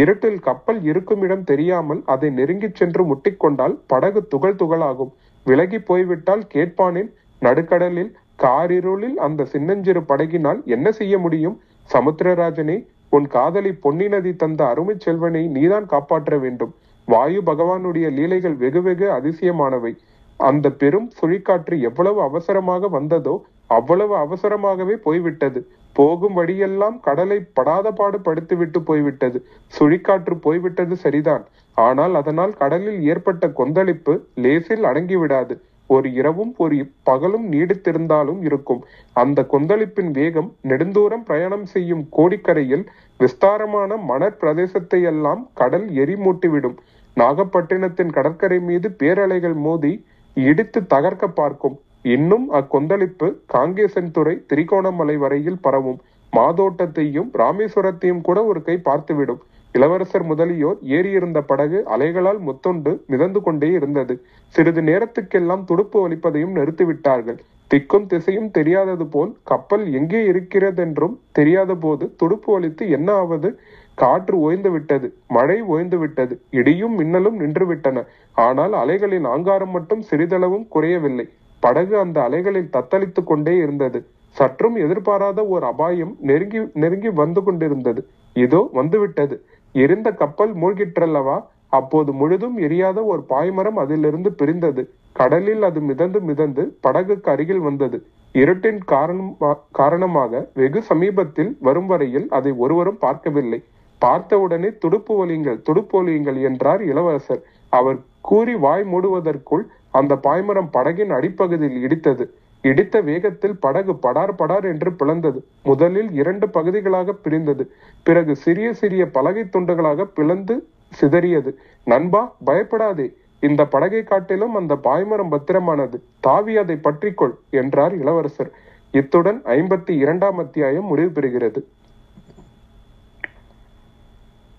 இருட்டில் 0.02 0.40
கப்பல் 0.40 0.80
இருக்கும் 0.84 1.22
இடம் 1.22 1.44
தெரியாமல் 1.44 2.02
அதை 2.14 2.30
நெருங்கிச் 2.30 2.80
சென்று 2.80 3.04
முட்டிக்கொண்டால் 3.10 3.76
படகு 3.88 4.22
துகள் 4.28 4.60
துகளாகும். 4.62 5.12
விலகி 5.46 5.80
போய்விட்டால் 5.80 6.44
கேட்பானேன் 6.54 7.10
நடுக்கடலில் 7.42 8.12
காரிருளில் 8.44 9.18
அந்த 9.28 9.46
சின்னஞ்சிறு 9.46 10.02
படகினால் 10.02 10.62
என்ன 10.76 10.88
செய்ய 10.92 11.18
முடியும்? 11.18 11.56
சமுத்திரராஜனே 11.90 12.78
உன் 13.10 13.28
காதலி 13.28 13.72
பொன்னி 13.84 14.08
நதி 14.08 14.32
தந்த 14.36 14.62
அருமை 14.68 14.96
செல்வனை 14.98 15.44
நீதான் 15.48 15.86
காப்பாற்ற 15.86 16.38
வேண்டும். 16.38 16.74
வாயு 17.08 17.42
பகவானுடைய 17.46 18.08
லீலைகள் 18.18 18.56
வெகு 18.56 18.82
வெகு 18.82 19.08
அதிசயமானவை. 19.12 19.94
அந்த 20.40 20.70
பெரும் 20.82 21.08
சுழிக்காற்று 21.20 21.76
எவ்வளவு 21.80 22.20
அவசரமாக 22.22 22.88
வந்ததோ 22.88 23.36
அவ்வளவு 23.70 24.16
அவசரமாகவே 24.16 24.96
போய்விட்டது. 24.96 25.60
போகும் 25.96 26.34
வழியெல்லாம் 26.34 26.98
கடலை 27.00 27.38
படாத 27.54 27.92
பாடு 27.92 28.18
படுத்துவிட்டு 28.18 28.80
போய்விட்டது. 28.80 29.38
சுழிக்காற்று 29.74 30.36
போய்விட்டது 30.42 30.96
சரிதான். 30.96 31.46
ஆனால் 31.78 32.14
அதனால் 32.16 32.54
கடலில் 32.58 33.00
ஏற்பட்ட 33.04 33.48
கொந்தளிப்பு 33.50 34.14
லேசில் 34.36 34.84
அடங்கிவிடாது. 34.84 35.56
ஒரு 35.90 36.08
இரவும் 36.14 36.54
ஒரு 36.58 36.78
பகலும் 37.04 37.46
நீடித்திருந்தாலும் 37.54 38.40
இருக்கும். 38.42 38.82
அந்த 39.14 39.40
கொந்தளிப்பின் 39.54 40.12
வேகம் 40.12 40.50
நெடுந்தூரம் 40.70 41.26
பிரயாணம் 41.28 41.66
செய்யும் 41.66 42.04
கோடிக்கரையில் 42.18 42.86
விஸ்தாரமான 43.20 43.98
மணற் 44.10 44.40
பிரதேசத்தை 44.42 45.02
எல்லாம் 45.12 45.42
கடல் 45.54 45.88
எரிமூட்டிவிடும். 46.04 46.78
நாகப்பட்டினத்தின் 47.18 48.12
கடற்கரை 48.18 48.60
மீது 48.60 48.88
பேரலைகள் 49.02 49.58
மோதி 49.68 49.94
இடித்து 50.38 50.80
தகர்க்க 50.94 51.26
பார்க்கும். 51.34 51.76
இன்னும் 52.16 52.46
அக்கொந்தளிப்பு 52.52 53.28
காங்கேசன்துறை 53.54 54.36
திரிகோணமலை 54.50 55.16
வரையில் 55.18 55.62
பரவும். 55.62 56.00
மாதோட்டத்தையும் 56.34 57.30
ராமேஸ்வரத்தையும் 57.42 58.22
கூட 58.22 58.40
ஒரு 58.44 58.62
கை 58.62 58.76
பார்த்துவிடும். 58.84 59.42
இளவரசர் 59.76 60.24
முதலியோர் 60.24 60.80
ஏறியிருந்த 60.98 61.40
படகு 61.42 61.80
அலைகளால் 61.96 62.40
முத்தொண்டு 62.40 62.92
மிதந்து 63.08 63.40
கொண்டே 63.42 63.70
இருந்தது. 63.72 64.14
சிறிது 64.56 64.82
நேரத்துக்கெல்லாம் 64.82 65.64
துடுப்பு 65.64 65.98
வலிப்பதையும் 66.04 66.56
நிறுத்திவிட்டார்கள். 66.58 67.40
திக்கும் 67.72 68.06
திசையும் 68.06 68.52
தெரியாதது 68.52 69.06
போல் 69.08 69.32
கப்பல் 69.44 69.86
எங்கே 70.00 70.22
இருக்கிறதென்றும் 70.32 71.16
தெரியாத 71.32 71.72
போது 71.76 72.06
துடுப்பு 72.18 72.50
வலித்து 72.56 72.84
என்ன 72.90 73.10
ஆவது 73.14 73.50
காற்று 73.98 74.36
ஓய்ந்து 74.46 74.70
விட்டது 74.72 75.08
மழை 75.28 75.58
ஓய்ந்து 75.74 75.98
விட்டது 75.98 76.34
இடியும் 76.60 76.96
மின்னலும் 77.00 77.38
நின்றுவிட்டன 77.42 78.04
ஆனால் 78.36 78.74
அலைகளின் 78.82 79.28
ஆங்காரம் 79.34 79.74
மட்டும் 79.76 80.04
சிறிதளவும் 80.10 80.68
குறையவில்லை. 80.68 81.26
படகு 81.64 81.96
அந்த 82.00 82.18
அலைகளில் 82.28 82.74
தத்தளித்துக் 82.74 83.30
கொண்டே 83.30 83.54
இருந்தது. 83.58 84.00
சற்றும் 84.36 84.76
எதிர்பாராத 84.76 85.40
ஒரு 85.48 85.66
அபாயம் 85.66 86.14
நெருங்கி 86.30 86.62
நெருங்கி 86.84 87.12
வந்து 87.22 87.42
கொண்டிருந்தது. 87.44 88.02
இதோ 88.36 88.62
வந்துவிட்டது. 88.80 89.36
எரிந்த 89.76 90.10
கப்பல் 90.22 90.54
மூழ்கிற்றல்லவா? 90.62 91.38
அப்போது 91.74 92.12
முழுதும் 92.14 92.58
எரியாத 92.66 93.00
ஒரு 93.12 93.22
பாய்மரம் 93.30 93.80
அதிலிருந்து 93.84 94.30
பிரிந்தது. 94.40 94.84
கடலில் 95.16 95.64
அது 95.70 95.80
மிதந்து 95.90 96.20
மிதந்து 96.30 96.64
படகுக்கு 96.86 97.30
அருகில் 97.34 97.64
வந்தது. 97.68 97.98
இருட்டின் 98.36 98.80
காரணம் 98.86 99.32
காரணமாக 99.80 100.42
வெகு 100.54 100.82
சமீபத்தில் 100.90 101.52
வரும் 101.60 101.90
வரையில் 101.92 102.28
அதை 102.38 102.52
ஒருவரும் 102.64 103.02
பார்க்கவில்லை. 103.06 103.60
பார்த்தவுடனே 104.06 104.70
துடுப்பு 104.84 105.14
ஒலியுங்கள் 105.22 105.62
துடுப்பு 105.62 105.96
ஒலியுங்கள் 106.00 106.40
என்றார் 106.42 106.82
இளவரசர். 106.84 107.44
அவர் 107.74 108.00
கூறி 108.30 108.56
வாய் 108.56 108.86
மூடுவதற்குள் 108.94 109.64
அந்த 109.92 110.14
பாய்மரம் 110.24 110.74
படகின் 110.74 111.14
அடிப்பகுதியில் 111.18 111.84
இடித்தது. 111.86 112.26
இடித்த 112.64 112.96
வேகத்தில் 113.02 113.58
படகு 113.60 113.94
படார் 113.96 114.36
படார் 114.36 114.66
என்று 114.66 114.90
பிளந்தது. 114.92 115.40
முதலில் 115.64 116.10
இரண்டு 116.12 116.50
பகுதிகளாக 116.50 117.14
பிரிந்தது. 117.26 117.64
பிறகு 118.08 118.34
சிறிய 118.36 118.68
சிறிய 118.74 119.04
பலகை 119.18 119.44
துண்டுகளாக 119.44 120.08
பிளந்து 120.18 120.56
சிதறியது. 121.02 121.52
நண்பா 121.86 122.22
பயப்படாதே. 122.46 123.08
இந்த 123.44 123.62
படகை 123.66 124.02
காட்டிலும் 124.04 124.56
அந்த 124.56 124.74
பாய்மரம் 124.84 125.34
பத்திரமானது. 125.36 125.98
தாவி 126.20 126.54
அதை 126.58 126.78
பற்றிக்கொள் 126.84 127.36
என்றார் 127.62 127.96
இளவரசர். 128.02 128.52
இத்துடன் 128.94 129.42
ஐம்பத்தி 129.56 129.94
இரண்டாம் 130.04 130.38
அத்தியாயம் 130.38 130.90
முடிவு 130.92 131.12
பெறுகிறது. 131.18 131.62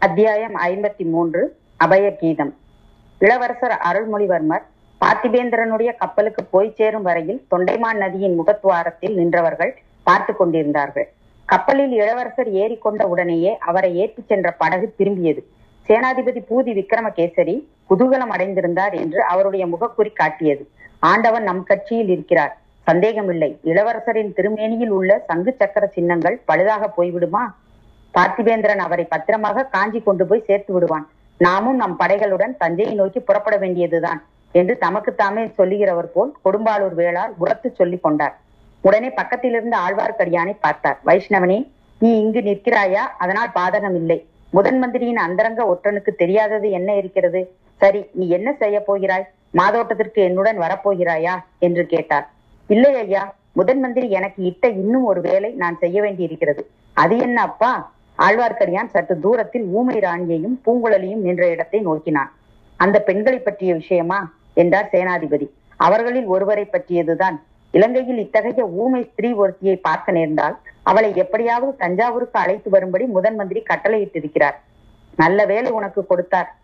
அத்தியாயம் 0.05 0.57
ஐம்பத்தி 0.57 1.05
மூன்று 1.11 1.57
அபய 1.77 2.17
கீதம். 2.17 2.51
இளவரசர் 3.19 3.75
அருள்மொழிவர்மர் 3.89 4.65
பார்த்திபேந்திரனுடைய 5.01 5.91
கப்பலுக்கு 5.97 6.45
போய் 6.45 6.71
சேரும் 6.71 7.03
வரையில் 7.03 7.47
தொண்டைமான் 7.51 7.97
நதியின் 7.97 8.37
முகத்துவாரத்தில் 8.41 9.15
நின்றவர்கள் 9.15 9.73
பார்த்து 10.03 10.37
கொண்டிருந்தார்கள். 10.37 11.09
கப்பலில் 11.47 11.93
இளவரசர் 11.93 12.51
ஏறிக்கொண்ட 12.53 13.05
உடனேயே 13.05 13.59
அவரை 13.59 13.97
ஏற்றிச் 13.97 14.29
சென்ற 14.29 14.51
படகு 14.51 14.95
திரும்பியது. 14.99 15.43
சேனாதிபதி 15.89 16.43
பூதி 16.51 16.75
விக்ரமகேசரி 16.81 17.57
குதூகலம் 17.91 18.35
அடைந்திருந்தார் 18.37 18.97
என்று 19.03 19.23
அவருடைய 19.23 19.67
முகக்குறி 19.67 20.13
காட்டியது. 20.13 20.69
ஆண்டவன் 20.99 21.43
நம் 21.43 21.63
கட்சியில் 21.63 22.09
இருக்கிறார். 22.09 22.59
சந்தேகமில்லை. 22.83 23.61
இளவரசரின் 23.65 24.35
திருமேனியில் 24.37 24.95
உள்ள 24.99 25.23
சங்கு 25.27 25.53
சக்கர 25.53 25.87
சின்னங்கள் 25.87 26.43
பழுதாக 26.49 26.91
போய்விடுமா? 26.97 27.45
பார்த்திபேந்திரன் 28.17 28.83
அவரை 28.87 29.05
பத்திரமாக 29.05 29.65
காஞ்சி 29.75 30.01
கொண்டு 30.01 30.27
போய் 30.27 30.47
சேர்த்து 30.47 30.73
விடுவான். 30.73 31.07
நாமும் 31.37 31.77
நம் 31.77 31.97
படைகளுடன் 31.99 32.55
தஞ்சையை 32.59 32.95
நோக்கி 32.95 33.21
புறப்பட 33.21 33.57
வேண்டியதுதான் 33.57 34.21
என்று 34.55 34.75
தமக்குத்தாமே 34.85 35.43
சொல்லுகிறவர் 35.59 36.13
போல் 36.13 36.31
கொடும்பாளூர் 36.45 36.95
வேளார் 37.01 37.33
உரத்து 37.39 37.69
சொல்லிக் 37.71 38.03
கொண்டார். 38.03 38.35
உடனே 38.81 39.09
பக்கத்திலிருந்து 39.09 39.77
ஆழ்வார்க்கடியானை 39.85 40.55
பார்த்தார். 40.61 40.99
வைஷ்ணவனே 41.09 41.59
நீ 41.99 42.11
இங்கு 42.23 42.41
நிற்கிறாயா? 42.41 43.03
அதனால் 43.19 43.51
பாதகம் 43.55 43.95
இல்லை. 43.95 44.19
முதன் 44.53 44.79
மந்திரியின் 44.79 45.21
அந்தரங்க 45.27 45.63
ஒற்றனுக்கு 45.73 46.13
தெரியாதது 46.23 46.71
என்ன 46.71 46.95
இருக்கிறது? 46.95 47.41
சரி 47.81 48.01
நீ 48.13 48.29
என்ன 48.29 48.49
செய்ய 48.53 48.77
போகிறாய்? 48.81 49.27
மாதோட்டத்திற்கு 49.51 50.21
என்னுடன் 50.23 50.59
வரப்போகிறாயா? 50.59 51.35
என்று 51.59 51.87
கேட்டார். 51.87 52.27
இல்லை 52.67 52.95
ஐயா 52.95 53.35
முதன் 53.53 53.81
மந்திரி 53.81 54.11
எனக்கு 54.11 54.41
இட்ட 54.45 54.69
இன்னும் 54.69 55.05
ஒரு 55.05 55.21
வேலை 55.21 55.51
நான் 55.63 55.77
செய்ய 55.81 56.01
வேண்டியிருக்கிறது. 56.03 56.63
அது 56.93 57.15
என்ன 57.19 57.43
அப்பா? 57.43 57.73
ஆழ்வார்க்கடியான் 58.19 58.91
சற்று 58.91 59.21
தூரத்தில் 59.21 59.65
ஊமை 59.65 59.99
ராணியையும் 59.99 60.61
பூங்குழலியும் 60.67 61.25
நின்ற 61.27 61.49
இடத்தை 61.49 61.81
நோக்கினான். 61.81 62.33
அந்த 62.77 63.01
பெண்களை 63.01 63.39
பற்றிய 63.39 63.75
விஷயமா? 63.75 64.33
என்றார் 64.55 64.89
சேனாதிபதி. 64.93 65.51
அவர்களில் 65.77 66.25
ஒருவரை 66.25 66.65
பற்றியதுதான். 66.65 67.37
இலங்கையில் 67.71 68.19
இத்தகைய 68.19 68.67
ஊமை 68.67 69.05
ஸ்திரீ 69.05 69.33
ஒருத்தியை 69.33 69.77
பார்க்க 69.83 70.13
நேர்ந்தால் 70.13 70.57
அவளை 70.83 71.13
எப்படியாவது 71.15 71.77
தஞ்சாவூருக்கு 71.77 72.39
அழைத்து 72.39 72.71
வரும்படி 72.71 73.05
முதன் 73.05 73.35
மந்திரி 73.35 73.63
கட்டளையிட்டிருக்கிறார். 73.69 74.55
நல்ல 75.17 75.45
வேலை 75.45 75.71
உனக்கு 75.73 76.07
கொடுத்தார். 76.07 76.57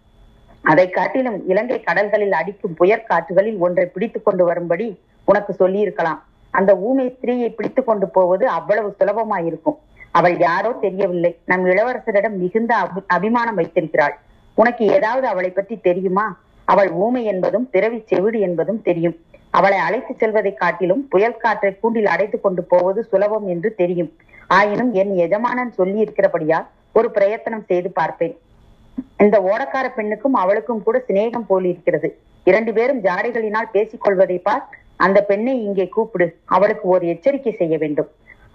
அதை 0.63 0.91
காட்டிலும் 0.91 1.49
இலங்கை 1.49 1.81
கடல்களில் 1.81 2.33
அடிக்கும் 2.33 2.77
புயற்காற்றுகளில் 2.81 3.59
ஒன்றை 3.59 3.87
பிடித்துக் 3.87 4.25
கொண்டு 4.25 4.45
வரும்படி 4.45 5.01
உனக்கு 5.25 5.53
சொல்லியிருக்கலாம். 5.53 6.23
அந்த 6.51 6.77
ஊமை 6.77 7.07
ஸ்திரீயை 7.11 7.55
பிடித்துக் 7.55 7.87
கொண்டு 7.87 8.09
போவது 8.09 8.49
அவ்வளவு 8.49 8.95
சுலபமாயிருக்கும். 8.99 9.79
அவள் 10.13 10.39
யாரோ 10.39 10.73
தெரியவில்லை. 10.73 11.39
நம் 11.45 11.67
இளவரசரிடம் 11.67 12.37
மிகுந்த 12.37 12.77
அபி- 12.77 13.05
அபிமானம் 13.07 13.55
வைத்திருக்கிறாள். 13.55 14.19
உனக்கு 14.55 14.87
ஏதாவது 14.87 15.27
அவளை 15.27 15.51
பற்றி 15.51 15.81
தெரியுமா? 15.81 16.41
அவள் 16.65 16.91
ஊமை 16.91 17.25
என்பதும் 17.25 17.71
பிறவி 17.71 18.03
செவிடு 18.07 18.41
என்பதும் 18.41 18.83
தெரியும். 18.83 19.17
அவளை 19.51 19.79
அழைத்து 19.79 20.15
செல்வதை 20.19 20.55
காட்டிலும் 20.55 21.09
புயல் 21.09 21.37
காற்றை 21.37 21.79
கூண்டில் 21.79 22.07
அடைத்துக் 22.07 22.43
கொண்டு 22.43 22.63
போவது 22.63 23.05
சுலபம் 23.05 23.47
என்று 23.47 23.75
தெரியும். 23.75 24.13
ஆயினும் 24.47 24.93
என் 24.93 25.15
எஜமானன் 25.15 25.73
சொல்லி 25.73 25.99
இருக்கிறபடியால் 25.99 26.67
ஒரு 26.93 27.11
பிரயத்தனம் 27.11 27.65
செய்து 27.65 27.91
பார்ப்பேன். 27.91 28.39
இந்த 29.19 29.41
ஓடக்கார 29.41 29.95
பெண்ணுக்கும் 29.95 30.35
அவளுக்கும் 30.35 30.83
கூட 30.83 31.05
சிநேகம் 31.09 31.45
போல் 31.47 31.65
இருக்கிறது. 31.65 32.19
இரண்டு 32.45 32.73
பேரும் 32.73 33.03
ஜாடைகளினால் 33.03 33.71
பேசிக் 33.73 34.01
கொள்வதை 34.01 34.39
பார் 34.39 34.69
அந்த 34.97 35.23
பெண்ணை 35.23 35.65
இங்கே 35.65 35.89
கூப்பிடு. 35.89 36.37
அவளுக்கு 36.45 36.89
ஒரு 36.89 37.09
எச்சரிக்கை 37.09 37.53
செய்ய 37.53 37.79
வேண்டும். 37.79 38.09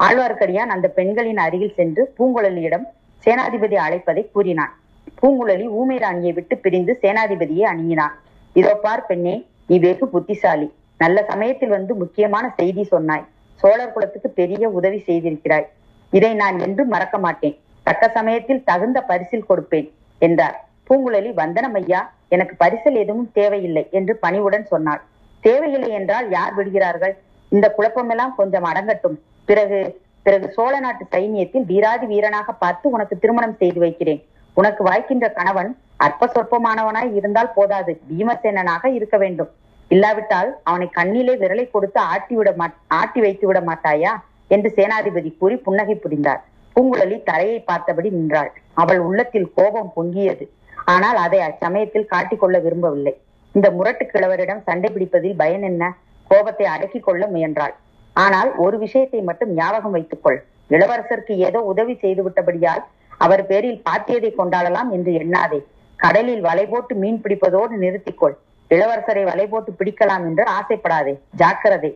ஆழ்வார்க்கடியான் 0.06 0.74
அந்த 0.76 0.88
பெண்களின் 0.98 1.40
அருகில் 1.46 1.78
சென்று 1.78 2.02
பூங்குழலியிடம் 2.18 2.86
சேனாதிபதி 3.26 3.78
அழைப்பதை 3.86 4.24
கூறினான். 4.34 4.74
பூங்குழலி 5.20 5.66
ஊமை 5.80 5.98
ராணியை 6.04 6.32
விட்டு 6.38 6.56
பிரிந்து 6.64 6.94
சேனாதிபதியை 7.04 7.64
அணுகினான். 7.72 8.16
இதோ 8.56 8.74
பார் 8.84 9.08
பெண்ணே 9.10 9.36
நீ 9.70 9.76
வெகு 9.86 10.06
புத்திசாலி. 10.14 10.68
நல்ல 11.04 11.18
சமயத்தில் 11.32 11.74
வந்து 11.78 11.94
முக்கியமான 12.02 12.46
செய்தி 12.60 12.84
சொன்னாய். 12.94 13.26
சோழர் 13.62 13.94
குலத்துக்கு 13.96 14.30
பெரிய 14.40 14.64
உதவி 14.78 15.00
செய்திருக்கிறாய். 15.08 15.68
இதை 16.14 16.32
நான் 16.42 16.58
என்றும் 16.66 16.94
மறக்க 16.96 17.18
மாட்டேன். 17.26 17.56
தக்க 17.88 18.04
சமயத்தில் 18.18 18.66
தகுந்த 18.70 19.00
பரிசில் 19.10 19.48
கொடுப்பேன் 19.50 19.88
என்றார். 20.22 20.58
பூங்குழலி 20.88 21.32
வந்தனம் 21.42 21.78
ஐயா 21.80 22.02
எனக்கு 22.36 22.54
பரிசல் 22.64 22.98
எதுவும் 23.04 23.30
தேவையில்லை 23.38 23.84
என்று 24.00 24.14
பணிவுடன் 24.26 24.66
சொன்னாள். 24.74 25.02
தேவையில்லை 25.44 25.90
என்றால் 26.00 26.28
யார் 26.38 26.54
விடுகிறார்கள்? 26.58 27.16
இந்த 27.52 27.66
குழப்பமெல்லாம் 27.78 28.34
கொஞ்சம் 28.40 28.68
அடங்கட்டும். 28.70 29.18
பிறகு 29.50 29.80
பிறகு 30.26 30.46
சோழ 30.56 30.80
நாட்டு 30.80 31.04
சைனியத்தில் 31.12 31.66
வீராதி 31.72 32.06
வீரனாக 32.06 32.54
பார்த்து 32.54 32.86
உனக்கு 32.96 33.16
திருமணம் 33.20 33.60
செய்து 33.60 33.80
வைக்கிறேன். 33.80 34.22
உனக்கு 34.54 34.82
வாய்க்கின்ற 34.88 35.28
கணவன் 35.34 35.70
அற்ப 36.06 36.28
சொற்பமானவனாய் 36.34 37.12
இருந்தால் 37.20 37.54
போதாது. 37.54 37.94
பீமசேனனாக 38.10 38.86
இருக்க 38.98 39.18
வேண்டும். 39.18 39.52
இல்லாவிட்டால் 39.88 40.50
அவனை 40.64 40.88
கண்ணிலே 40.90 41.34
விரலை 41.36 41.66
கொடுத்து 41.72 42.00
ஆட்டி 42.14 42.36
விட 42.36 42.50
மாட் 42.52 42.78
ஆட்டி 43.00 43.20
வைத்து 43.20 43.46
விட 43.48 43.60
மாட்டாயா? 43.70 44.14
என்று 44.48 44.70
சேனாதிபதி 44.76 45.30
கூறி 45.38 45.56
புன்னகை 45.58 45.96
புரிந்தார். 45.96 46.42
பூங்குழலி 46.76 47.18
தரையை 47.24 47.60
பார்த்தபடி 47.60 48.10
நின்றாள். 48.10 48.52
அவள் 48.74 49.00
உள்ளத்தில் 49.00 49.48
கோபம் 49.56 49.94
பொங்கியது. 49.96 50.46
ஆனால் 50.86 51.16
அதை 51.16 51.40
அச்சமயத்தில் 51.40 52.12
காட்டிக்கொள்ள 52.12 52.58
விரும்பவில்லை. 52.62 53.14
இந்த 53.56 53.68
முரட்டு 53.72 54.06
கிழவரிடம் 54.06 54.66
சண்டை 54.68 54.90
பிடிப்பதில் 54.94 55.40
பயன் 55.42 55.62
என்ன? 55.62 55.84
கோபத்தை 56.32 56.66
அடக்கிக் 56.66 57.04
கொள்ள 57.04 57.24
முயன்றாள். 57.28 57.76
ஆனால் 58.24 58.50
ஒரு 58.66 58.76
விஷயத்தை 58.84 59.20
மட்டும் 59.30 59.52
ஞாபகம் 59.60 59.96
வைத்துக்கொள். 59.96 60.40
இளவரசருக்கு 60.70 61.34
ஏதோ 61.48 61.60
உதவி 61.72 61.94
செய்து 62.04 62.22
விட்டபடியால் 62.26 62.84
அவர் 63.26 63.44
பேரில் 63.50 63.80
பாத்தியதை 63.88 64.32
கொண்டாடலாம் 64.40 64.90
என்று 64.96 65.12
எண்ணாதே. 65.22 65.60
கடலில் 66.00 66.44
வலை 66.48 66.66
போட்டு 66.72 66.94
மீன் 67.04 67.22
பிடிப்பதோடு 67.24 67.76
நிறுத்திக்கொள். 67.84 68.36
இளவரசரை 68.72 69.24
வலை 69.30 69.46
போட்டு 69.48 69.72
பிடிக்கலாம் 69.80 70.24
என்று 70.30 70.44
ஆசைப்படாதே. 70.58 71.14
ஜாக்கிரதை. 71.42 71.92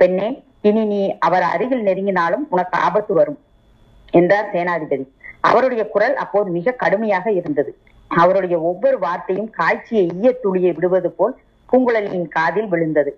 பெண்ணே 0.00 0.28
இனி 0.68 0.82
நீ 0.92 1.00
அவர் 1.26 1.46
அருகில் 1.52 1.86
நெருங்கினாலும் 1.88 2.44
உனக்கு 2.54 2.76
ஆபத்து 2.86 3.12
வரும் 3.18 3.38
என்றார் 4.12 4.50
சேனாதிபதி. 4.54 5.04
அவருடைய 5.48 5.82
குரல் 5.94 6.16
அப்போது 6.22 6.48
மிக 6.56 6.74
கடுமையாக 6.82 7.26
இருந்தது. 7.32 7.70
அவருடைய 8.10 8.56
ஒவ்வொரு 8.70 8.96
வார்த்தையும் 9.04 9.50
காய்ச்சிய 9.58 10.00
ஈய 10.16 10.30
துளியை 10.42 10.72
விடுவது 10.78 11.10
போல் 11.18 11.34
பூங்குழலியின் 11.68 12.28
காதில் 12.36 12.68
விழுந்தது. 12.72 13.10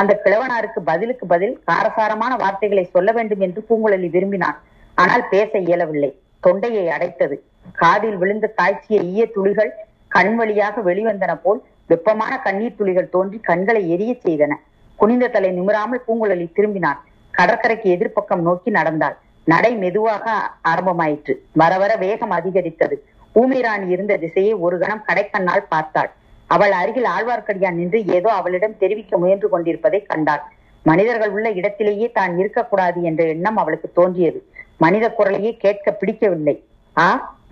அந்த 0.00 0.12
கிழவனாருக்கு 0.24 0.80
பதிலுக்கு 0.90 1.24
பதில் 1.26 1.54
காரசாரமான 1.68 2.32
வார்த்தைகளை 2.36 2.84
சொல்ல 2.94 3.12
வேண்டும் 3.12 3.42
என்று 3.46 3.60
பூங்குழலி 3.68 4.08
விரும்பினார் 4.10 4.58
ஆனால் 4.98 5.24
பேச 5.32 5.50
இயலவில்லை. 5.66 6.10
தொண்டையை 6.44 6.84
அடைத்தது. 6.96 7.36
காதில் 7.82 8.16
விழுந்த 8.16 8.46
காய்ச்சிய 8.58 8.98
ஈய 9.12 9.22
துளிகள் 9.36 9.72
கண் 10.08 10.34
வழியாக 10.36 10.80
வெளிவந்தன 10.80 11.32
போல் 11.42 11.60
வெப்பமான 11.90 12.32
கண்ணீர் 12.46 12.78
துளிகள் 12.78 13.12
தோன்றி 13.14 13.38
கண்களை 13.48 13.82
எரியச் 13.94 14.24
செய்தன. 14.26 14.52
குனிந்த 14.98 15.26
தலை 15.28 15.50
நிமிராமல் 15.58 16.04
பூங்குழலி 16.06 16.46
திரும்பினார் 16.52 17.00
கடற்கரைக்கு 17.34 17.88
எதிர்ப்பக்கம் 17.96 18.44
நோக்கி 18.48 18.70
நடந்தாள். 18.70 19.16
நடை 19.46 19.72
மெதுவாக 19.82 20.24
ஆரம்பமாயிற்று. 20.68 21.34
வர 21.60 21.72
வர 21.78 21.92
வேகம் 21.96 22.30
அதிகரித்தது. 22.30 22.96
ஊமைராணி 23.34 23.86
இருந்த 23.88 24.16
திசையை 24.16 24.54
ஒரு 24.66 24.76
கணம் 24.78 25.04
கடைக்கண்ணால் 25.08 25.68
பார்த்தாள். 25.68 26.10
அவள் 26.54 26.74
அருகில் 26.80 27.08
ஆழ்வார்க்கடியான் 27.14 27.78
நின்று 27.80 27.98
ஏதோ 28.16 28.28
அவளிடம் 28.32 28.78
தெரிவிக்க 28.82 29.18
முயன்று 29.22 29.48
கொண்டிருப்பதை 29.48 30.00
கண்டாள். 30.02 30.42
மனிதர்கள் 30.86 31.32
உள்ள 31.36 31.48
இடத்திலேயே 31.50 32.06
தான் 32.18 32.32
இருக்கக்கூடாது 32.38 32.98
என்ற 33.02 33.22
எண்ணம் 33.34 33.56
அவளுக்கு 33.56 33.88
தோன்றியது. 33.92 34.38
மனித 34.84 35.06
குரலையே 35.18 35.52
கேட்க 35.64 35.92
பிடிக்கவில்லை. 35.92 36.56
ஆ 36.96 37.06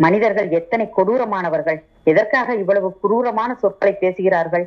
மனிதர்கள் 0.05 0.49
எத்தனை 0.51 0.87
கொடூரமானவர்கள்? 0.97 1.79
எதற்காக 2.05 2.55
இவ்வளவு 2.55 2.89
குரூரமான 3.03 3.51
சொற்களை 3.63 3.95
பேசுகிறார்கள்? 4.03 4.67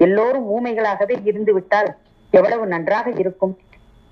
எல்லோரும் 0.00 0.46
ஊமைகளாகவே 0.56 1.16
இருந்து 1.22 1.52
விட்டால் 1.54 1.90
எவ்வளவு 2.30 2.64
நன்றாக 2.66 3.08
இருக்கும்? 3.22 3.54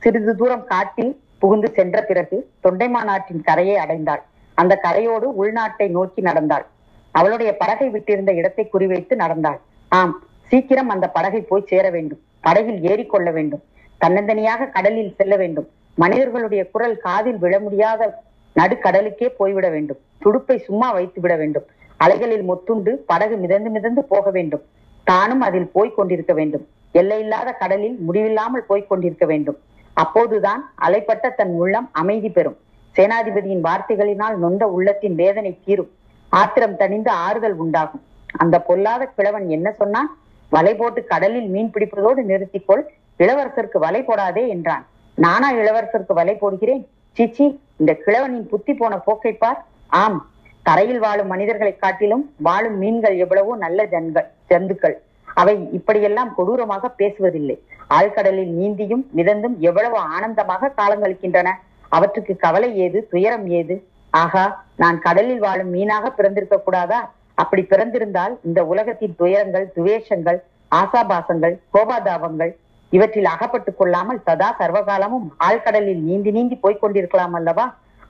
சிறிது 0.02 0.32
தூரம் 0.36 0.64
காட்டில் 0.64 1.12
புகுந்து 1.42 1.68
சென்ற 1.76 1.96
பிறகு 2.02 2.36
தொண்டைமாநாட்டின் 2.64 3.44
கரையை 3.48 3.76
அடைந்தாள். 3.84 4.22
அந்த 4.54 4.74
கரையோடு 4.84 5.26
உள்நாட்டை 5.42 5.86
நோக்கி 5.96 6.20
நடந்தாள். 6.20 6.66
அவளுடைய 7.10 7.56
படகை 7.56 7.88
விட்டிருந்த 7.88 8.34
இடத்தை 8.34 8.70
குறிவைத்து 8.72 9.14
நடந்தாள். 9.14 9.60
ஆம் 9.88 10.22
சீக்கிரம் 10.44 10.88
அந்த 10.88 11.08
படகை 11.08 11.40
போய் 11.40 11.66
சேர 11.66 11.90
வேண்டும். 11.90 12.20
படகில் 12.40 12.80
ஏறிக்கொள்ள 12.80 13.32
வேண்டும். 13.32 13.62
தன்னந்தனியாக 14.04 14.70
கடலில் 14.70 15.14
செல்ல 15.16 15.36
வேண்டும். 15.36 15.68
மனிதர்களுடைய 15.94 16.70
குரல் 16.70 16.98
காதில் 16.98 17.38
விழ 17.38 17.60
முடியாத 17.60 18.22
நடுக்கடலுக்கே 18.56 19.28
போய்விட 19.28 19.68
வேண்டும். 19.68 19.98
துடுப்பை 20.18 20.58
சும்மா 20.58 20.92
வைத்து 20.92 21.20
விட 21.20 21.36
வேண்டும். 21.36 21.66
அலைகளில் 21.96 22.50
மொத்துண்டு 22.50 22.90
படகு 22.90 23.36
மிதந்து 23.36 23.70
மிதந்து 23.70 24.04
போக 24.04 24.30
வேண்டும். 24.30 24.62
தானும் 25.04 25.40
அதில் 25.40 25.68
போய்க் 25.72 25.96
கொண்டிருக்க 25.96 26.32
வேண்டும். 26.32 26.68
எல்லையில்லாத 26.92 27.52
கடலில் 27.52 27.96
முடிவில்லாமல் 27.98 28.64
போய்க் 28.66 28.88
கொண்டிருக்க 28.88 29.26
வேண்டும். 29.26 29.58
அப்போதுதான் 29.92 30.72
அலைப்பட்ட 30.80 31.34
தன் 31.34 31.50
உள்ளம் 31.50 31.88
அமைதி 31.92 32.28
பெறும். 32.28 32.56
சேனாதிபதியின் 32.96 33.64
வார்த்தைகளினால் 33.64 34.36
நொந்த 34.36 34.66
உள்ளத்தின் 34.66 35.14
வேதனை 35.14 35.58
தீரும். 35.64 35.90
ஆத்திரம் 36.28 36.76
தணிந்து 36.80 37.10
ஆறுதல் 37.26 37.56
உண்டாகும். 37.64 38.02
அந்த 38.42 38.56
பொல்லாத 38.68 39.02
கிழவன் 39.16 39.46
என்ன 39.56 39.68
சொன்னான்? 39.80 40.10
வலை 40.50 40.72
போட்டு 40.74 41.00
கடலில் 41.04 41.48
மீன் 41.54 41.72
பிடிப்பதோடு 41.74 42.20
நிறுத்திக்கொள் 42.30 42.82
இளவரசருக்கு 43.20 43.78
வலை 43.86 44.00
போடாதே 44.08 44.44
என்றான். 44.54 44.84
நானா 45.14 45.48
இளவரசருக்கு 45.52 46.14
வலை 46.20 46.34
போடுகிறேன்? 46.40 46.82
சீச்சி 47.16 47.46
இந்த 47.80 47.92
கிழவனின் 48.04 48.46
புத்தி 48.52 48.74
போன 48.74 48.98
போக்கை 48.98 49.32
பார். 49.32 49.60
ஆம் 50.02 50.18
தரையில் 50.62 51.02
வாழும் 51.04 51.30
மனிதர்களை 51.32 51.74
காட்டிலும் 51.76 52.24
வாழும் 52.46 52.78
மீன்கள் 52.78 53.16
எவ்வளவோ 53.16 53.52
நல்ல 53.56 53.84
ஜன்கள் 53.92 54.28
ஜந்துக்கள். 54.50 54.96
அவை 55.40 55.54
இப்படியெல்லாம் 55.78 56.30
கொடூரமாக 56.36 56.90
பேசுவதில்லை. 57.00 57.56
ஆழ்கடலில் 57.96 58.52
நீந்தியும் 58.58 59.04
மிதந்தும் 59.18 59.56
எவ்வளவு 59.68 59.98
ஆனந்தமாக 60.14 60.72
காலங்களிக்கின்றன 60.80 61.48
அவற்றுக்கு 61.88 62.36
கவலை 62.36 62.70
ஏது 62.84 62.98
துயரம் 63.12 63.46
ஏது? 63.60 63.76
ஆகா 64.12 64.44
நான் 64.82 64.98
கடலில் 65.06 65.42
வாழும் 65.44 65.72
மீனாக 65.76 66.06
பிறந்திருக்க 66.18 66.56
கூடாதா? 66.58 67.00
அப்படி 67.42 67.62
பிறந்திருந்தால் 67.62 68.34
இந்த 68.48 68.60
உலகத்தின் 68.64 69.16
துயரங்கள் 69.20 69.66
துவேஷங்கள் 69.76 70.38
ஆசாபாசங்கள் 70.72 71.54
கோபாதாபங்கள் 71.74 72.52
இவற்றில் 72.92 73.30
அகப்பட்டுக் 73.32 73.78
கொள்ளாமல் 73.78 74.20
சதா 74.26 74.48
சர்வகாலமும் 74.60 75.26
ஆழ்கடலில் 75.46 76.02
நீந்தி 76.08 76.30
நீந்தி 76.36 76.56
போய்க் 76.64 76.80
கொண்டிருக்கலாம் 76.82 77.34
அல்லவா? 77.38 77.66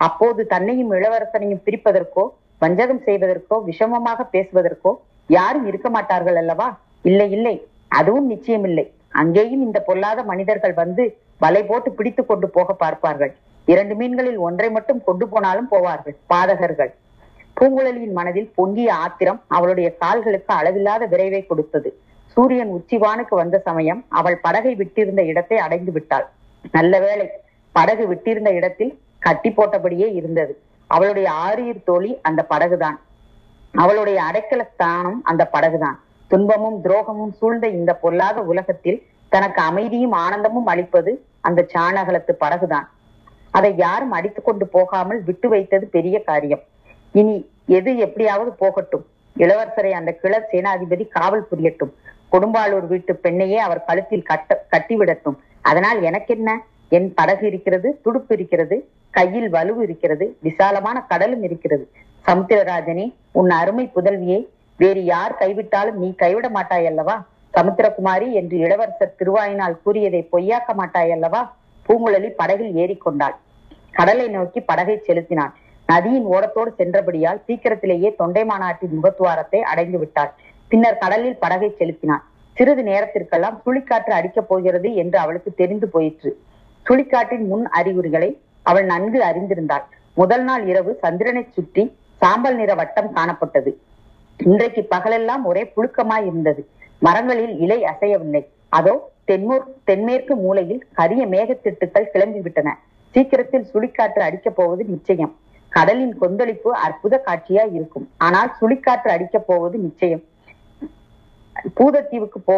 அப்போது 0.07 0.40
தன்னையும் 0.46 0.92
இளவரசனையும் 0.99 1.64
பிரிப்பதற்கோ 1.66 2.24
வஞ்சகம் 2.62 3.03
செய்வதற்கோ 3.07 3.57
விஷமமாக 3.68 4.20
பேசுவதற்கோ 4.34 4.92
யாரும் 5.30 5.66
இருக்க 5.70 5.88
மாட்டார்கள் 5.96 6.38
அல்லவா? 6.42 6.68
இல்லை 7.03 7.30
இல்லை. 7.36 7.57
அதுவும் 7.88 8.30
நிச்சயமில்லை. 8.30 8.86
அங்கேயும் 9.20 9.62
இந்த 9.66 9.78
பொல்லாத 9.80 10.22
மனிதர்கள் 10.22 10.74
வந்து 10.82 11.05
வலை 11.38 11.62
போட்டு 11.64 11.90
பிடித்து 11.92 12.22
கொண்டு 12.26 12.49
போக 12.57 12.72
பார்ப்பார்கள். 12.72 13.32
இரண்டு 13.73 13.95
மீன்களில் 14.01 14.39
ஒன்றை 14.47 14.69
மட்டும் 14.77 15.01
கொண்டு 15.07 15.25
போனாலும் 15.29 15.71
போவார்கள் 15.73 16.16
பாதகர்கள். 16.33 16.93
பூங்குழலியின் 17.57 18.16
மனதில் 18.19 18.51
பொங்கிய 18.59 18.91
ஆத்திரம் 19.05 19.41
அவளுடைய 19.57 19.89
கால்களுக்கு 20.03 20.53
அளவில்லாத 20.61 21.07
விரைவை 21.12 21.43
கொடுத்தது. 21.47 21.91
சூரியன் 22.35 22.73
உச்சிவானுக்கு 22.77 23.35
வந்த 23.43 23.57
சமயம் 23.69 24.01
அவள் 24.19 24.39
படகை 24.47 24.73
விட்டிருந்த 24.81 25.23
இடத்தை 25.33 25.59
அடைந்து 25.66 25.93
விட்டாள். 25.93 26.27
நல்ல 26.77 26.95
வேளை 27.07 27.27
படகு 27.75 28.05
விட்டிருந்த 28.12 28.51
இடத்தில் 28.59 28.93
கட்டி 29.27 29.51
போட்டபடியே 29.51 30.09
இருந்தது. 30.19 30.53
அவளுடைய 30.91 31.29
ஆரியர் 31.47 31.87
தோழி 31.89 32.12
அந்த 32.29 32.41
படகுதான். 32.53 32.99
அவளுடைய 33.75 34.19
அடைக்கல 34.29 34.62
ஸ்தானம் 34.73 35.19
அந்த 35.31 35.43
படகுதான். 35.55 35.99
துன்பமும் 36.31 36.79
துரோகமும் 36.85 37.35
சூழ்ந்த 37.39 37.66
இந்த 37.79 37.93
பொல்லாத 38.05 38.39
உலகத்தில் 38.53 39.03
தனக்கு 39.33 39.61
அமைதியும் 39.71 40.14
ஆனந்தமும் 40.25 40.71
அளிப்பது 40.73 41.12
அந்த 41.41 41.61
சாணகலத்து 41.75 42.33
படகுதான். 42.45 42.87
அதை 43.57 43.70
யாரும் 43.76 44.14
அடித்துக் 44.16 44.49
கொண்டு 44.49 44.66
போகாமல் 44.66 45.20
விட்டு 45.28 45.49
வைத்தது 45.49 45.86
பெரிய 45.96 46.16
காரியம். 46.22 46.62
இனி 47.14 47.34
எது 47.78 47.90
எப்படியாவது 48.07 48.51
போகட்டும். 48.62 49.05
இளவரசரை 49.36 49.92
அந்த 49.99 50.11
கிள 50.22 50.34
சேனாதிபதி 50.53 51.05
காவல் 51.09 51.49
புரியட்டும். 51.51 51.92
கொடும்பாளூர் 52.32 52.86
வீட்டு 52.92 53.12
பெண்ணையே 53.24 53.59
அவர் 53.66 53.86
கழுத்தில் 53.88 54.28
கட்ட 54.30 54.66
கட்டிவிடட்டும். 54.74 55.38
அதனால் 55.61 56.01
எனக்கென்ன? 56.03 56.51
என் 56.96 57.09
படகு 57.14 57.44
இருக்கிறது 57.46 57.88
துடுப்பு 58.05 58.32
இருக்கிறது 58.36 58.76
கையில் 59.11 59.49
வலுவு 59.55 59.80
இருக்கிறது 59.86 60.26
விசாலமான 60.46 60.96
கடலும் 61.11 61.42
இருக்கிறது. 61.42 61.84
சமுத்திரராஜனே 62.24 63.07
உன் 63.40 63.51
அருமை 63.61 63.84
புதல்வியை 63.96 64.40
வேறு 64.78 65.03
யார் 65.05 65.34
கைவிட்டாலும் 65.40 65.99
நீ 66.03 66.09
கைவிட 66.14 66.49
மாட்டாய் 66.57 66.88
அல்லவா 66.90 67.16
சமுத்திரகுமாரி 67.55 68.28
என்று 68.40 68.57
இளவரசர் 68.59 69.16
திருவாயினால் 69.20 69.76
கூறியதை 69.84 70.20
பொய்யாக்க 70.32 70.74
மாட்டாய் 70.80 71.12
அல்லவா 71.16 71.40
பூங்குழலி 71.89 72.30
படகில் 72.41 72.72
ஏறிக்கொண்டாள். 72.82 73.36
கடலை 73.99 74.26
நோக்கி 74.28 74.61
படகை 74.70 74.97
செலுத்தினான். 75.07 75.53
நதியின் 75.89 76.26
ஓடத்தோடு 76.34 76.70
சென்றபடியால் 76.80 77.43
சீக்கிரத்திலேயே 77.47 78.09
தொண்டை 78.14 78.43
மாநாட்டின் 78.45 78.97
முகத்துவாரத்தை 78.97 79.61
அடைந்து 79.70 79.99
விட்டாள். 79.99 80.32
பின்னர் 80.68 81.01
கடலில் 81.05 81.41
படகை 81.45 81.70
செலுத்தினாள் 81.78 82.24
சிறிது 82.57 82.82
நேரத்திற்கெல்லாம் 82.82 83.57
சுழிக்காற்று 83.64 84.12
அடிக்கப் 84.18 84.49
போகிறது 84.49 84.89
என்று 84.95 85.18
அவளுக்கு 85.18 85.51
தெரிந்து 85.55 85.86
போயிற்று. 85.89 86.30
சுழிக்காற்றின் 86.86 87.47
முன் 87.47 87.66
அறிகுறிகளை 87.78 88.30
அவள் 88.62 88.86
நன்கு 88.86 89.20
அறிந்திருந்தாள். 89.22 89.84
முதல் 90.16 90.45
நாள் 90.45 90.64
இரவு 90.66 90.93
சந்திரனை 91.03 91.43
சுற்றி 91.57 91.82
சாம்பல் 92.20 92.57
நிற 92.57 92.70
வட்டம் 92.74 93.11
காணப்பட்டது. 93.16 93.70
இன்றைக்கு 94.41 94.82
பகலெல்லாம் 94.95 95.45
ஒரே 95.45 95.62
புழுக்கமாய் 95.76 96.26
இருந்தது. 96.30 96.62
மரங்களில் 96.99 97.55
இலை 97.64 97.78
அசையவில்லை. 97.84 98.43
அதோ 98.78 98.95
தென்மூர் 99.29 99.66
தென்மேற்கு 99.89 100.35
மூலையில் 100.43 100.83
கரிய 100.99 101.22
மேகத்திட்டுக்கள் 101.35 102.11
கிளம்பிவிட்டன 102.14 102.68
சீக்கிரத்தில் 103.14 103.68
சுழிக்காற்று 103.72 104.20
அடிக்கப் 104.26 104.57
போவது 104.59 104.83
நிச்சயம். 104.95 105.33
கடலின் 105.72 106.14
கொந்தளிப்பு 106.22 106.70
அற்புத 106.87 107.14
காட்சியா 107.26 107.64
இருக்கும். 107.76 108.07
ஆனால் 108.26 108.51
சுழிக்காற்று 108.59 109.11
அடிக்கப் 109.14 109.49
போவது 109.49 109.76
நிச்சயம். 109.87 110.22
பூதத்தீவுக்கு 111.79 112.41
போ 112.49 112.57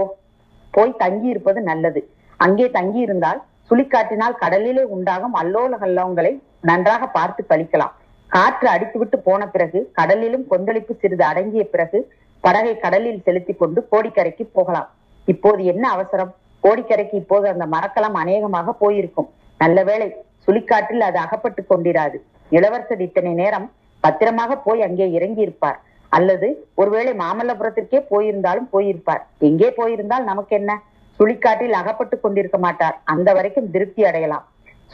போய் 0.74 0.98
தங்கி 1.02 1.28
இருப்பது 1.34 1.60
நல்லது. 1.70 2.00
அங்கே 2.40 2.66
தங்கி 2.76 3.00
இருந்தால் 3.06 3.40
சுழிக்காற்றினால் 3.68 4.38
கடலிலே 4.42 4.84
உண்டாகும் 4.96 5.34
அல்லோல 5.40 5.78
கல்லோங்களை 5.82 6.32
நன்றாக 6.68 7.04
பார்த்து 7.16 7.42
கழிக்கலாம் 7.50 7.94
காற்று 8.30 8.66
அடித்துவிட்டு 8.72 9.18
போன 9.28 9.42
பிறகு 9.54 9.78
கடலிலும் 9.98 10.44
கொந்தளிப்பு 10.50 10.92
சிறிது 11.02 11.24
அடங்கிய 11.30 11.62
பிறகு 11.74 11.98
படகை 12.44 12.74
கடலில் 12.84 13.24
செலுத்தி 13.26 13.54
கொண்டு 13.54 13.80
கோடிக்கரைக்கு 13.92 14.44
போகலாம். 14.58 14.88
இப்போது 15.28 15.62
என்ன 15.72 15.84
அவசரம்? 15.96 16.32
கோடிக்கரைக்கு 16.64 17.16
இப்போது 17.22 17.46
அந்த 17.52 17.66
மரக்கலம் 17.74 18.18
அநேகமாக 18.22 18.74
போயிருக்கும். 18.82 19.28
நல்ல 19.60 19.78
வேளை 19.90 20.08
சுழிக்காற்றில் 20.46 21.06
அது 21.08 21.18
அகப்பட்டு 21.24 21.62
கொண்டிராது. 21.64 22.18
இளவரசர் 22.56 23.04
இத்தனை 23.06 23.32
நேரம் 23.42 23.66
பத்திரமாக 24.04 24.52
போய் 24.66 24.80
அங்கே 24.86 25.06
இறங்கி 25.18 25.42
இருப்பார் 25.46 25.78
அல்லது 26.12 26.48
ஒருவேளை 26.80 27.12
மாமல்லபுரத்திற்கே 27.22 27.98
போயிருந்தாலும் 28.12 28.70
போயிருப்பார். 28.74 29.22
எங்கே 29.48 29.68
போயிருந்தால் 29.78 30.24
நமக்கு 30.30 30.54
என்ன 30.60 30.72
சுழிக்காற்றில் 31.20 31.78
அகப்பட்டு 31.80 32.16
கொண்டிருக்க 32.20 32.58
மாட்டார். 32.64 32.96
அந்த 33.12 33.28
வரைக்கும் 33.36 33.70
திருப்தி 33.74 34.02
அடையலாம். 34.08 34.44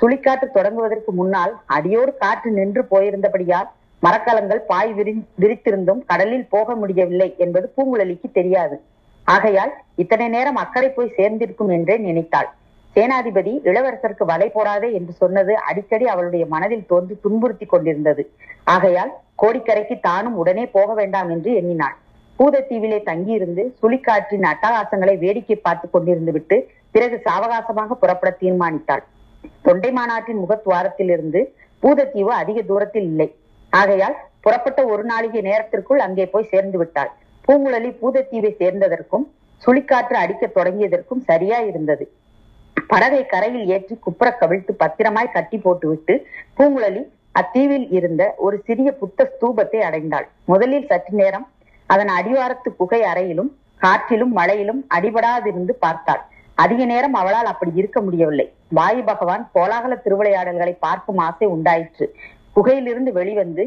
சுழிக்காற்று 0.01 0.47
தொடங்குவதற்கு 0.57 1.11
முன்னால் 1.21 1.53
அடியோடு 1.77 2.13
காற்று 2.23 2.51
நின்று 2.59 2.83
போயிருந்தபடியால் 2.93 3.69
மரக்கலங்கள் 4.03 4.61
பாய் 4.71 4.93
விரி 4.97 5.13
விரித்திருந்தும் 5.43 6.03
கடலில் 6.11 6.51
போக 6.55 6.75
முடியவில்லை 6.81 7.29
என்பது 7.45 7.67
பூங்குழலிக்கு 7.77 8.29
தெரியாது. 8.39 8.77
ஆகையால் 9.35 9.73
இத்தனை 10.03 10.27
நேரம் 10.35 10.61
அக்கறை 10.63 10.89
போய் 10.97 11.17
சேர்ந்திருக்கும் 11.19 11.73
என்றே 11.77 11.95
நினைத்தாள். 12.07 12.49
சேனாதிபதி 12.97 13.53
இளவரசருக்கு 13.69 14.25
வலை 14.31 14.49
போடாதே 14.57 14.89
என்று 14.99 15.13
சொன்னது 15.23 15.53
அடிக்கடி 15.69 16.05
அவளுடைய 16.13 16.45
மனதில் 16.55 16.89
தோன்றி 16.93 17.15
துன்புறுத்தி 17.25 17.67
கொண்டிருந்தது. 17.67 18.23
ஆகையால் 18.75 19.13
கோடிக்கரைக்கு 19.43 19.97
தானும் 20.09 20.37
உடனே 20.43 20.65
போக 20.77 20.89
வேண்டாம் 21.01 21.31
என்று 21.35 21.51
எண்ணினாள். 21.61 21.97
பூதத்தீவிலே 22.39 22.99
தங்கியிருந்து 23.11 23.63
சுழிக்காற்றின் 23.81 24.47
அட்டகாசங்களை 24.53 25.15
வேடிக்கை 25.25 25.57
பார்த்து 25.67 25.87
கொண்டிருந்து 25.89 26.33
விட்டு 26.37 26.57
பிறகு 26.95 27.17
சாவகாசமாக 27.27 27.97
புறப்பட 28.03 28.31
தீர்மானித்தாள். 28.43 29.05
தொண்டை 29.67 29.91
மாநாட்டின் 29.99 30.43
முகத்துவாரத்திலிருந்து 30.45 31.41
பூதத்தீவு 31.83 32.33
அதிக 32.43 32.59
தூரத்தில் 32.71 33.07
இல்லை. 33.11 33.29
ஆகையால் 33.73 34.17
புறப்பட்ட 34.45 34.81
ஒரு 34.93 35.03
நாளிகை 35.13 35.41
நேரத்திற்குள் 35.51 36.05
அங்கே 36.07 36.27
போய் 36.35 36.51
சேர்ந்து 36.53 36.79
விட்டாள். 36.81 37.11
பூங்குழலி 37.49 37.91
பூதத்தீவை 38.01 38.51
சேர்ந்ததற்கும் 38.61 39.27
சுழிக்காற்று 39.63 40.17
அடிக்க 40.23 40.45
தொடங்கியதற்கும் 40.47 41.23
சரியா 41.29 41.59
இருந்தது. 41.71 42.05
படகை 42.91 43.21
கரையில் 43.27 43.69
ஏற்றி 43.75 43.95
குப்புற 44.05 44.29
கவிழ்த்து 44.41 44.73
பத்திரமாய் 44.83 45.35
கட்டி 45.37 45.59
போட்டுவிட்டு 45.59 46.15
பூங்குழலி 46.59 47.03
அத்தீவில் 47.41 47.87
இருந்த 47.99 48.23
ஒரு 48.47 48.57
சிறிய 48.67 48.89
புத்த 49.01 49.29
ஸ்தூபத்தை 49.33 49.81
அடைந்தாள். 49.89 50.27
முதலில் 50.51 50.89
சற்று 50.91 51.15
நேரம் 51.21 51.47
அதன் 51.91 52.13
அடிவாரத்து 52.19 52.69
குகை 52.81 53.01
அறையிலும் 53.11 53.51
காற்றிலும் 53.85 54.33
மழையிலும் 54.39 54.81
அடிபடாதிருந்து 54.97 55.73
பார்த்தாள். 55.85 56.23
அதிக 56.59 56.81
நேரம் 56.93 57.17
அவளால் 57.21 57.51
அப்படி 57.51 57.73
இருக்க 57.81 57.99
முடியவில்லை. 58.01 58.47
வாயு 58.77 59.03
பகவான் 59.11 59.43
கோலாகல 59.55 59.97
திருவிளையாடல்களை 60.05 60.75
பார்க்கும் 60.87 61.21
ஆசை 61.27 61.47
உண்டாயிற்று. 61.57 62.07
குகையிலிருந்து 62.57 63.11
வெளிவந்து 63.19 63.65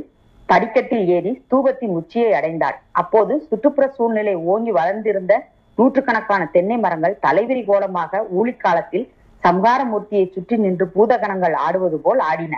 படிக்கட்டில் 0.49 1.07
ஏறி 1.15 1.31
ஸ்தூபத்தின் 1.43 1.93
உச்சியை 1.99 2.29
அடைந்தாள். 2.39 2.77
அப்போது 3.01 3.33
சுற்றுப்புற 3.49 3.85
சூழ்நிலை 3.97 4.35
ஓங்கி 4.51 4.71
வளர்ந்திருந்த 4.79 5.33
நூற்றுக்கணக்கான 5.77 6.41
தென்னை 6.55 6.77
மரங்கள் 6.85 7.19
தலைவிரி 7.25 7.61
கோலமாக 7.67 8.21
ஊழிக்காலத்தில் 8.37 9.05
சம்ஹாரமூர்த்தியை 9.43 10.25
சுற்றி 10.35 10.55
நின்று 10.63 10.85
பூதகணங்கள் 10.95 11.55
ஆடுவது 11.65 11.97
போல் 12.05 12.21
ஆடின. 12.29 12.55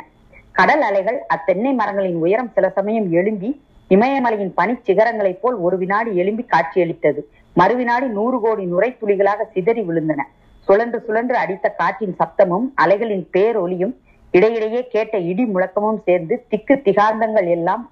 கடல் 0.59 0.83
அலைகள் 0.87 1.19
அத்தென்னை 1.35 1.71
மரங்களின் 1.81 2.17
உயரம் 2.23 2.53
சில 2.55 2.65
சமயம் 2.77 3.09
எழும்பி 3.19 3.49
இமயமலையின் 3.95 4.53
பனிச் 4.59 4.85
சிகரங்களைப் 4.87 5.41
போல் 5.41 5.57
ஒரு 5.65 5.75
வினாடி 5.81 6.11
எழும்பி 6.21 6.43
காட்சியளித்தது. 6.53 7.21
மறுவினாடி 7.55 8.07
நூறு 8.17 8.37
கோடி 8.45 8.63
நுரை 8.73 8.89
துளிகளாக 9.01 9.47
சிதறி 9.53 9.81
விழுந்தன. 9.89 10.21
சுழன்று 10.67 10.99
சுழன்று 11.05 11.35
அடித்த 11.43 11.67
காற்றின் 11.79 12.15
சப்தமும் 12.19 12.65
அலைகளின் 12.83 13.25
பேரொலியும் 13.35 13.93
இடையிடையே 14.31 14.81
கேட்ட 14.87 15.17
இடி 15.17 15.43
முழக்கமும் 15.45 16.03
சேர்ந்து 16.05 16.45
திக்கு 16.49 16.75
திகாந்தங்கள் 16.85 17.47
எல்லாம் 17.55 17.83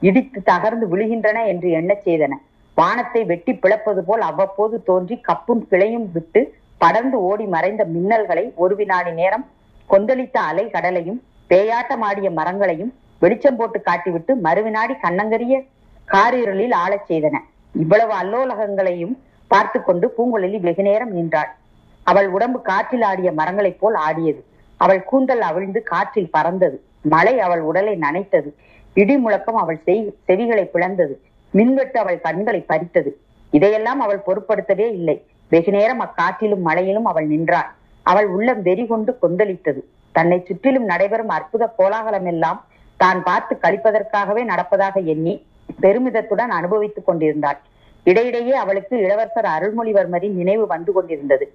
இடித்து 0.00 0.42
தகர்ந்து 0.46 0.86
விழுகின்றன 0.92 1.46
என்று 1.46 1.68
எண்ணச் 1.80 2.04
செய்தன. 2.06 2.32
வானத்தை 2.74 3.24
வெட்டி 3.24 3.52
பிளப்பது 3.54 4.00
போல் 4.04 4.20
அவ்வப்போது 4.20 4.82
தோன்றி 4.82 5.16
கப்பும் 5.28 5.62
கிளையும் 5.70 6.06
விட்டு 6.12 6.40
படர்ந்து 6.78 7.18
ஓடி 7.22 7.44
மறைந்த 7.44 7.82
மின்னல்களை 7.84 8.44
ஒரு 8.54 8.74
வினாடி 8.76 9.12
நேரம் 9.12 9.44
கொந்தளித்த 9.90 10.36
அலை 10.50 10.70
கடலையும் 10.70 11.20
பேயாட்டமாடிய 11.50 12.28
மரங்களையும் 12.30 12.92
வெளிச்சம் 13.22 13.56
போட்டு 13.56 13.78
காட்டிவிட்டு 13.86 14.32
மறுவினாடி 14.46 14.94
கண்ணங்கரிய 15.02 15.54
காரிருளில் 16.08 16.74
ஆளச் 16.84 17.06
செய்தன. 17.08 17.36
இவ்வளவு 17.74 18.12
அல்லோலகங்களையும் 18.22 19.14
பார்த்து 19.50 19.78
கொண்டு 19.82 20.06
பூங்குழலி 20.16 20.58
வெகுநேரம் 20.60 21.12
நின்றாள். 21.12 21.50
அவள் 22.06 22.28
உடம்பு 22.28 22.62
காற்றில் 22.62 23.02
ஆடிய 23.02 23.32
மரங்களைப் 23.32 23.80
போல் 23.80 23.94
ஆடியது. 24.06 24.40
அவள் 24.84 25.02
கூந்தல் 25.10 25.44
அவிழ்ந்து 25.48 25.80
காற்றில் 25.92 26.32
பறந்தது. 26.36 26.76
மழை 27.12 27.34
அவள் 27.46 27.62
உடலை 27.70 27.94
நனைத்தது. 27.98 28.50
இடி 28.96 29.14
முழக்கம் 29.16 29.58
அவள் 29.62 29.80
செய் 29.86 30.02
செவிகளை 30.28 30.64
பிளந்தது. 30.74 31.14
மின்வெட்டு 31.54 31.98
அவள் 32.02 32.24
கண்களை 32.26 32.60
பறித்தது. 32.70 33.10
இதையெல்லாம் 33.52 34.00
அவள் 34.04 34.24
பொருட்படுத்தவே 34.26 34.86
இல்லை. 34.98 35.16
வெகு 35.52 35.72
நேரம் 35.76 36.02
அக்காற்றிலும் 36.04 36.62
மழையிலும் 36.68 37.08
அவள் 37.10 37.26
நின்றாள். 37.32 37.68
அவள் 38.06 38.28
உள்ளம் 38.36 38.62
வெறி 38.62 38.84
கொண்டு 38.86 39.12
கொந்தளித்தது. 39.22 39.80
தன்னை 40.14 40.38
சுற்றிலும் 40.48 40.88
நடைபெறும் 40.90 41.32
அற்புத 41.36 41.64
கோலாகலம் 41.78 42.28
எல்லாம் 42.32 42.58
தான் 43.00 43.20
பார்த்து 43.28 43.54
கழிப்பதற்காகவே 43.62 44.42
நடப்பதாக 44.50 44.96
எண்ணி 45.12 45.34
பெருமிதத்துடன் 45.82 46.52
அனுபவித்துக் 46.58 47.06
கொண்டிருந்தாள். 47.06 47.58
இடையிடையே 48.06 48.54
அவளுக்கு 48.62 48.94
இளவரசர் 49.04 49.48
அருள்மொழிவர்மரின் 49.56 50.36
நினைவு 50.40 50.64
வந்து 50.72 50.92
கொண்டிருந்தது. 50.92 51.46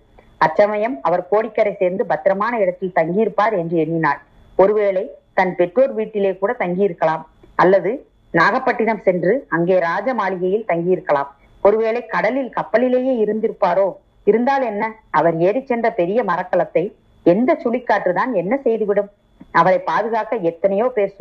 அச்சமயம் 0.45 0.95
அவர் 1.07 1.23
கோடிக்கரை 1.31 1.73
சேர்ந்து 1.79 2.03
பத்திரமான 2.05 2.53
இடத்தில் 2.63 2.97
தங்கியிருப்பார் 2.99 3.55
என்று 3.61 3.77
எண்ணினாள். 3.77 4.19
ஒருவேளை 4.55 5.03
தன் 5.37 5.53
பெற்றோர் 5.55 5.93
வீட்டிலே 5.93 6.31
கூட 6.37 6.51
தங்கியிருக்கலாம். 6.59 7.23
அல்லது 7.55 7.91
நாகப்பட்டினம் 8.33 9.03
சென்று 9.07 9.33
அங்கே 9.49 9.77
ராஜ 9.79 10.13
மாளிகையில் 10.13 10.67
தங்கியிருக்கலாம். 10.67 11.29
ஒருவேளை 11.61 12.01
கடலில் 12.05 12.51
கப்பலிலேயே 12.57 13.13
இருந்திருப்பாரோ? 13.23 13.87
இருந்தால் 14.23 14.61
என்ன? 14.61 14.83
அவர் 15.09 15.35
ஏறி 15.47 15.61
சென்ற 15.61 15.87
பெரிய 15.91 16.19
மரக்கலத்தை 16.23 16.83
எந்த 17.25 17.59
சுழிக்காற்றுதான் 17.63 18.31
என்ன 18.41 18.53
செய்துவிடும்? 18.65 19.09
அவரை 19.51 19.79
பாதுகாக்க 19.89 20.35
எத்தனையோ 20.51 20.87
பேர் 20.95 21.15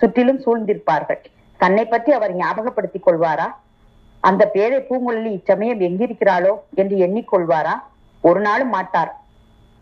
சுற்றிலும் 0.00 0.40
சூழ்ந்திருப்பார்கள். 0.44 1.20
தன்னை 1.60 1.84
பற்றி 1.84 2.10
அவர் 2.12 2.32
ஞாபகப்படுத்திக் 2.36 3.06
கொள்வாரா? 3.06 3.46
அந்த 4.20 4.42
பேரை 4.48 4.78
பூங்குழலி 4.88 5.30
இச்சமயம் 5.38 5.80
எங்கிருக்கிறாளோ? 5.80 6.52
என்று 6.74 6.96
எண்ணிக்கொள்வாரா 7.06 7.74
ஒரு 8.20 8.40
நாளும் 8.40 8.68
மாட்டார். 8.68 9.20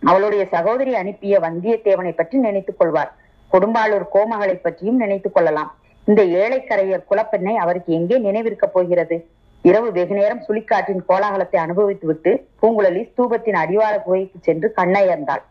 அவளுடைய 0.03 0.47
சகோதரி 0.47 0.95
அனுப்பிய 0.95 1.39
வந்தியத்தேவனை 1.39 2.13
பற்றி 2.17 2.39
நினைத்துக் 2.39 2.79
கொள்வார். 2.79 3.13
கொடும்பாளூர் 3.53 4.07
கோமகளை 4.15 4.55
பற்றியும் 4.63 4.97
நினைத்துக் 4.97 5.35
கொள்ளலாம். 5.35 5.75
இந்த 6.05 6.25
ஏழைக்கரையர் 6.25 7.07
குலப்பெண்ணை 7.11 7.55
அவருக்கு 7.55 7.93
எங்கே 7.93 8.19
நினைவிருக்கப் 8.19 8.73
போகிறது? 8.73 9.29
இரவு 9.63 9.93
வெகு 9.93 10.15
நேரம் 10.15 10.43
சுழிக்காற்றின் 10.49 11.03
கோலாகலத்தை 11.09 11.61
அனுபவித்துவிட்டு 11.61 12.43
பூங்குழலி 12.63 13.03
ஸ்தூபத்தின் 13.11 13.59
அடிவார 13.63 13.99
குகைக்கு 13.99 14.39
சென்று 14.41 14.73
கண்ணயர்ந்தாள். 14.77 15.43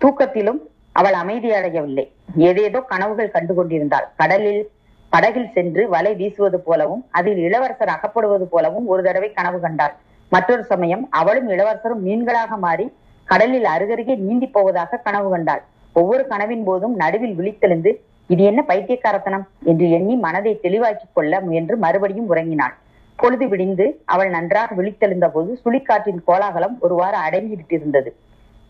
தூக்கத்திலும் 0.00 0.60
அவள் 0.92 1.12
அமைதியடையவில்லை. 1.12 2.12
ஏதேதோ 2.36 2.80
கனவுகள் 2.80 3.30
கண்டு 3.30 3.54
கொண்டிருந்தாள் 3.54 4.08
கடலில் 4.16 4.70
படகில் 5.08 5.52
சென்று 5.54 5.88
வலை 5.88 6.14
வீசுவது 6.14 6.58
போலவும் 6.58 7.06
அதில் 7.10 7.36
இளவரசர் 7.36 7.92
அகப்படுவது 7.96 8.46
போலவும் 8.50 8.86
ஒரு 8.86 9.02
தடவை 9.02 9.32
கனவு 9.32 9.60
கண்டாள். 9.60 9.94
மற்றொரு 10.28 10.64
சமயம் 10.64 11.06
அவளும் 11.10 11.48
இளவரசரும் 11.48 12.04
மீன்களாக 12.06 12.56
மாறி 12.58 12.92
கடலில் 13.24 13.64
அருகருகே 13.64 14.16
நீந்தி 14.16 14.46
போவதாக 14.46 14.96
கனவு 14.96 15.30
கண்டாள். 15.30 15.62
ஒவ்வொரு 15.92 16.26
கனவின் 16.26 16.64
போதும் 16.64 16.94
நடுவில் 16.96 17.36
விழித்தெழுந்து 17.38 17.90
இது 18.26 18.42
என்ன 18.44 18.64
பைத்தியக்காரத்தனம்? 18.68 19.44
என்று 19.64 19.90
எண்ணி 19.90 20.14
மனதை 20.16 20.58
தெளிவாக்கிக் 20.62 21.14
கொள்ள 21.14 21.40
முயன்று 21.40 21.76
மறுபடியும் 21.76 22.30
உறங்கினாள். 22.30 22.74
பொழுது 23.16 23.48
விடிந்து 23.48 24.02
அவள் 24.04 24.30
நன்றாக 24.30 24.74
விழித்தெழுந்த 24.74 25.26
போது 25.28 25.58
சுழிக்காற்றின் 25.64 26.20
கோலாகலம் 26.24 26.76
ஒருவாறு 26.80 27.16
அடங்கி 27.16 27.54
விட்டிருந்தது. 27.54 28.10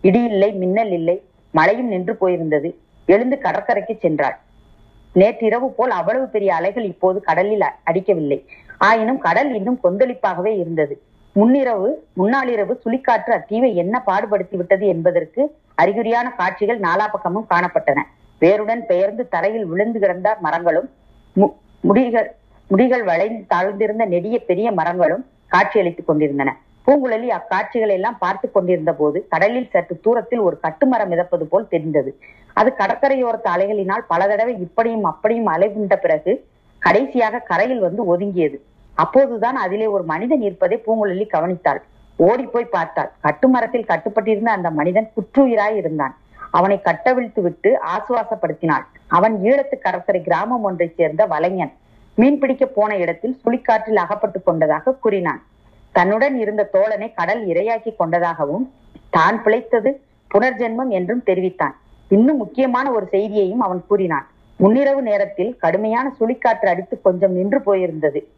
இடி 0.01 0.23
இல்லை 0.25 0.53
மின்னல் 0.53 0.93
இல்லை 0.93 1.17
மழையும் 1.51 1.89
நின்று 1.89 2.15
போயிருந்தது 2.21 2.69
எழுந்து 3.07 3.39
கடற்கரைக்கு 3.39 3.95
சென்றாள். 4.03 4.37
நேற்றிரவு 5.13 5.71
போல் 5.71 5.91
அவ்வளவு 5.91 6.27
பெரிய 6.27 6.55
அலைகள் 6.55 6.85
இப்போது 6.85 7.21
கடலில் 7.21 7.65
அடிக்கவில்லை. 7.85 8.39
ஆயினும் 8.79 9.19
கடல் 9.19 9.55
இன்னும் 9.55 9.81
கொந்தளிப்பாகவே 9.85 10.53
இருந்தது. 10.59 11.03
முன்னிரவு 11.35 11.93
முன்னாளிரவு 12.17 12.79
சுழிக்காற்று 12.85 13.31
அத்தீவை 13.31 13.75
என்ன 13.75 14.03
பாடுபடுத்தி 14.07 14.57
விட்டது 14.57 14.87
என்பதற்கு 14.87 15.57
அறிகுறியான 15.75 16.31
காட்சிகள் 16.31 16.81
நாலா 16.81 17.09
பக்கமும் 17.13 17.47
காணப்பட்டன. 17.55 18.03
வேருடன் 18.39 18.87
பெயர்ந்து 18.87 19.29
தரையில் 19.29 19.67
விழுந்து 19.67 20.01
கிடந்த 20.01 20.37
மரங்களும் 20.41 20.91
மு- 21.37 21.55
முடிகள் 21.89 22.31
முடிகள் 22.71 23.05
வளைந்து 23.05 23.57
தாழ்ந்திருந்த 23.57 24.07
நெடிய 24.07 24.45
பெரிய 24.45 24.73
மரங்களும் 24.73 25.27
காட்சியளித்துக் 25.47 26.07
கொண்டிருந்தன. 26.07 26.57
பூங்குழலி 26.87 27.31
அக்காட்சிகளை 27.31 27.91
எல்லாம் 27.91 28.17
பார்த்து 28.19 28.51
கொண்டிருந்த 28.51 28.93
போது 28.93 29.27
கடலில் 29.29 29.69
சற்று 29.71 30.01
தூரத்தில் 30.01 30.39
ஒரு 30.39 30.61
கட்டுமரம் 30.63 31.09
மிதப்பது 31.09 31.43
போல் 31.45 31.69
தெரிந்தது. 31.69 32.19
அது 32.53 32.73
கடற்கரையோரத்து 32.79 33.49
அலைகளினால் 33.57 34.05
பல 34.09 34.27
தடவை 34.27 34.59
இப்படியும் 34.59 35.05
அப்படியும் 35.05 35.47
அலைகுண்ட 35.47 35.97
பிறகு 35.97 36.45
கடைசியாக 36.79 37.39
கரையில் 37.39 37.81
வந்து 37.81 38.17
ஒதுங்கியது. 38.17 38.61
அப்போதுதான் 38.95 39.57
அதிலே 39.57 39.87
ஒரு 39.87 40.03
மனிதன் 40.03 40.41
இருப்பதை 40.41 40.83
பூங்குழலி 40.87 41.27
கவனித்தாள். 41.33 41.81
ஓடி 42.17 42.43
போய் 42.43 42.65
பார்த்தாள். 42.65 43.11
கட்டுமரத்தில் 43.23 43.87
கட்டுப்பட்டிருந்த 43.87 44.51
அந்த 44.51 44.71
மனிதன் 44.71 45.11
குற்றுயிராய் 45.17 45.77
இருந்தான். 45.77 46.17
அவனை 46.51 46.81
கட்டவிழ்த்து 46.81 47.43
விட்டு 47.43 47.79
ஆசுவாசப்படுத்தினாள். 47.97 48.85
அவன் 49.07 49.43
ஈழத்து 49.43 49.79
கடற்கரை 49.79 50.23
கிராமம் 50.23 50.63
ஒன்றைச் 50.63 50.95
சேர்ந்த 50.97 51.27
வலைஞன். 51.27 51.73
மீன் 52.15 52.39
பிடிக்க 52.39 52.67
போன 52.67 52.97
இடத்தில் 52.97 53.41
சுழிக்காற்றில் 53.45 53.97
அகப்பட்டுக் 53.97 54.45
கொண்டதாக 54.45 54.93
கூறினான். 54.93 55.43
தன்னுடன் 55.93 56.37
இருந்த 56.37 56.69
தோழனை 56.73 57.13
கடல் 57.15 57.47
இரையாக்கி 57.47 57.97
கொண்டதாகவும் 57.97 58.73
தான் 59.11 59.43
பிழைத்தது 59.43 60.01
புனர்ஜென்மம் 60.35 60.89
என்றும் 60.89 61.23
தெரிவித்தான். 61.23 61.77
இன்னும் 62.09 62.37
முக்கியமான 62.37 62.91
ஒரு 62.91 63.09
செய்தியையும் 63.11 63.61
அவன் 63.61 63.85
கூறினான். 63.87 64.27
முன்னிரவு 64.61 65.01
நேரத்தில் 65.01 65.57
கடுமையான 65.57 66.15
சுழிக்காற்று 66.21 66.67
அடித்து 66.67 67.01
கொஞ்சம் 67.01 67.33
நின்று 67.33 67.61
போயிருந்தது. 67.61 68.29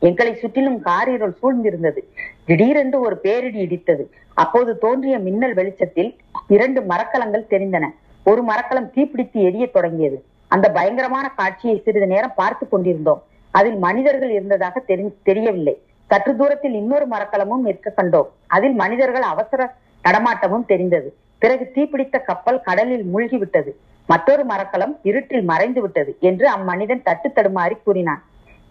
எங்களை 0.00 0.34
சுற்றிலும் 0.34 0.84
காரிருள் 0.84 1.36
சூழ்ந்திருந்தது. 1.42 1.98
திடீரென்று 2.44 3.00
ஒரு 3.00 3.16
பேரிடி 3.16 3.66
இடித்தது. 3.66 4.06
அப்போது 4.34 4.78
தோன்றிய 4.78 5.18
மின்னல் 5.18 5.54
வெளிச்சத்தில் 5.54 6.16
இரண்டு 6.48 6.80
மரக்கலங்கள் 6.80 7.46
தெரிந்தன. 7.50 7.86
ஒரு 8.24 8.42
மரக்கலம் 8.42 8.90
தீப்பிடித்து 8.94 9.32
எரிய 9.32 9.66
தொடங்கியது. 9.66 10.24
அந்த 10.48 10.70
பயங்கரமான 10.70 11.28
காட்சியை 11.28 11.82
சிறிது 11.84 12.06
நேரம் 12.06 12.32
பார்த்து 12.36 12.68
கொண்டிருந்தோம். 12.68 13.22
அதில் 13.50 13.76
மனிதர்கள் 13.76 14.30
இருந்ததாக 14.30 14.82
தெரி- 14.88 15.14
தெரியவில்லை. 15.22 15.82
சற்று 16.06 16.36
தூரத்தில் 16.36 16.72
இன்னொரு 16.72 17.06
மரக்கலமும் 17.08 17.62
நிற்க 17.62 17.92
கண்டோம். 17.96 18.26
அதில் 18.46 18.72
மனிதர்கள் 18.72 19.22
அவசர 19.22 19.74
நடமாட்டமும் 20.04 20.66
தெரிந்தது. 20.66 21.14
பிறகு 21.38 21.70
தீப்பிடித்த 21.74 22.22
கப்பல் 22.22 22.60
கடலில் 22.60 23.04
மூழ்கிவிட்டது. 23.14 23.70
மற்றொரு 24.06 24.44
மரக்கலம் 24.44 24.98
இருட்டில் 25.02 25.42
மறைந்து 25.42 25.80
விட்டது 25.80 26.16
என்று 26.20 26.48
அம்மனிதன் 26.48 27.02
தட்டு 27.02 27.28
தடுமாறி 27.28 27.78
கூறினான். 27.82 28.24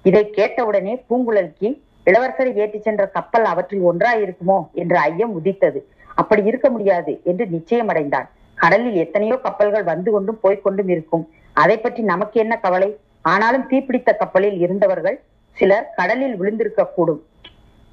இதை 0.06 0.24
கேட்டவுடனே 0.38 0.94
பூங்குழலிக்கு 1.08 1.70
இளவரசரை 2.08 2.52
ஏற்றி 2.64 2.80
சென்ற 2.86 3.04
கப்பல் 3.16 3.48
அவற்றில் 3.52 3.86
ஒன்றாயிருக்குமோ 3.90 4.58
என்று 4.72 4.80
என்ற 4.82 4.96
ஐயம் 5.10 5.34
உதித்தது. 5.40 5.80
அப்படி 6.22 6.42
இருக்க 6.50 6.68
முடியாது 6.76 7.12
என்று 7.32 7.44
நிச்சயமடைந்தான். 7.56 8.28
கடலில் 8.58 8.96
எத்தனையோ 9.04 9.36
கப்பல்கள் 9.46 9.86
வந்து 9.92 10.10
கொண்டும் 10.16 10.40
போய்கொண்டும் 10.44 10.90
இருக்கும். 10.96 11.26
அதை 11.56 11.78
பற்றி 11.78 12.02
நமக்கு 12.12 12.38
என்ன 12.44 12.54
கவலை? 12.66 12.90
ஆனாலும் 13.32 13.68
தீப்பிடித்த 13.72 14.10
கப்பலில் 14.22 14.58
இருந்தவர்கள் 14.66 15.18
சிலர் 15.58 15.88
கடலில் 16.00 16.36
விழுந்திருக்க 16.40 16.84
கூடும் 16.96 17.22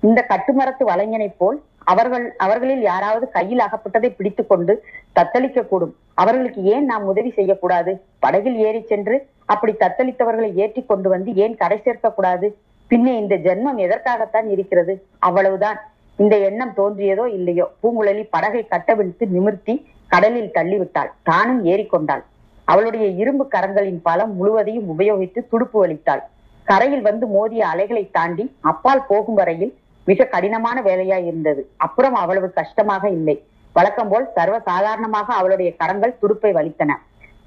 இந்த 0.02 0.20
கட்டுமரத்து 0.32 0.84
வலைஞனை 0.90 1.28
போல் 1.40 1.58
அவர்கள் 1.92 2.26
அவர்களில் 2.44 2.82
யாராவது 2.90 3.26
கையில் 3.36 3.62
அகப்பட்டதை 3.64 4.10
பிடித்துக்கொண்டு 4.18 4.74
தத்தளிக்க 5.18 5.60
கூடும் 5.70 5.94
அவர்களுக்கு 6.22 6.60
ஏன் 6.74 6.86
நாம் 6.90 7.04
உதவி 7.12 7.30
செய்யக்கூடாது? 7.38 7.92
படகில் 8.24 8.58
ஏறி 8.66 8.80
சென்று 8.90 9.16
அப்படி 9.46 9.72
தத்தளித்தவர்களை 9.80 10.48
ஏற்றி 10.62 10.82
கொண்டு 10.84 11.08
வந்து 11.08 11.34
ஏன் 11.34 11.56
கரை 11.56 11.80
சேர்க்க 11.84 12.10
கூடாது? 12.10 12.46
பின்னே 12.90 13.12
இந்த 13.16 13.34
ஜென்மம் 13.36 13.78
எதற்காகத்தான் 13.84 14.48
இருக்கிறது? 14.48 14.94
அவ்வளவுதான். 15.18 15.78
இந்த 16.16 16.34
எண்ணம் 16.48 16.72
தோன்றியதோ 16.76 17.24
இல்லையோ? 17.38 17.66
பூங்குழலி 17.82 18.24
படகை 18.30 18.62
கட்டவிழ்த்து 18.70 19.24
நிமிர்த்தி 19.26 19.74
கடலில் 20.08 20.54
தள்ளிவிட்டாள். 20.54 21.10
தானும் 21.22 21.64
ஏறிக்கொண்டாள். 21.64 22.22
அவளுடைய 22.64 23.06
இரும்பு 23.22 23.44
கரங்களின் 23.54 24.00
பலம் 24.02 24.32
முழுவதையும் 24.34 24.88
உபயோகித்து 24.92 25.40
துடுப்பு 25.48 25.78
வலித்தாள். 25.82 26.22
கரையில் 26.64 27.02
வந்து 27.02 27.26
மோதிய 27.26 27.64
அலைகளை 27.66 28.04
தாண்டி 28.10 28.44
அப்பால் 28.60 29.06
போகும் 29.06 29.34
வரையில் 29.34 29.72
மிக 30.04 30.24
கடினமான 30.24 30.80
வேலையாய் 30.82 31.26
இருந்தது. 31.26 31.62
அப்புறம் 31.76 32.14
அவ்வளவு 32.14 32.48
கஷ்டமாக 32.52 33.04
இல்லை. 33.10 33.36
வழக்கம் 33.72 34.08
போல் 34.08 34.26
சர்வ 34.34 34.56
சாதாரணமாக 34.70 35.28
அவளுடைய 35.32 35.70
கரங்கள் 35.76 36.18
துடுப்பை 36.20 36.52
வலித்தன. 36.52 36.92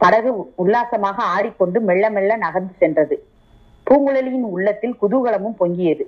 படகு 0.01 0.31
உல்லாசமாக 0.55 1.17
ஆடிக்கொண்டு 1.35 1.79
மெல்ல 1.81 2.05
மெல்ல 2.09 2.31
நகர்ந்து 2.35 2.73
சென்றது. 2.77 3.15
பூங்குழலியின் 3.87 4.47
உள்ளத்தில் 4.55 4.95
குதூகலமும் 5.01 5.57
பொங்கியது. 5.59 6.05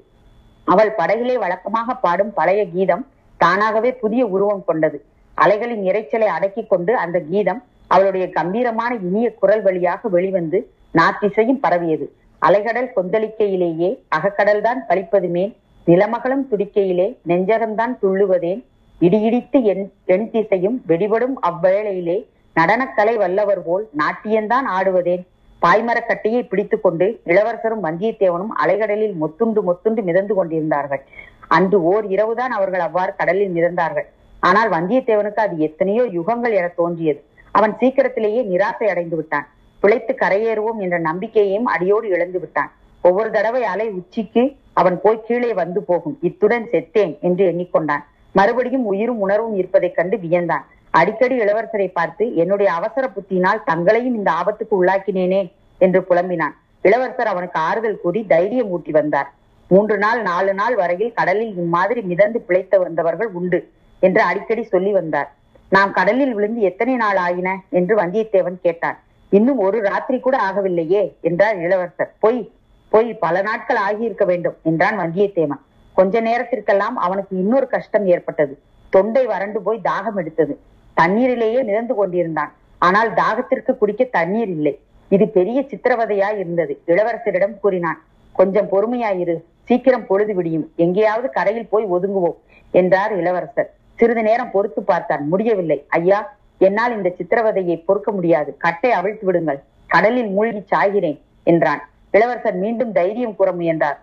அவள் 0.67 0.91
படகிலே 0.97 1.35
வழக்கமாக 1.43 1.95
பாடும் 1.95 2.33
பழைய 2.33 2.61
கீதம் 2.73 3.03
தானாகவே 3.39 3.91
புதிய 3.93 4.25
உருவம் 4.25 4.65
கொண்டது. 4.65 4.97
அலைகளின் 5.37 5.83
இரைச்சலை 5.89 6.27
அடக்கிக் 6.35 6.69
கொண்டு 6.69 6.91
அந்த 6.95 7.17
கீதம் 7.29 7.61
அவளுடைய 7.87 8.25
கம்பீரமான 8.29 8.91
இனிய 9.07 9.27
குரல் 9.33 9.61
வழியாக 9.61 10.09
வெளிவந்து 10.09 10.59
நாத்திசையும் 10.93 11.63
பரவியது. 11.65 12.05
அலைகடல் 12.41 12.91
கொந்தளிக்கையிலேயே 12.95 13.89
அகக்கடல்தான் 14.17 14.79
பழிப்பதுமே 14.89 15.45
நிலமகளும் 15.87 16.45
துடிக்கையிலே 16.51 17.07
நெஞ்சகம்தான் 17.27 17.93
துள்ளுவதேன் 18.01 18.61
இடியிடித்து 19.01 19.59
என் 19.71 19.85
எண் 20.05 20.29
திசையும் 20.29 20.77
வெடிபடும் 20.87 21.35
அவ்வேளையிலே 21.49 22.17
நடனக்கலை 22.55 23.13
வல்லவர் 23.17 23.63
போல் 23.63 23.89
நாட்டியந்தான் 23.91 24.67
ஆடுவதேன் 24.77 25.23
பாய்மரக் 25.61 26.07
கட்டையை 26.07 26.43
பிடித்துக் 26.43 26.83
கொண்டு 26.83 27.21
இளவரசரும் 27.25 27.83
வந்தியத்தேவனும் 27.83 28.53
அலைகடலில் 28.63 29.15
மொத்துண்டு 29.21 29.61
மொத்துண்டு 29.69 30.01
மிதந்து 30.03 30.33
கொண்டிருந்தார்கள். 30.35 31.01
அன்று 31.47 31.77
ஓர் 31.83 32.05
இரவுதான் 32.05 32.49
அவர்கள் 32.49 32.79
அவ்வாறு 32.79 33.15
கடலில் 33.15 33.53
மிதந்தார்கள். 33.53 34.07
ஆனால் 34.39 34.69
வந்தியத்தேவனுக்கு 34.71 35.41
அது 35.45 35.57
எத்தனையோ 35.57 36.03
யுகங்கள் 36.03 36.51
என 36.51 36.67
தோன்றியது. 36.75 37.21
அவன் 37.51 37.73
சீக்கிரத்திலேயே 37.77 38.41
நிராசை 38.43 38.87
அடைந்து 38.89 39.15
விட்டான். 39.15 39.47
பிழைத்து 39.79 40.13
கரையேறுவோம் 40.19 40.79
என்ற 40.79 40.97
நம்பிக்கையையும் 40.99 41.65
அடியோடு 41.65 42.07
இழந்து 42.07 42.39
விட்டான். 42.39 42.71
ஒவ்வொரு 43.01 43.31
தடவை 43.31 43.63
அலை 43.63 43.89
உச்சிக்கு 43.89 44.43
அவன் 44.73 45.01
போய் 45.01 45.23
கீழே 45.27 45.53
வந்து 45.53 45.79
போகும். 45.83 46.17
இத்துடன் 46.21 46.67
செத்தேன் 46.71 47.19
என்று 47.19 47.43
எண்ணிக்கொண்டான். 47.51 48.03
மறுபடியும் 48.35 48.85
உயிரும் 48.85 49.19
உணர்வும் 49.19 49.55
இருப்பதைக் 49.55 49.95
கண்டு 49.95 50.17
வியந்தான். 50.17 50.65
அடிக்கடி 50.93 51.35
இளவரசரை 51.39 51.87
பார்த்து 51.93 52.35
என்னுடைய 52.35 52.73
அவசர 52.73 53.11
புத்தியினால் 53.15 53.63
தங்களையும் 53.63 54.13
இந்த 54.13 54.31
ஆபத்துக்கு 54.31 54.75
உள்ளாக்கினேனே 54.81 55.41
என்று 55.77 55.99
புலம்பினான். 56.09 56.55
இளவரசர் 56.81 57.27
அவனுக்கு 57.27 57.59
ஆறுதல் 57.59 58.01
கூறி 58.01 58.25
தைரியம் 58.25 58.69
ஊட்டி 58.69 58.91
வந்தார். 58.91 59.29
மூன்று 59.67 59.97
நாள் 59.97 60.21
நாலு 60.21 60.53
நாள் 60.53 60.75
வரையில் 60.75 61.13
கடலில் 61.13 61.53
இம்மாதிரி 61.57 62.01
மிதந்து 62.01 62.39
பிழைத்து 62.41 62.79
வந்தவர்கள் 62.79 63.27
உண்டு 63.27 63.59
என்று 63.99 64.21
அடிக்கடி 64.21 64.63
சொல்லி 64.63 64.91
வந்தார். 64.91 65.29
நாம் 65.69 65.91
கடலில் 65.91 66.33
விழுந்து 66.33 66.61
எத்தனை 66.61 66.95
நாள் 66.95 67.17
ஆயின? 67.17 67.49
என்று 67.69 67.95
வந்தியத்தேவன் 67.95 68.57
கேட்டான். 68.61 68.97
இன்னும் 69.29 69.57
ஒரு 69.57 69.81
ராத்திரி 69.81 70.19
கூட 70.19 70.37
ஆகவில்லையே 70.49 71.03
என்றார் 71.21 71.57
இளவரசர். 71.57 72.11
பொய் 72.19 72.51
பொய் 72.89 73.13
பல 73.13 73.41
நாட்கள் 73.41 73.79
ஆகியிருக்க 73.87 74.25
வேண்டும் 74.25 74.57
என்றான் 74.63 74.97
வந்தியத்தேவன். 74.99 75.61
கொஞ்ச 75.93 76.21
நேரத்திற்கெல்லாம் 76.21 76.95
அவனுக்கு 76.95 77.37
இன்னொரு 77.37 77.67
கஷ்டம் 77.67 78.05
ஏற்பட்டது. 78.05 78.53
தொண்டை 78.89 79.25
வறண்டு 79.25 79.61
போய் 79.61 79.79
தாகம் 79.83 80.17
எடுத்தது. 80.17 80.59
தண்ணீரிலேயே 81.01 81.59
மிதந்து 81.69 81.93
கொண்டிருந்தான். 81.99 82.51
ஆனால் 82.87 83.09
தாகத்திற்கு 83.21 83.71
குடிக்க 83.81 84.03
தண்ணீர் 84.17 84.51
இல்லை. 84.57 84.73
இது 85.15 85.25
பெரிய 85.37 85.59
சித்திரவதையா 85.71 86.29
இருந்தது 86.41 86.73
இளவரசரிடம் 86.91 87.55
கூறினான். 87.63 87.99
கொஞ்சம் 88.39 88.69
பொறுமையாயிரு 88.73 89.35
சீக்கிரம் 89.69 90.05
பொழுது 90.09 90.33
விடியும். 90.37 90.65
எங்கேயாவது 90.83 91.27
கரையில் 91.37 91.71
போய் 91.71 91.85
ஒதுங்குவோம் 91.95 92.37
என்றார் 92.79 93.13
இளவரசர். 93.21 93.69
சிறிது 93.99 94.21
நேரம் 94.27 94.53
பொறுத்து 94.53 94.81
பார்த்தார் 94.91 95.23
முடியவில்லை. 95.31 95.77
ஐயா 95.97 96.19
என்னால் 96.67 96.95
இந்த 96.95 97.09
சித்திரவதையை 97.17 97.75
பொறுக்க 97.87 98.09
முடியாது. 98.17 98.49
கட்டை 98.63 98.91
அவிழ்த்து 98.99 99.25
விடுங்கள். 99.27 99.59
கடலில் 99.93 100.31
மூழ்கி 100.35 100.61
சாய்கிறேன் 100.73 101.19
என்றான். 101.51 101.81
இளவரசர் 102.15 102.57
மீண்டும் 102.63 102.91
தைரியம் 102.97 103.37
கூற 103.39 103.49
முயன்றார். 103.59 103.99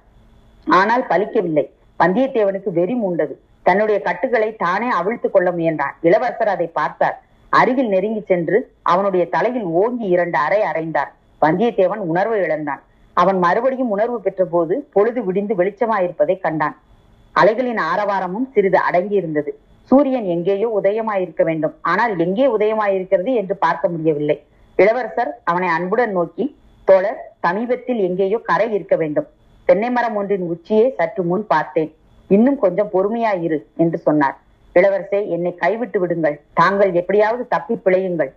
ஆனால் 0.67 1.05
பலிக்கவில்லை. 1.13 1.65
வந்தியத்தேவனுக்கு 2.01 2.71
வெறி 2.79 2.97
மூண்டது. 3.03 3.35
தன்னுடைய 3.69 3.99
கட்டுகளை 4.09 4.51
தானே 4.65 4.89
அவிழ்த்து 4.99 5.29
கொள்ள 5.31 5.49
முயன்றான். 5.57 5.95
இளவரசர் 6.09 6.55
அதை 6.57 6.69
பார்த்தார். 6.81 7.17
அருகில் 7.53 7.91
நெருங்கி 7.95 8.23
சென்று 8.31 8.59
அவனுடைய 8.93 9.25
தலையில் 9.35 9.69
ஓங்கி 9.81 10.07
இரண்டு 10.15 10.39
அறை 10.47 10.61
அறைந்தார் 10.71 11.11
வந்தியத்தேவன் 11.43 12.03
உணர்வை 12.11 12.39
இழந்தான். 12.47 12.83
அவன் 13.17 13.39
மறுபடியும் 13.45 13.93
உணர்வு 13.95 14.19
பெற்ற 14.27 14.43
போது 14.55 14.75
பொழுது 14.95 15.21
விடிந்து 15.27 15.55
வெளிச்சமாயிருப்பதை 15.61 16.37
கண்டான். 16.45 16.77
அலைகளின் 17.35 17.81
ஆரவாரமும் 17.91 18.47
சிறிது 18.55 18.79
அடங்கி 18.89 19.17
இருந்தது 19.21 19.51
சூரியன் 19.91 20.27
எங்கேயோ 20.35 20.69
உதயமாயிருக்க 20.79 21.43
வேண்டும். 21.49 21.75
ஆனால் 21.91 22.13
எங்கே 22.25 22.47
உதயமாயிருக்கிறது 22.57 23.33
என்று 23.41 23.55
பார்க்க 23.65 23.93
முடியவில்லை. 23.93 24.37
இளவரசர் 24.79 25.31
அவனை 25.51 25.69
அன்புடன் 25.77 26.13
நோக்கி 26.19 26.45
தோழர் 26.89 27.21
சமீபத்தில் 27.45 28.01
எங்கேயோ 28.09 28.39
கரை 28.51 28.69
இருக்க 28.77 28.97
வேண்டும். 28.97 29.29
தென்னை 29.69 29.91
மரம் 29.97 30.17
ஒன்றின் 30.21 30.47
உச்சியை 30.53 30.87
சற்று 30.99 31.23
முன் 31.31 31.47
பார்த்தேன். 31.55 31.91
இன்னும் 32.29 32.59
கொஞ்சம் 32.59 32.91
பொறுமையாயிரு 32.93 33.59
என்று 33.77 33.99
சொன்னார். 33.99 34.37
இளவரசே 34.75 35.29
என்னை 35.29 35.55
கைவிட்டு 35.55 36.01
விடுங்கள். 36.01 36.41
தாங்கள் 36.53 36.93
எப்படியாவது 36.93 37.49
தப்பி 37.49 37.75
பிழையுங்கள் 37.75 38.31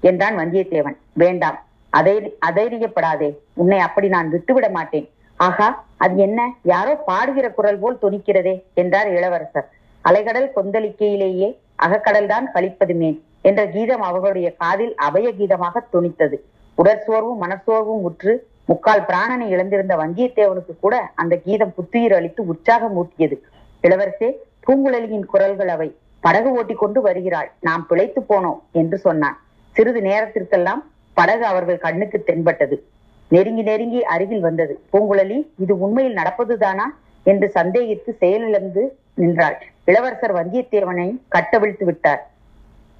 என்றான் 0.00 0.36
வந்தியத்தேவன். 0.38 0.96
வேண்டாம் 1.12 1.64
அதை 1.90 2.36
அதைரியப்படாதே. 2.46 3.36
உன்னை 3.54 3.78
அப்படி 3.78 4.08
நான் 4.08 4.30
விட்டுவிட 4.30 4.68
மாட்டேன். 4.68 5.08
ஆகா 5.36 5.84
அது 5.96 6.16
என்ன? 6.16 6.52
யாரோ 6.62 7.02
பாடுகிற 7.06 7.50
குரல் 7.50 7.78
போல் 7.78 7.98
துணிக்கிறதே 8.02 8.62
என்றார் 8.74 9.08
இளவரசர். 9.10 9.68
அலைகடல் 10.04 10.48
கொந்தளிக்கையிலேயே 10.56 11.58
அகக்கடல்தான் 11.82 12.46
கழிப்பதுமேன் 12.54 13.18
என்ற 13.42 13.66
கீதம் 13.66 14.00
அவர்களுடைய 14.00 14.54
காதில் 14.56 14.94
அபய 14.94 15.32
கீதமாக 15.38 15.80
துணித்தது. 15.92 16.36
உடற்சோர்வும் 16.78 17.40
மனசோர்வும் 17.40 18.02
உற்று 18.08 18.48
முக்கால் 18.70 19.06
பிராணனை 19.08 19.46
இழந்திருந்த 19.54 19.94
வந்தியத்தேவனுக்கு 19.96 20.74
கூட 20.80 21.10
அந்த 21.14 21.36
கீதம் 21.36 21.74
புத்துயிர் 21.74 22.14
அளித்து 22.14 22.46
உற்சாகம் 22.46 22.96
ஊட்டியது. 22.96 23.36
இளவரசே 23.82 24.28
பூங்குழலியின் 24.66 25.24
குரல்கள் 25.24 25.68
அவை. 25.68 25.96
படகு 26.20 26.50
ஓட்டி 26.52 26.74
கொண்டு 26.74 27.00
வருகிறாள். 27.00 27.52
நாம் 27.60 27.86
பிழைத்து 27.86 28.20
போனோம் 28.20 28.58
என்று 28.72 28.98
சொன்னான். 28.98 29.36
சிறிது 29.76 30.00
நேரத்திற்கெல்லாம் 30.02 30.82
படகு 31.12 31.44
அவர்கள் 31.44 31.78
கண்ணுக்கு 31.78 32.22
தென்பட்டது. 32.22 32.84
நெருங்கி 33.28 33.62
நெருங்கி 33.62 34.04
அருகில் 34.04 34.40
வந்தது. 34.40 34.80
பூங்குழலி 34.92 35.38
இது 35.58 35.78
உண்மையில் 35.78 36.16
நடப்பதுதானா? 36.16 36.86
என்று 37.22 37.50
சந்தேகித்து 37.54 38.10
செயலிழந்து 38.18 38.98
நின்றாள். 39.14 39.56
இளவரசர் 39.84 40.34
வந்தியத்தேவனை 40.34 41.08
கட்டவிழ்த்து 41.28 41.84
விட்டார். 41.84 42.30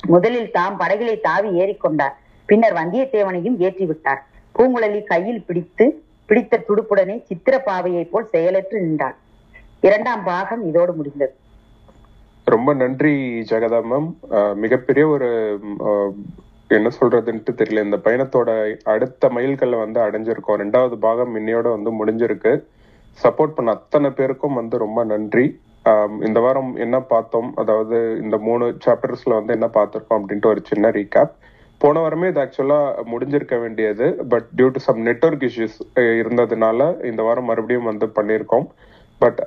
முதலில் 0.06 0.50
தாம் 0.50 0.80
படகிலே 0.80 1.20
தாவி 1.20 1.48
ஏறிக்கொண்டார். 1.60 2.16
பின்னர் 2.46 2.72
வந்தியத்தேவனையும் 2.72 3.56
ஏற்றி 3.58 3.86
விட்டார். 3.86 4.24
பூங்குழலி 4.60 4.98
கையில் 5.10 5.44
பிடித்து 5.48 5.84
பிடித்த 6.28 6.54
துடுப்புடனே 6.68 7.14
சித்திர 7.28 7.54
பாவையை 7.68 8.02
போல் 8.10 8.26
செயலற்று 8.32 8.76
நின்றாள். 8.82 9.14
இரண்டாம் 9.86 10.22
பாகம் 10.28 10.62
இதோடு 10.70 10.92
முடிந்தது. 10.98 11.32
ரொம்ப 12.52 12.70
நன்றி 12.82 13.14
ஜெகதா 13.50 13.80
மேம் 13.92 14.08
மிகப்பெரிய 14.64 15.04
ஒரு 15.14 15.28
என்ன 16.76 16.88
சொல்றதுன்ட்டு 16.98 17.52
தெரியல. 17.60 17.84
இந்த 17.86 17.98
பயணத்தோட 18.06 18.50
அடுத்த 18.94 19.30
மைல்கல்ல 19.36 19.78
வந்து 19.84 19.98
அடைஞ்சிருக்கோம். 20.06 20.60
ரெண்டாவது 20.62 20.98
பாகம் 21.06 21.32
இன்னையோட 21.40 21.66
வந்து 21.76 21.90
முடிஞ்சிருக்கு. 22.00 22.52
சப்போர்ட் 23.24 23.56
பண்ண 23.56 23.70
அத்தனை 23.78 24.10
பேருக்கும் 24.18 24.58
வந்து 24.60 24.76
ரொம்ப 24.84 25.04
நன்றி. 25.12 25.46
இந்த 26.28 26.38
வாரம் 26.46 26.72
என்ன 26.84 26.96
பார்த்தோம்? 27.14 27.50
அதாவது 27.62 27.98
இந்த 28.24 28.38
மூணு 28.48 28.66
சாப்டர்ஸ்ல 28.86 29.38
வந்து 29.38 29.56
என்ன 29.58 29.70
பார்த்திருக்கோம்? 29.78 30.20
அப்படின்ட்டு 30.20 30.52
ஒரு 30.52 30.62
சின்ன 30.72 30.90
ரீகேப் 30.98 31.34
போன 31.80 32.00
வாரமே 32.00 32.28
இது 32.28 32.40
ஆக்சுவலா 32.40 32.92
முடிஞ்சிருக்க 33.12 33.60
வேண்டியது 33.60 34.14
but 34.28 34.44
due 34.56 34.68
to 34.68 34.78
some 34.78 35.06
network 35.06 35.48
issues 35.48 35.76
இருந்ததுனால 35.96 37.04
இந்த 37.04 37.22
வாரம் 37.22 37.44
மறுபடியும் 37.44 37.84
வந்து 37.84 38.06
பண்ணியிருக்கோம். 38.06 38.66
பட் 39.18 39.40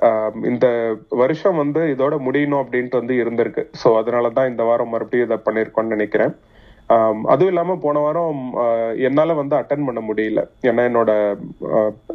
இந்த 0.44 0.96
வருஷம் 1.08 1.56
வந்து 1.56 1.80
இதோட 1.80 2.12
முடியணும் 2.12 2.60
அப்படின்ட்டு 2.64 2.90
வந்து 2.90 3.14
இருந்திருக்கு. 3.14 3.66
ஸோ 3.84 3.96
அதனால 3.96 4.30
தான் 4.30 4.48
இந்த 4.48 4.62
வாரம் 4.62 4.88
மறுபடியும் 4.88 5.30
இதை 5.30 5.40
பண்ணியிருக்கோம்னு 5.44 5.94
நினைக்கிறேன். 5.96 6.36
அதுவும் 7.24 7.46
இல்லாம 7.46 7.76
போன 7.76 7.98
வாரம் 7.98 8.50
என்னால் 8.54 8.98
என்னால 8.98 9.32
வந்து 9.32 9.56
அட்டன் 9.56 9.84
பண்ண 9.84 10.00
முடியல. 10.00 10.40
ஏன்னா 10.62 10.82
என்னோட 10.88 11.36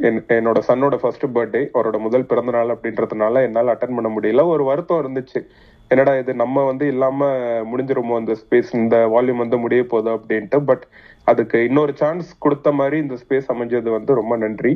என்- 0.01 0.23
என்னோட 0.27 0.61
சன்னோட 0.67 0.95
ஃபர்ஸ்ட் 0.95 1.25
பர்த்டே 1.25 1.69
அவரோட 1.73 1.99
முதல் 1.99 2.25
பிறந்த 2.25 2.51
நாள் 2.51 2.67
அப்படின்றதுனால 2.67 3.41
என்னால 3.41 3.73
அட்டன் 3.73 3.95
பண்ண 3.95 4.09
முடியல. 4.19 4.45
ஒரு 4.45 4.63
வருத்தம் 4.63 5.01
இருந்துச்சு. 5.03 5.47
என்னடா 5.91 6.11
இது 6.17 6.31
நம்ம 6.33 6.63
வந்து 6.65 6.87
இல்லாம 6.87 7.27
முடிஞ்சிருமோ 7.71 8.15
அந்த 8.15 8.33
ஸ்பேஸ் 8.41 8.69
இந்த 8.73 8.95
வால்யூம் 9.13 9.43
வந்து 9.43 9.57
முடிய 9.57 9.83
போதும் 9.83 10.17
அப்படின்ட்டு. 10.17 10.57
பட் 10.65 10.83
அதுக்கு 11.23 11.57
இன்னொரு 11.63 11.93
சான்ஸ் 11.95 12.27
கொடுத்த 12.37 12.71
மாதிரி 12.71 12.97
இந்த 12.97 13.15
ஸ்பேஸ் 13.21 13.49
அமைஞ்சது 13.53 13.89
வந்து 13.89 14.11
ரொம்ப 14.13 14.37
நன்றி. 14.37 14.73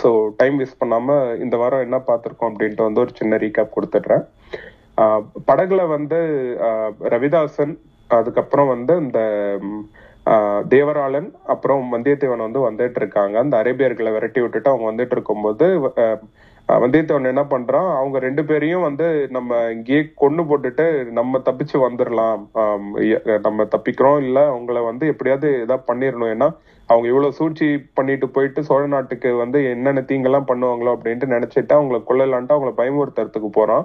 ஸோ 0.00 0.08
டைம் 0.36 0.56
வேஸ்ட் 0.60 0.80
பண்ணாம 0.84 1.16
இந்த 1.40 1.56
வாரம் 1.56 1.80
என்ன 1.80 1.98
பார்த்திருக்கோம் 2.06 2.50
அப்படின்ட்டு 2.52 2.86
வந்து 2.86 3.00
ஒரு 3.00 3.12
சின்ன 3.14 3.36
ரீகேப் 3.36 3.74
கொடுத்துட்றேன். 3.76 4.24
ஆஹ் 4.96 5.22
படகுல 5.46 5.88
வந்து 5.88 6.18
ரவிதாசன் 7.14 7.74
அதுக்கப்புறம் 8.10 8.68
வந்து 8.68 8.96
இந்த 8.96 9.20
தேவராளன் 10.72 11.28
அப்புறம் 11.44 11.92
வந்தியத்தேவன் 11.94 12.44
வந்து 12.46 12.60
வந்துட்டு 12.68 13.00
இருக்காங்க. 13.02 13.34
அந்த 13.38 13.54
அரேபியர்களை 13.62 14.12
விரட்டி 14.12 14.40
விட்டுட்டு 14.40 14.70
அவங்க 14.70 14.86
வந்துட்டு 14.92 15.14
இருக்கும்போது 15.16 15.66
வந்தியத்தேவன் 16.68 17.30
என்ன 17.30 17.42
பண்றான்? 17.50 17.88
அவங்க 18.00 18.16
ரெண்டு 18.18 18.42
பேரையும் 18.48 18.84
வந்து 18.86 19.06
நம்ம 19.30 19.58
இங்கேயே 19.72 20.02
கொண்டு 20.22 20.42
போட்டுட்டு 20.42 20.86
நம்ம 21.18 21.40
தப்பிச்சு 21.48 21.76
வந்துடலாம் 21.86 22.38
நம்ம 23.46 23.66
தப்பிக்கிறோம். 23.74 24.20
இல்ல 24.26 24.38
அவங்கள 24.52 24.84
வந்து 24.90 25.06
எப்படியாவது 25.12 25.48
ஏதாவது 25.64 25.88
பண்ணிடணும் 25.90 26.32
ஏன்னா 26.34 26.48
அவங்க 26.88 27.06
இவ்வளவு 27.10 27.36
சூழ்ச்சி 27.38 27.66
பண்ணிட்டு 27.98 28.26
போயிட்டு 28.28 28.62
சோழ 28.68 28.82
நாட்டுக்கு 28.94 29.30
வந்து 29.42 29.58
என்னென்ன 29.74 30.04
தீங்கெல்லாம் 30.08 30.48
பண்ணுவாங்களோ 30.50 30.94
அப்படின்ட்டு 30.96 31.34
நினைச்சிட்டு 31.34 31.72
அவங்கள 31.78 32.00
கொள்ளலான்ட்டு 32.08 32.56
அவங்கள 32.56 32.72
பயமுறுத்துறதுக்கு 32.80 33.50
போறான். 33.58 33.84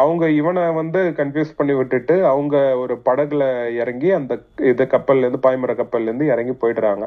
அவங்க 0.00 0.24
இவனை 0.40 0.62
வந்து 0.80 1.00
கன்ஃபியூஸ் 1.18 1.56
பண்ணி 1.56 1.74
விட்டுட்டு 1.78 2.14
அவங்க 2.32 2.56
ஒரு 2.82 2.94
படகுல 3.08 3.44
இறங்கி 3.82 4.08
அந்த 4.12 4.34
இது 4.70 4.84
கப்பல்ல 4.94 5.24
இருந்து 5.26 5.44
பாய்மர 5.46 5.74
கப்பல்ல 5.80 6.10
இருந்து 6.10 6.26
இறங்கி 6.34 6.54
போயிடுறாங்க. 6.62 7.06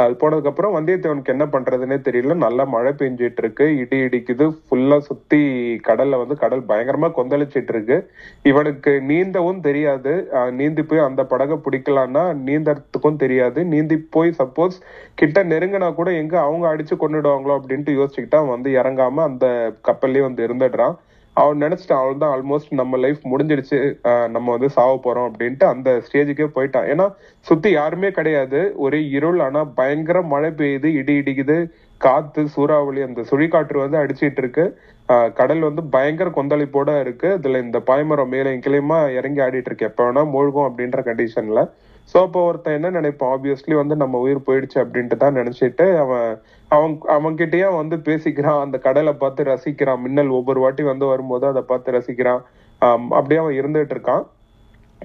அது 0.00 0.14
போனதுக்கப்புறம் 0.20 0.74
வந்தியத்தேவனுக்கு 0.76 1.32
என்ன 1.34 1.44
பண்றதுன்னே 1.52 1.96
தெரியல. 2.06 2.34
நல்லா 2.44 2.64
மழை 2.72 2.90
பெஞ்சிட்டு 3.00 3.40
இருக்கு 3.42 3.66
இடி 3.82 3.98
இடிக்குது. 4.06 4.46
ஃபுல்லா 4.64 4.98
சுத்தி 5.06 5.40
கடல்ல 5.88 6.18
வந்து 6.22 6.36
கடல் 6.42 6.62
பயங்கரமா 6.70 7.08
கொந்தளிச்சிட்டு 7.18 7.72
இருக்கு 7.74 7.96
இவனுக்கு 8.50 8.92
நீந்தவும் 9.10 9.62
தெரியாது. 9.68 10.12
நீந்தி 10.60 10.84
போய் 10.90 11.06
அந்த 11.06 11.24
படகை 11.32 11.58
பிடிக்கலாம்னா 11.66 12.24
நீந்தறதுக்கும் 12.48 13.20
தெரியாது. 13.24 13.62
நீந்தி 13.74 13.98
போய் 14.16 14.36
சப்போஸ் 14.40 14.76
கிட்ட 15.22 15.44
நெருங்கினா 15.52 15.90
கூட 16.00 16.10
எங்க 16.22 16.36
அவங்க 16.40 16.66
அடிச்சு 16.74 16.96
கொண்டுடுவாங்களோ 17.04 17.56
அப்படின்ட்டு 17.58 17.96
யோசிச்சுக்கிட்டா 18.00 18.40
அவன் 18.42 18.56
வந்து 18.56 18.72
இறங்காம 18.80 19.24
அந்த 19.30 19.46
கப்பல்லே 19.88 20.22
வந்து 20.28 20.42
இருந்துடுறான். 20.48 20.96
அவன் 21.40 21.62
நினைச்சிட்டான் 21.64 22.02
அவள் 22.02 22.20
தான் 22.22 22.34
ஆல்மோஸ்ட் 22.34 22.70
நம்ம 22.80 22.98
லைஃப் 23.04 23.22
முடிஞ்சிடுச்சு 23.32 23.78
நம்ம 24.34 24.46
வந்து 24.56 24.68
சாவ 24.76 24.92
போறோம் 25.06 25.26
அப்படின்ட்டு 25.30 25.66
அந்த 25.72 25.88
ஸ்டேஜுக்கே 26.06 26.46
போயிட்டான். 26.56 26.86
ஏன்னா 26.92 27.06
சுத்தி 27.46 27.70
யாருமே 27.78 28.10
கிடையாது. 28.18 28.60
ஒரே 28.84 29.00
இருள். 29.18 29.40
ஆனா 29.46 29.62
பயங்கர 29.80 30.20
மழை 30.32 30.50
பெய்யுது 30.60 30.90
இடி 31.00 31.16
இடிக்குது 31.22 31.58
காத்து 32.00 32.42
சூறாவளி 32.54 33.02
அந்த 33.08 33.20
சுழிக்காற்று 33.30 33.78
வந்து 33.84 34.00
அடிச்சிட்டு 34.02 34.42
இருக்கு. 34.42 34.64
கடல் 35.40 35.62
வந்து 35.68 35.82
பயங்கர 35.94 36.28
கொந்தளிப்போட 36.38 36.90
இருக்கு. 37.04 37.28
இதுல 37.38 37.60
இந்த 37.66 37.78
பாய்மரம் 37.90 38.32
மேல 38.34 38.54
கிளையுமா 38.66 38.98
இறங்கி 39.18 39.40
ஆடிட்டு 39.46 39.70
இருக்கு. 39.70 39.88
எப்ப 39.90 40.02
வேணா 40.06 40.24
மூழ்கும் 40.34 40.68
அப்படின்ற 40.68 41.00
கண்டிஷன்ல 41.10 41.62
சோ 42.10 42.16
அப்போ 42.24 42.40
ஒருத்தன் 42.48 42.76
என்ன 42.78 42.88
நினைப்பான்? 42.96 43.30
ஆப்வியஸ்லி 43.34 43.74
வந்து 43.80 43.94
நம்ம 44.02 44.18
உயிர் 44.24 44.46
போயிடுச்சு 44.48 44.78
அப்படின்ட்டு 44.82 45.16
தான் 45.22 45.38
நினைச்சிட்டு 45.38 45.86
அவன் 46.02 46.28
அவன் 46.68 47.00
அவன்கிட்டயே 47.08 47.76
வந்து 47.76 47.96
பேசிக்கிறான் 47.96 48.60
அந்த 48.60 48.78
கடலை 48.78 49.12
பார்த்து 49.12 49.44
ரசிக்கிறான். 49.44 50.00
மின்னல் 50.00 50.28
ஒவ்வொரு 50.28 50.60
வாட்டி 50.60 50.82
வந்து 50.82 51.06
வரும்போது 51.06 51.46
அதை 51.46 51.62
பார்த்து 51.62 51.92
ரசிக்கிறான். 51.92 52.42
அப்படியே 53.10 53.40
அவன் 53.40 53.54
இருந்துட்டு 53.54 53.90
இருக்கான். 53.92 54.26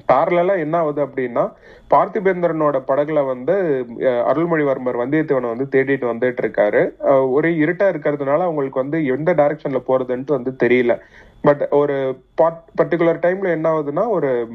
பேரலாம் 0.05 0.57
என்ன 0.57 0.77
ஆகுது 0.77 1.05
அப்படின்னா 1.05 1.51
பார்த்திபேந்திரனோட 1.89 2.83
படகுல 2.87 3.25
வந்து 3.25 3.85
அருள்மொழிவர்மர் 3.99 4.97
வந்தியத்தேவனை 4.97 5.55
வந்து 5.55 5.67
தேடிட்டு 5.71 6.01
வந்துட்டு 6.01 6.37
இருக்காரு. 6.41 6.91
ஒரே 7.31 7.49
இருட்டா 7.49 7.89
இருக்கிறதுனால 7.89 8.33
அவங்களுக்கு 8.33 8.79
வந்து 8.79 9.05
எந்த 9.05 9.33
டைரக்ஷன்ல 9.33 9.81
போறதுன்ட்டு 9.87 10.25
வந்து 10.25 10.55
தெரியல. 10.63 10.99
பட் 11.41 11.67
ஒரு 11.69 12.21
பர்டிகுலர் 12.41 13.19
டைம்ல 13.19 13.45
என்ன 13.45 13.79
ஆகுதுன்னா 13.79 14.09
ஒரு 14.09 14.47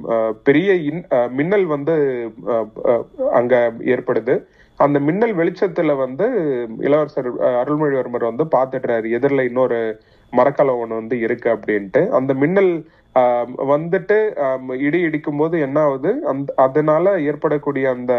பெரிய 0.42 0.72
இன்- 0.72 1.30
மின்னல் 1.30 1.64
வந்து 1.64 2.26
அங்க 3.32 3.72
ஏற்படுது. 3.80 4.44
அந்த 4.80 4.98
மின்னல் 5.04 5.34
வெளிச்சத்துல 5.34 5.92
வந்து 6.00 6.26
இளவரசர் 6.80 7.28
அஹ், 7.40 7.56
அருள்மொழிவர்மர் 7.60 8.28
வந்து 8.28 8.44
பாத்துடுறாரு 8.52 9.08
எதிரில் 9.12 9.48
இன்னொரு 9.48 9.78
மரக்கலம் 10.32 10.80
ஒண்ணு 10.82 10.94
வந்து 10.94 11.16
இருக்கு 11.20 11.48
அப்படின்ட்டு. 11.54 12.00
அந்த 12.16 12.32
மின்னல் 12.36 12.72
ஆஹ் 13.16 13.44
வந்துட்டு 13.70 14.16
ஆஹ் 14.42 14.58
இடி 14.86 14.98
இடிக்கும் 15.02 15.38
போது 15.38 15.56
என்ன 15.62 15.78
ஆகுது 15.84 16.10
அந்த 16.30 16.48
அதனால 16.64 17.04
ஏற்படக்கூடிய 17.26 17.84
அந்த 17.94 18.14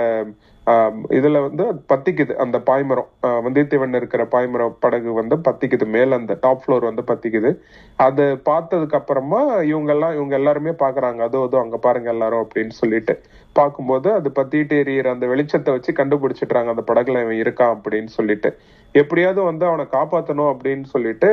இதுல 1.17 1.41
வந்து 1.45 1.65
பத்திக்குது 1.91 2.33
அந்த 2.43 2.57
பாய்மரம். 2.69 3.07
வந்தியத்தேவன் 3.45 3.97
இருக்கிற 3.99 4.23
பாய்மரம் 4.33 4.73
படகு 4.85 5.11
வந்து 5.19 5.35
பத்திக்குது 5.47 5.85
மேல 5.95 6.17
அந்த 6.19 6.33
டாப் 6.45 6.61
ஃப்ளோர் 6.63 6.87
வந்து 6.89 7.03
பத்திக்குது. 7.11 7.51
அது 7.99 8.25
பார்த்ததுக்கு 8.49 8.97
அப்புறமா 8.99 9.41
இவங்க 9.71 9.91
எல்லாம் 9.95 10.15
இவங்க 10.17 10.35
எல்லாருமே 10.39 10.73
பாக்குறாங்க 10.83 11.21
அதோ 11.27 11.41
அதோ 11.47 11.59
அங்க 11.63 11.79
பாருங்க 11.87 12.09
எல்லாரும் 12.15 12.43
அப்படின்னு 12.45 12.75
சொல்லிட்டு. 12.81 13.15
பார்க்கும்போது 13.55 14.09
அது 14.19 14.29
பத்திட்டு 14.39 14.75
எரியிற 14.83 15.13
அந்த 15.15 15.27
வெளிச்சத்தை 15.33 15.73
வச்சு 15.75 15.93
கண்டுபிடிச்சிடுறாங்க 16.01 16.73
அந்த 16.75 16.85
படகுல 16.91 17.21
இவன் 17.25 17.41
இருக்கான் 17.43 17.75
அப்படின்னு 17.77 18.11
சொல்லிட்டு. 18.19 18.51
எப்படியாவது 18.95 19.41
வந்து 19.51 19.65
அவனை 19.69 19.85
காப்பாத்தணும் 19.97 20.51
அப்படின்னு 20.53 20.87
சொல்லிட்டு 20.95 21.29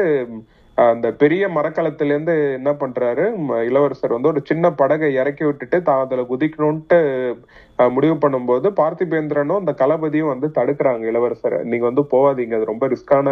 அந்த 0.78 1.08
பெரிய 1.18 1.44
மரக்கலத்திலேருந்து 1.54 2.34
என்ன 2.56 2.70
பண்றாரு 2.78 3.24
இளவரசர் 3.66 4.14
வந்து 4.14 4.30
ஒரு 4.30 4.40
சின்ன 4.48 4.70
படகை 4.78 5.08
இறக்கி 5.16 5.44
விட்டுட்டு 5.46 5.78
தான் 5.84 6.02
அதுல 6.04 6.22
குதிக்கணும்ட்டு 6.30 6.98
அஹ், 7.78 7.92
முடிவு 7.94 8.16
பண்ணும்போது 8.22 8.66
பார்த்திபேந்திரனும் 8.76 9.60
அந்த 9.60 9.72
களபதியும் 9.78 10.32
வந்து 10.32 10.48
தடுக்கிறாங்க 10.56 11.04
இளவரசரை. 11.10 11.58
நீங்க 11.70 11.84
வந்து 11.88 12.04
போவாதீங்க 12.10 12.58
அது 12.58 12.70
ரொம்ப 12.70 12.86
ரிஸ்கான 12.92 13.28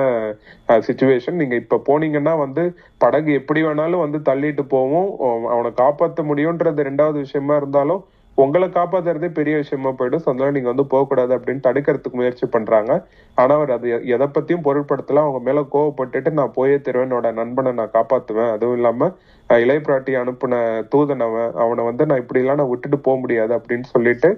சுச்சுவேஷன் 0.86 1.38
நீங்க 1.40 1.56
இப்ப 1.60 1.80
போனீங்கன்னா 1.88 2.34
வந்து 2.40 2.64
படகு 3.00 3.32
எப்படி 3.40 3.62
வேணாலும் 3.66 4.04
வந்து 4.04 4.20
தள்ளிட்டு 4.28 4.64
போவோம். 4.72 5.10
அவனை 5.52 5.72
காப்பாத்த 5.78 6.24
முடியும்ன்றது 6.28 6.88
ரெண்டாவது 6.88 7.18
விஷயமா 7.24 7.56
இருந்தாலும் 7.56 8.02
உங்களை 8.34 8.68
காப்பாத்துறதே 8.68 9.28
பெரிய 9.38 9.54
விஷயமா 9.56 9.90
போயிடும். 9.90 10.22
so 10.24 10.30
அதனால 10.32 10.54
நீங்க 10.56 10.68
வந்து 10.68 10.86
போக 10.92 11.06
கூடாது 11.08 11.32
அப்படின்னு 11.38 11.64
தடுக்கிறதுக்கு 11.66 12.18
முயற்சி 12.20 12.46
பண்றாங்க. 12.46 12.92
ஆனா 13.34 13.52
அவர் 13.54 13.70
அது 13.70 13.88
எதை 14.14 14.26
பத்தியும் 14.36 14.64
பொருட்படுத்தல. 14.66 15.24
அவங்க 15.24 15.40
மேல 15.48 15.60
கோவப்பட்டுட்டு 15.74 16.30
நான் 16.30 16.54
போயே 16.54 16.80
தருவேன். 16.80 17.08
என்னோட 17.08 17.32
நண்பனை 17.32 17.72
நான் 17.72 17.94
காப்பாத்துவேன். 17.98 18.50
அதுவும் 18.56 18.76
இல்லாம 18.76 19.10
இளைய 19.50 19.80
பிராட்டி 19.86 20.12
அனுப்புன 20.22 20.54
தூதன் 20.94 21.24
அவன் 21.26 21.50
அவனை 21.62 21.82
வந்து 21.84 22.06
நான் 22.06 22.20
இப்படி 22.20 22.40
எல்லாம் 22.40 22.60
நான் 22.60 22.72
விட்டுட்டு 22.72 22.98
போக 22.98 23.16
முடியாது 23.18 23.52
அப்படின்னு 23.58 23.88
சொல்லிட்டு 23.94 24.28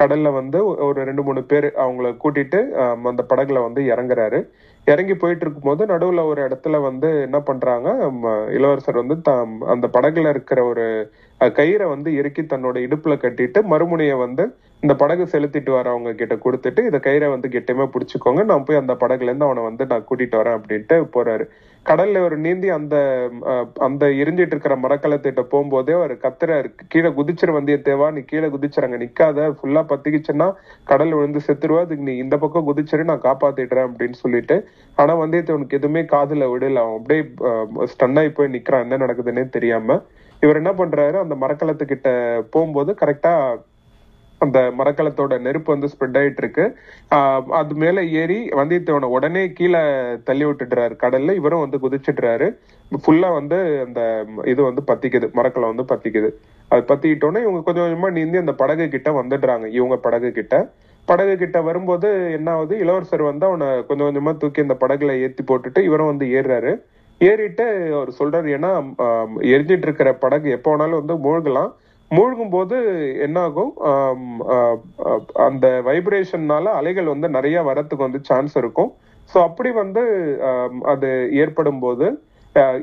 கடல்ல 0.00 0.32
வந்து 0.32 0.58
ஒரு 0.86 0.98
ரெண்டு 1.08 1.22
மூணு 1.22 1.42
பேர் 1.50 1.66
அவங்கள 1.84 2.08
கூட்டிட்டு 2.22 2.60
அந்த 3.10 3.24
படகுல 3.32 3.62
வந்து 3.62 3.82
இறங்குறாரு. 3.92 4.40
இறங்கி 4.86 5.14
போயிட்டு 5.14 5.44
இருக்கும்போது 5.44 5.82
நடுவுல 5.86 6.22
ஒரு 6.26 6.40
இடத்துல 6.42 6.80
வந்து 6.82 7.08
என்ன 7.22 7.38
பண்றாங்க 7.40 7.88
இளவரசர் 8.48 9.00
வந்து 9.02 9.16
தாம் 9.20 9.54
அந்த 9.66 9.86
படகுல 9.86 10.28
இருக்கிற 10.28 10.60
ஒரு 10.64 10.84
கயிறை 11.40 11.86
வந்து 11.88 12.10
இறுக்கி 12.14 12.42
தன்னோட 12.44 12.76
இடுப்புல 12.78 13.14
கட்டிட்டு 13.16 13.60
மறுமுனைய 13.64 14.14
வந்து 14.16 14.44
இந்த 14.82 14.94
படகு 14.94 15.24
செலுத்திட்டு 15.26 15.70
வரவங்க 15.70 16.10
கிட்ட 16.14 16.34
கொடுத்துட்டு 16.36 16.80
இந்த 16.84 16.98
கயிறை 16.98 17.28
வந்து 17.28 17.48
கெட்டியமா 17.48 17.86
பிடிச்சிக்கோங்க 17.94 18.42
நான் 18.44 18.66
போய் 18.66 18.82
அந்த 18.82 18.94
படகுல 18.94 19.30
இருந்து 19.30 19.48
அவனை 19.48 19.62
வந்து 19.62 19.84
நான் 19.86 20.06
கூட்டிட்டு 20.08 20.40
வரேன் 20.40 20.56
அப்படின்ட்டு 20.58 20.96
போறாரு. 21.16 21.46
கடல்ல 21.86 22.20
ஒரு 22.26 22.36
நீந்தி 22.44 22.68
அந்த 22.76 22.96
அந்த 23.86 24.04
எரிஞ்சிட்டு 24.22 24.54
இருக்கிற 24.54 24.74
மரக்கலத்திட்ட 24.76 25.42
போகும்போதே 25.52 25.94
ஒரு 26.04 26.14
கத்துறாரு 26.22 26.68
கீழே 26.92 27.10
குதிச்சிரு 27.18 27.52
வந்தியத்தேவா 27.56 28.06
நீ 28.16 28.20
கீழே 28.30 28.48
குதிச்சிறாங்க 28.54 28.98
நிக்காத 29.02 29.48
ஃபுல்லா 29.58 29.82
பத்திக்கிச்சுன்னா 29.90 30.48
கடல் 30.84 31.14
விழுந்து 31.16 31.42
செத்துருவா 31.48 31.82
அதுக்கு 31.84 32.08
நீ 32.10 32.14
இந்த 32.24 32.38
பக்கம் 32.44 32.68
குதிச்சிரு 32.70 33.04
நான் 33.10 33.26
காப்பாத்திடுறேன் 33.26 33.88
அப்படின்னு 33.88 34.18
சொல்லிட்டு. 34.22 34.56
ஆனா 34.98 35.12
வந்தியத்தேவனுக்கு 35.22 35.78
எதுவுமே 35.80 36.02
காதுல 36.14 36.48
விடல. 36.52 36.82
அவன் 36.84 36.98
அப்படியே 37.00 37.22
ஸ்டன்னாகி 37.92 38.32
போய் 38.38 38.54
நிக்கிறான். 38.56 38.84
என்ன 38.86 39.00
நடக்குதுன்னே 39.04 39.44
தெரியாம. 39.58 40.00
இவர் 40.42 40.60
என்ன 40.60 40.72
பண்றாரு 40.80 41.16
அந்த 41.24 41.34
மரக்கலத்துக்கிட்ட 41.42 42.08
போகும்போது 42.50 42.90
கரெக்டா 43.02 43.34
அந்த 44.44 44.58
மரக்கலத்தோட 44.78 45.38
நெருப்பு 45.46 45.70
வந்து 45.74 45.90
ஸ்ப்ரெட் 45.92 46.18
ஆயிட்டு 46.20 46.42
இருக்கு 46.42 46.64
அது 47.60 47.74
மேல 47.82 48.04
ஏறி 48.20 48.38
வந்தியத்தேவனை 48.60 49.08
உடனே 49.16 49.42
கீழே 49.58 49.82
தள்ளி 50.28 50.44
விட்டுடுறாரு. 50.44 50.94
கடல்ல 51.04 51.34
இவரும் 51.40 51.64
வந்து 51.64 51.80
குதிச்சிடுறாரு. 51.84 52.48
ஃபுல்லா 53.04 53.28
வந்து 53.38 53.58
அந்த 53.86 54.00
இது 54.52 54.60
வந்து 54.68 54.82
பத்திக்குது. 54.90 55.28
மரக்கலம் 55.38 55.74
வந்து 55.74 55.86
பத்திக்குது. 55.92 56.30
அது 56.72 56.82
பத்திக்கிட்டோன்னே 56.90 57.42
இவங்க 57.46 57.60
கொஞ்சம் 57.68 57.84
கொஞ்சமா 57.84 58.10
நீந்தி 58.18 58.42
அந்த 58.44 58.54
படகு 58.62 58.86
கிட்ட 58.94 59.10
வந்துடுறாங்க. 59.20 59.66
இவங்க 59.78 59.96
படகு 60.06 60.30
கிட்ட. 60.38 60.54
படகு 61.08 61.32
கிட்ட 61.40 61.58
வரும்போது 61.68 62.08
என்ன 62.36 62.48
ஆகுது 62.56 62.74
இளவரசர் 62.82 63.22
வந்து 63.30 63.44
அவனை 63.48 63.66
கொஞ்சம் 63.88 64.08
கொஞ்சமா 64.08 64.32
தூக்கி 64.42 64.60
அந்த 64.66 64.76
படகுல 64.82 65.16
ஏத்தி 65.24 65.42
போட்டுட்டு 65.48 65.80
இவரும் 65.88 66.10
வந்து 66.12 66.26
ஏறுறாரு. 66.36 66.72
ஏறிட்டு 67.20 67.64
அவர் 67.96 68.10
சொல்றாரு 68.20 68.48
ஏன்னா 68.56 68.70
எரிஞ்சிட்டு 69.52 69.86
இருக்கிற 69.88 70.12
படகு 70.22 70.48
எப்போ 70.56 70.70
வேணாலும் 70.70 71.00
வந்து 71.00 71.16
மூழ்கலாம். 71.26 71.72
மூழ்கும் 72.10 72.52
போது 72.54 72.76
என்னாகும் 73.26 73.72
அந்த 75.46 75.66
வைப்ரேஷன்னால 75.86 76.72
அலைகள் 76.80 77.12
வந்து 77.12 77.28
நிறைய 77.28 77.58
வரத்துக்கு 77.62 78.06
வந்து 78.06 78.20
சான்ஸ் 78.28 78.54
இருக்கும். 78.62 78.90
சோ 79.30 79.36
அப்படி 79.48 79.70
வந்து 79.82 80.02
அது 80.92 81.10
ஏற்படும் 81.42 81.82
போது 81.84 82.06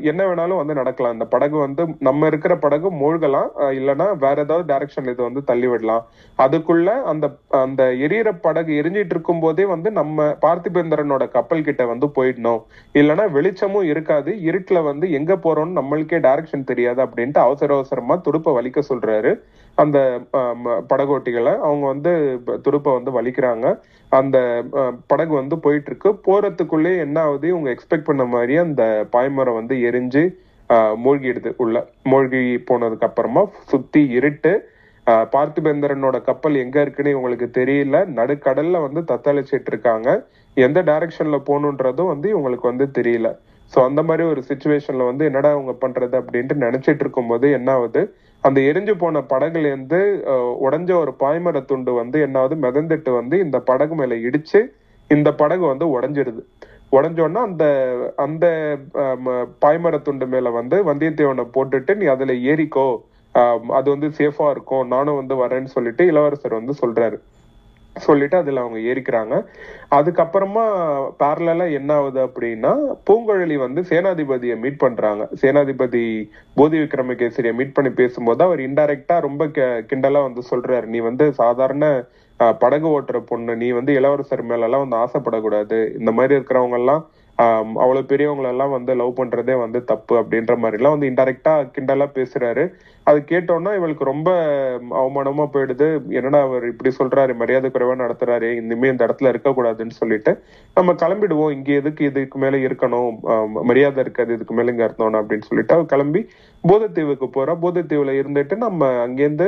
என்ன 0.10 0.22
வேணாலும் 0.28 0.60
வந்து 0.62 0.74
நடக்கலாம். 0.74 1.14
இந்த 1.14 1.26
படகு 1.26 1.58
வந்து 1.58 1.84
நம்ம 2.00 2.28
இருக்கிற 2.28 2.58
படகு 2.58 2.90
மூழ்கலாம். 2.92 3.50
இல்லைன்னா 3.80 4.08
வேற 4.18 4.42
ஏதாவது 4.42 4.66
டைரக்ஷன்ல 4.74 5.14
இது 5.16 5.24
வந்து 5.24 5.44
தள்ளி 5.44 5.68
விடலாம். 5.68 6.04
அதுக்குள்ள 6.40 6.90
அந்த 7.12 7.26
அந்த 7.50 7.84
எரியற 8.06 8.30
படகு 8.42 8.72
எரிஞ்சிட்டு 8.82 9.16
இருக்கும் 9.16 9.40
போதே 9.40 9.66
வந்து 9.66 9.92
நம்ம 9.92 10.28
பார்த்திபேந்திரனோட 10.46 11.30
கப்பல் 11.32 11.64
கிட்ட 11.64 11.86
வந்து 11.86 12.08
போயிடணும். 12.18 12.62
இல்லைன்னா 12.94 13.32
வெளிச்சமும் 13.32 13.84
இருக்காது. 13.84 14.32
இருட்டுல 14.50 14.84
வந்து 14.84 15.12
எங்க 15.12 15.34
போறோம்னு 15.36 15.78
நம்மளுக்கே 15.80 16.20
டைரக்ஷன் 16.28 16.64
தெரியாது 16.64 17.06
அப்படின்ட்டு 17.06 17.42
அவசர 17.48 17.74
அவசரமா 17.74 18.16
துடுப்பை 18.16 18.54
வலிக்க 18.60 18.82
சொல்றாரு. 18.90 19.34
அந்த 19.76 19.98
படகோட்டிகளை 20.90 21.54
அவங்க 21.68 21.86
வந்து 21.94 22.12
துடுப்பை 22.66 22.92
வந்து 22.98 23.12
வலிக்கிறாங்க. 23.18 23.68
அந்த 24.12 24.38
படகு 25.08 25.34
வந்து 25.36 25.56
போயிட்டு 25.66 25.90
இருக்கு 25.92 26.10
போறதுக்குள்ளே 26.28 26.92
என்ன 27.06 27.18
ஆகுது? 27.28 27.46
இவங்க 27.54 27.70
எக்ஸ்பெக்ட் 27.76 28.10
பண்ண 28.10 28.24
மாதிரி 28.34 28.56
அந்த 28.66 28.84
பாய்மரம் 29.16 29.60
வந்து 29.60 29.76
எரிஞ்சு 29.90 30.24
மூழ்கிடுது 31.04 31.52
உள்ள. 31.64 31.78
மூழ்கி 32.12 32.42
போனதுக்கு 32.70 33.08
அப்புறமா 33.08 33.42
சுத்தி 33.72 34.02
இருட்டு. 34.18 34.52
பார்த்திபேந்திரனோட 35.34 36.18
கப்பல் 36.28 36.56
எங்க 36.64 36.78
இருக்குன்னு 36.82 37.14
இவங்களுக்கு 37.16 37.48
தெரியல. 37.58 37.98
நடுக்கடல்ல 38.20 38.82
வந்து 38.86 39.02
தத்தளிச்சிட்டு 39.12 39.72
இருக்காங்க. 39.74 40.10
எந்த 40.58 40.80
டைரக்ஷன்ல 40.90 41.40
போகணுன்றதும் 41.50 42.12
வந்து 42.14 42.28
இவங்களுக்கு 42.34 42.72
வந்து 42.72 42.88
தெரியல. 42.98 43.30
சோ 43.72 43.80
அந்த 43.88 44.02
மாதிரி 44.04 44.24
ஒரு 44.32 44.42
சுச்சுவேஷன்ல 44.50 45.04
வந்து 45.10 45.24
என்னடா 45.30 45.50
அவங்க 45.52 45.74
பண்றது 45.84 46.16
அப்படின்ட்டு 46.22 46.56
நினைச்சிட்டு 46.66 47.04
இருக்கும்போது 47.06 47.48
என்ன 47.58 47.70
ஆகுது 47.78 48.02
அந்த 48.44 48.60
எரிஞ்சு 48.70 48.94
போன 49.02 49.22
படகுல 49.32 49.70
இருந்து 49.72 50.00
அஹ், 50.34 50.54
ஒரு 51.00 51.14
பாய்மர 51.22 51.58
துண்டு 51.70 51.92
வந்து 52.00 52.18
என்ன 52.26 52.38
ஆகுது 52.42 52.58
மிதந்துட்டு 52.66 53.12
வந்து 53.20 53.36
இந்த 53.46 53.58
படகு 53.70 53.96
மேல 53.96 54.16
இடிச்சு 54.28 54.62
இந்த 55.10 55.30
படகு 55.42 55.66
வந்து 55.72 55.86
உடைஞ்சிருது. 55.94 56.42
உடஞ்சோன்னா 56.92 57.42
அந்த 57.50 57.66
அந்த 58.26 58.46
பாய்மர 59.64 59.96
துண்டு 60.08 60.26
மேல 60.34 60.50
வந்து 60.58 60.78
வந்தியத்தேவனை 60.90 61.46
போட்டுட்டு 61.56 61.94
நீ 62.00 62.08
அதுல 62.16 62.34
ஏறிக்கோ. 62.52 62.88
அது 63.78 63.88
வந்து 63.94 64.08
சேஃபா 64.18 64.48
இருக்கும். 64.56 64.86
நானும் 64.94 65.20
வந்து 65.22 65.36
வரேன்னு 65.42 65.72
சொல்லிட்டு 65.76 66.04
இளவரசர் 66.12 66.60
வந்து 66.60 66.76
சொல்றாரு. 66.82 67.18
சொல்லிட்டு 67.96 68.38
அதுல 68.38 68.62
அவங்க 68.62 68.80
ஏறிக்கிறாங்க. 68.90 69.36
அதுக்கப்புறமா 69.92 70.64
பேரலா 71.20 71.66
என்ன 71.74 71.94
ஆகுது 71.94 72.20
அப்படின்னா 72.28 72.72
பூங்குழலி 73.08 73.56
வந்து 73.58 73.82
சேனாதிபதியை 73.82 74.58
மீட் 74.58 74.78
பண்றாங்க. 74.78 75.28
சேனாதிபதி 75.42 76.04
போதி 76.58 76.78
விக்ரமகேசரியை 76.80 77.54
மீட் 77.54 77.74
பண்ணி 77.74 77.90
பேசும்போது 77.92 78.44
அவர் 78.44 78.60
இன்டைரக்டா 78.60 79.20
ரொம்ப 79.20 79.48
க 79.50 79.62
கிண்டலா 79.90 80.22
வந்து 80.24 80.44
சொல்றாரு. 80.52 80.86
நீ 80.86 81.00
வந்து 81.02 81.34
சாதாரண 81.34 81.86
ஆஹ், 82.40 82.56
படகு 82.60 82.88
ஓட்டுற 82.92 83.20
பொண்ணு. 83.22 83.56
நீ 83.56 83.72
வந்து 83.72 83.94
இளவரசர் 83.94 84.44
மேலெல்லாம் 84.44 84.84
வந்து 84.86 84.98
ஆசைப்படக்கூடாது. 84.98 85.98
இந்த 86.00 86.12
மாதிரி 86.12 86.34
இருக்கிறவங்க 86.36 86.74
எல்லாம் 86.74 87.02
அவ்வளவு 87.82 88.10
பெரியவங்களெல்லாம் 88.10 88.74
வந்து 88.76 88.92
லவ் 89.00 89.18
பண்றதே 89.20 89.54
வந்து 89.62 89.80
தப்பு 89.92 90.14
அப்படின்ற 90.22 90.54
மாதிரி 90.62 90.78
எல்லாம் 90.80 90.96
வந்து 90.96 91.10
இன்டெரக்டா 91.12 91.54
கிண்டலா 91.76 92.08
பேசுறாரு. 92.18 92.64
அது 93.08 93.20
கேட்டோம்னா 93.32 93.72
இவளுக்கு 93.78 94.04
ரொம்ப 94.10 94.30
அவமானமா 95.02 95.46
போயிடுது. 95.54 95.88
என்னடா 96.18 96.42
அவர் 96.48 96.66
இப்படி 96.72 96.92
சொல்றாரு 97.00 97.34
மரியாதை 97.42 97.70
குறைவா 97.70 97.96
நடத்துறாரு 98.04 98.50
இனிமே 98.60 98.92
இந்த 98.94 99.04
இடத்துல 99.08 99.32
இருக்கக்கூடாதுன்னு 99.34 100.00
சொல்லிட்டு 100.02 100.34
நம்ம 100.78 100.96
கிளம்பிடுவோம். 101.04 101.54
இங்க 101.58 101.72
எதுக்கு 101.82 102.06
இதுக்கு 102.12 102.40
மேல 102.40 102.58
இருக்கணும்? 102.68 103.12
மரியாதை 103.70 104.04
இருக்காது 104.06 104.36
இதுக்கு 104.38 104.56
மேல 104.60 104.74
இங்க 104.76 104.86
இருந்தோம் 104.90 105.20
அப்படின்னு 105.22 105.50
சொல்லிட்டு 105.50 105.76
அவ 105.78 105.86
கிளம்பி 105.94 106.24
போதத்தீவுக்கு 106.64 107.30
போறா. 107.38 107.56
போதத்தீவுல 107.66 108.14
இருந்துட்டு 108.22 108.58
நம்ம 108.66 108.92
அங்கேருந்து 109.06 109.48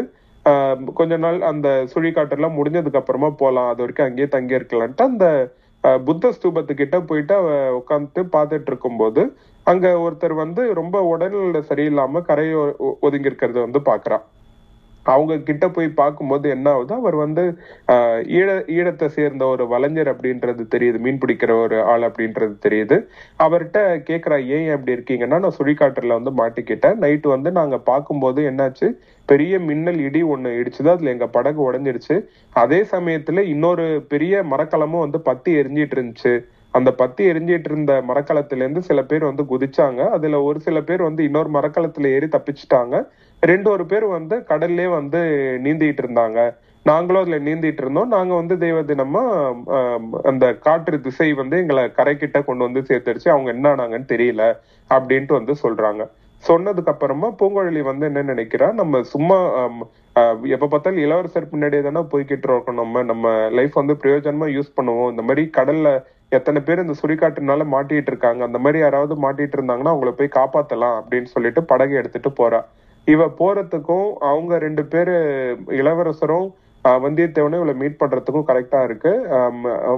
கொஞ்ச 1.00 1.18
நாள் 1.26 1.38
அந்த 1.50 1.68
சுழிக்காட்டெல்லாம் 1.92 2.58
முடிஞ்சதுக்கு 2.58 3.00
அப்புறமா 3.00 3.30
போலாம். 3.42 3.70
அது 3.72 3.82
வரைக்கும் 3.84 4.08
அங்கேயே 4.08 4.28
தங்கி 4.34 4.58
இருக்கலான்ட்டு 4.60 5.06
அந்த 5.12 5.28
புத்த 6.06 6.30
ஸ்தூபத்துக்கிட்ட 6.30 6.98
போயிட்டு 7.06 7.34
அவ 7.36 7.50
உட்காந்துட்டு 7.80 8.22
பார்த்துட்டு 8.36 8.66
இருக்கும்போது 8.66 9.22
அங்க 9.68 9.88
ஒருத்தர் 10.00 10.36
வந்து 10.36 10.62
ரொம்ப 10.74 10.98
உடல்நிலை 11.04 11.62
சரியில்லாம 11.70 12.22
கரையை 12.22 12.56
ஒதுங்கி 13.00 13.30
இருக்கிறத 13.30 13.60
வந்து 13.62 13.82
பாக்குறான் 13.86 14.24
அவங்க 15.12 15.34
கிட்ட 15.48 15.66
போய் 15.70 15.88
பார்க்கும்போது 16.02 16.48
என்ன 16.50 16.68
ஆகுது? 16.72 16.94
அவர் 17.02 17.16
வந்து 17.16 17.44
ஈழ 18.38 18.50
ஈழத்தை 18.78 19.08
சேர்ந்த 19.18 19.44
ஒரு 19.46 19.64
வலைஞர் 19.68 20.12
அப்படின்றது 20.14 20.64
தெரியுது 20.76 21.00
மீன் 21.06 21.22
பிடிக்கிற 21.24 21.52
ஒரு 21.64 21.78
ஆள் 21.92 22.06
அப்படின்றது 22.10 22.56
தெரியுது. 22.66 22.98
அவர்கிட்ட 23.46 23.80
கேட்குறா 24.10 24.38
ஏன் 24.58 24.70
அப்படி 24.76 24.96
இருக்கீங்கன்னா 24.98 25.40
நான் 25.46 25.58
சுழிக்காட்டுல 25.60 26.20
வந்து 26.20 26.34
மாட்டிக்கிட்டேன். 26.42 27.00
நைட்டு 27.06 27.28
வந்து 27.36 27.52
நாங்கள் 27.60 27.86
பார்க்கும்போது 27.92 28.42
என்னாச்சு? 28.52 28.90
பெரிய 29.30 29.60
மின்னல் 29.60 30.00
இடி 30.08 30.22
ஒன்று 30.34 30.50
இடிச்சுது 30.60 30.90
அதில் 30.94 31.12
எங்கள் 31.12 31.34
படகு 31.38 31.62
உடைஞ்சிருச்சு. 31.68 32.16
அதே 32.64 32.80
சமயத்தில் 32.94 33.50
இன்னொரு 33.54 33.86
பெரிய 34.14 34.44
மரக்கலமும் 34.52 35.06
வந்து 35.06 35.22
பத்தி 35.30 35.52
எரிஞ்சிட்டு 35.62 35.96
இருந்துச்சு. 35.98 36.34
அந்த 36.74 36.90
பத்தி 37.02 37.24
எரிஞ்சிட்டு 37.32 37.70
இருந்த 37.72 37.94
மரக்கலத்துல 38.08 38.64
இருந்து 38.64 38.82
சில 38.90 39.00
பேர் 39.10 39.30
வந்து 39.30 39.44
குதிச்சாங்க. 39.52 40.02
அதுல 40.18 40.42
ஒரு 40.50 40.60
சில 40.60 40.78
பேர் 40.82 41.02
வந்து 41.02 41.22
இன்னொரு 41.24 41.50
மரக்கலத்துல 41.58 42.12
ஏறி 42.16 42.28
தப்பிச்சிட்டாங்க. 42.36 42.96
ரெண்டு 43.44 43.68
ஒரு 43.76 43.86
பேர் 43.92 44.06
வந்து 44.18 44.36
கடல்லே 44.52 44.88
வந்து 44.98 45.22
நீந்திட்டு 45.64 46.04
இருந்தாங்க. 46.04 46.40
நாங்களும் 46.86 47.22
அதுல 47.24 47.38
நீந்திட்டு 47.40 47.82
இருந்தோம். 47.84 48.14
நாங்க 48.16 48.34
வந்து 48.40 48.56
தெய்வ 48.64 48.80
தினமா 48.90 49.22
அந்த 50.32 50.46
காற்று 50.66 50.98
திசை 51.02 51.28
வந்து 51.42 51.56
எங்களை 51.58 51.84
கரைக்கிட்ட 52.00 52.38
கொண்டு 52.48 52.68
வந்து 52.68 52.82
சேர்த்துருச்சு 52.90 53.30
அவங்க 53.34 53.50
என்ன 53.56 53.76
ஆனாங்கன்னு 53.76 54.12
தெரியல 54.12 54.46
அப்படின்ட்டு 54.90 55.38
வந்து 55.40 55.56
சொல்றாங்க. 55.64 56.04
சொன்னதுக்கு 56.44 56.92
அப்புறமா 56.94 57.28
பூங்குழலி 57.40 57.82
வந்து 57.90 58.06
என்ன 58.10 58.22
நினைக்கிறா? 58.32 58.68
நம்ம 58.80 59.02
சும்மா 59.12 59.38
எப்ப 60.56 60.68
பார்த்தாலும் 60.68 61.04
இளவரசர் 61.06 61.52
பின்னாடியே 61.52 61.84
தானே 61.86 62.02
போய்கிட்டு 62.12 62.48
இருக்கோம் 62.48 62.80
நம்ம 62.82 63.04
நம்ம 63.12 63.32
லைஃப் 63.58 63.80
வந்து 63.82 63.96
பிரயோஜனமா 64.02 64.48
யூஸ் 64.56 64.76
பண்ணுவோம். 64.78 65.12
இந்த 65.14 65.24
மாதிரி 65.30 65.44
கடல்ல 65.58 65.90
எத்தனை 66.34 66.62
பேர் 66.62 66.84
இந்த 66.84 66.96
சுரிக்காட்டுனால 67.00 67.66
மாட்டிட்டு 67.72 68.12
இருக்காங்க 68.12 68.42
அந்த 68.44 68.60
மாதிரி 68.60 68.80
யாராவது 68.80 69.16
மாட்டிட்டு 69.20 69.58
இருந்தாங்கன்னா 69.58 69.94
அவங்கள 69.94 70.14
போய் 70.14 70.36
காப்பாத்தலாம் 70.36 70.98
அப்படின்னு 71.00 71.30
சொல்லிட்டு 71.34 71.64
படகு 71.66 72.00
எடுத்துட்டு 72.02 72.32
போறா. 72.40 72.62
இவ 73.08 73.24
போறதுக்கும் 73.40 74.10
அவங்க 74.30 74.54
ரெண்டு 74.60 74.86
பேரு 74.92 75.16
இளவரசரும் 75.80 76.50
ஆஹ், 76.86 77.02
வந்தியத்தேவனும் 77.04 77.60
இவளை 77.60 77.74
மீட் 77.76 78.00
பண்றதுக்கும் 78.00 78.48
கரெக்டா 78.48 78.80
இருக்கு. 78.84 79.12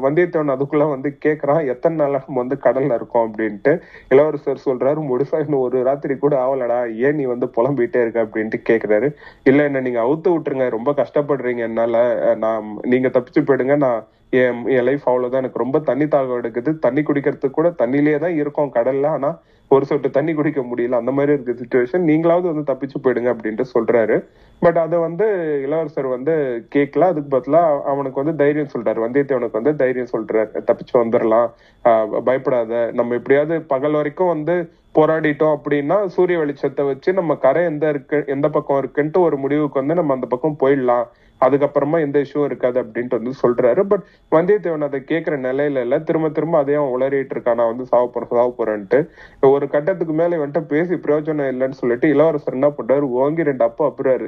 வந்தியத்தேவன் 0.04 0.54
அதுக்குள்ள 0.54 0.86
வந்து 0.90 1.10
கேக்குறான் 1.24 1.62
எத்தனை 1.74 1.96
நாளா 1.96 2.20
நம்ம 2.20 2.42
வந்து 2.42 2.58
கடல்ல 2.66 2.98
இருக்கோம்? 3.00 3.26
அப்படின்ட்டு 3.28 3.72
இளவரசர் 4.12 4.66
சொல்றாரு 4.66 5.00
முழுசா 5.08 5.38
இன்னும் 5.44 5.64
ஒரு 5.64 5.78
ராத்திரி 5.84 6.16
கூட 6.18 6.36
ஆவலடா 6.44 6.78
ஏன் 7.08 7.18
நீ 7.18 7.26
வந்து 7.32 7.48
புலம்பிட்டே 7.56 8.02
இருக்க? 8.02 8.26
அப்படின்ட்டு 8.26 8.60
கேக்குறாரு. 8.70 9.08
இல்ல 9.46 9.64
என்ன 9.64 9.82
நீங்க 9.82 10.02
அவுத்து 10.06 10.34
விட்டுருங்க 10.34 10.68
ரொம்ப 10.70 10.94
கஷ்டப்படுறீங்க 10.94 11.64
என்னால. 11.70 12.04
நான் 12.44 12.68
நீங்க 12.94 13.10
தப்பிச்சு 13.10 13.44
போயிடுங்க 13.44 13.78
நான் 13.86 14.00
என் 14.30 14.68
என் 14.68 14.84
லைஃப் 14.84 15.02
அவ்வளவுதான். 15.06 15.40
எனக்கு 15.40 15.60
ரொம்ப 15.60 15.80
தண்ணி 15.80 16.04
தாகம் 16.04 16.40
எடுக்குது. 16.42 16.80
தண்ணி 16.80 17.02
குடிக்கிறதுக்கு 17.02 17.50
கூட 17.50 17.70
தண்ணிலேயே 17.70 18.18
தான் 18.18 18.36
இருக்கோம் 18.36 18.72
கடல்ல. 18.74 19.08
ஆனா 19.08 19.40
ஒரு 19.70 19.86
சொட்டு 19.86 20.10
தண்ணி 20.10 20.34
குடிக்க 20.34 20.62
முடியல. 20.62 20.90
அந்த 20.90 21.12
மாதிரி 21.12 21.42
இருக்க 21.42 21.52
சுச்சுவேஷன் 21.52 22.02
நீங்களாவது 22.02 22.54
வந்து 22.54 22.74
தப்பிச்சு 22.74 23.04
போயிடுங்க 23.04 23.36
அப்படின்ட்டு 23.36 23.64
சொல்றாரு. 23.74 24.26
பட் 24.60 24.78
அதை 24.78 25.00
வந்து 25.00 25.26
இளவரசர் 25.64 26.06
வந்து 26.06 26.66
கேட்கல 26.76 27.00
அதுக்கு 27.00 27.38
பதிலா 27.38 27.82
அவனுக்கு 27.82 28.24
வந்து 28.24 28.36
தைரியம் 28.36 28.68
சொல்றாரு. 28.78 29.10
வந்தியத்தேவனுக்கு 29.10 29.52
வந்து 29.52 29.76
தைரியம் 29.76 30.08
சொல்றாரு. 30.14 30.70
தப்பிச்சு 30.72 30.98
வந்துடலாம். 30.98 31.52
ஆஹ் 31.84 32.22
பயப்படாத. 32.22 32.90
நம்ம 32.94 33.16
எப்படியாவது 33.16 33.62
பகல் 33.62 33.92
வரைக்கும் 33.92 34.28
வந்து 34.28 34.70
போராடிட்டோம் 34.96 35.58
அப்படின்னா 35.58 36.06
சூரிய 36.06 36.40
வெளிச்சத்தை 36.40 36.86
வச்சு 36.86 37.14
நம்ம 37.14 37.36
கரை 37.36 37.64
எந்த 37.64 37.90
இருக்கு 37.90 38.24
எந்த 38.28 38.50
பக்கம் 38.50 38.86
இருக்குன்ட்டு 38.86 39.18
ஒரு 39.18 39.38
முடிவுக்கு 39.38 39.80
வந்து 39.80 39.94
நம்ம 39.94 40.14
அந்த 40.14 40.28
பக்கம் 40.28 40.58
போயிடலாம். 40.60 41.04
அதுக்கப்புறமா 41.42 42.00
எந்த 42.00 42.20
இஷ்யூவும் 42.20 42.44
இருக்காது 42.44 42.84
அப்படின்ட்டு 42.84 43.18
வந்து 43.18 43.34
சொல்றாரு. 43.44 43.84
பட் 43.84 44.04
வந்தியத்தேவன் 44.32 44.84
அதை 44.84 45.04
கேட்கிற 45.04 45.38
நிலையில 45.38 45.82
இல்ல. 45.82 46.00
திரும்ப 46.00 46.30
திரும்ப 46.30 46.58
அதே 46.58 46.74
அவன் 46.74 46.94
உளறிட்டு 46.96 47.34
இருக்கான். 47.36 47.60
நான் 47.60 47.72
வந்து 47.72 47.86
சாவ 47.86 48.10
போறேன் 48.14 48.30
சாவ 48.30 48.54
போறேன்ட்டு. 48.58 49.10
ஒரு 49.42 49.70
கட்டத்துக்கு 49.70 50.14
மேல 50.14 50.46
வந்துட்டு 50.46 50.62
பேசி 50.68 50.94
பிரயோஜனம் 50.94 51.52
இல்லைன்னு 51.54 51.80
சொல்லிட்டு 51.82 52.10
இளவரசர் 52.10 52.54
என்ன 52.54 52.70
பண்றாரு? 52.70 53.06
ஓங்கி 53.24 53.44
ரெண்டு 53.44 53.64
அப்பா 53.64 53.92
அப்புறாரு. 53.92 54.28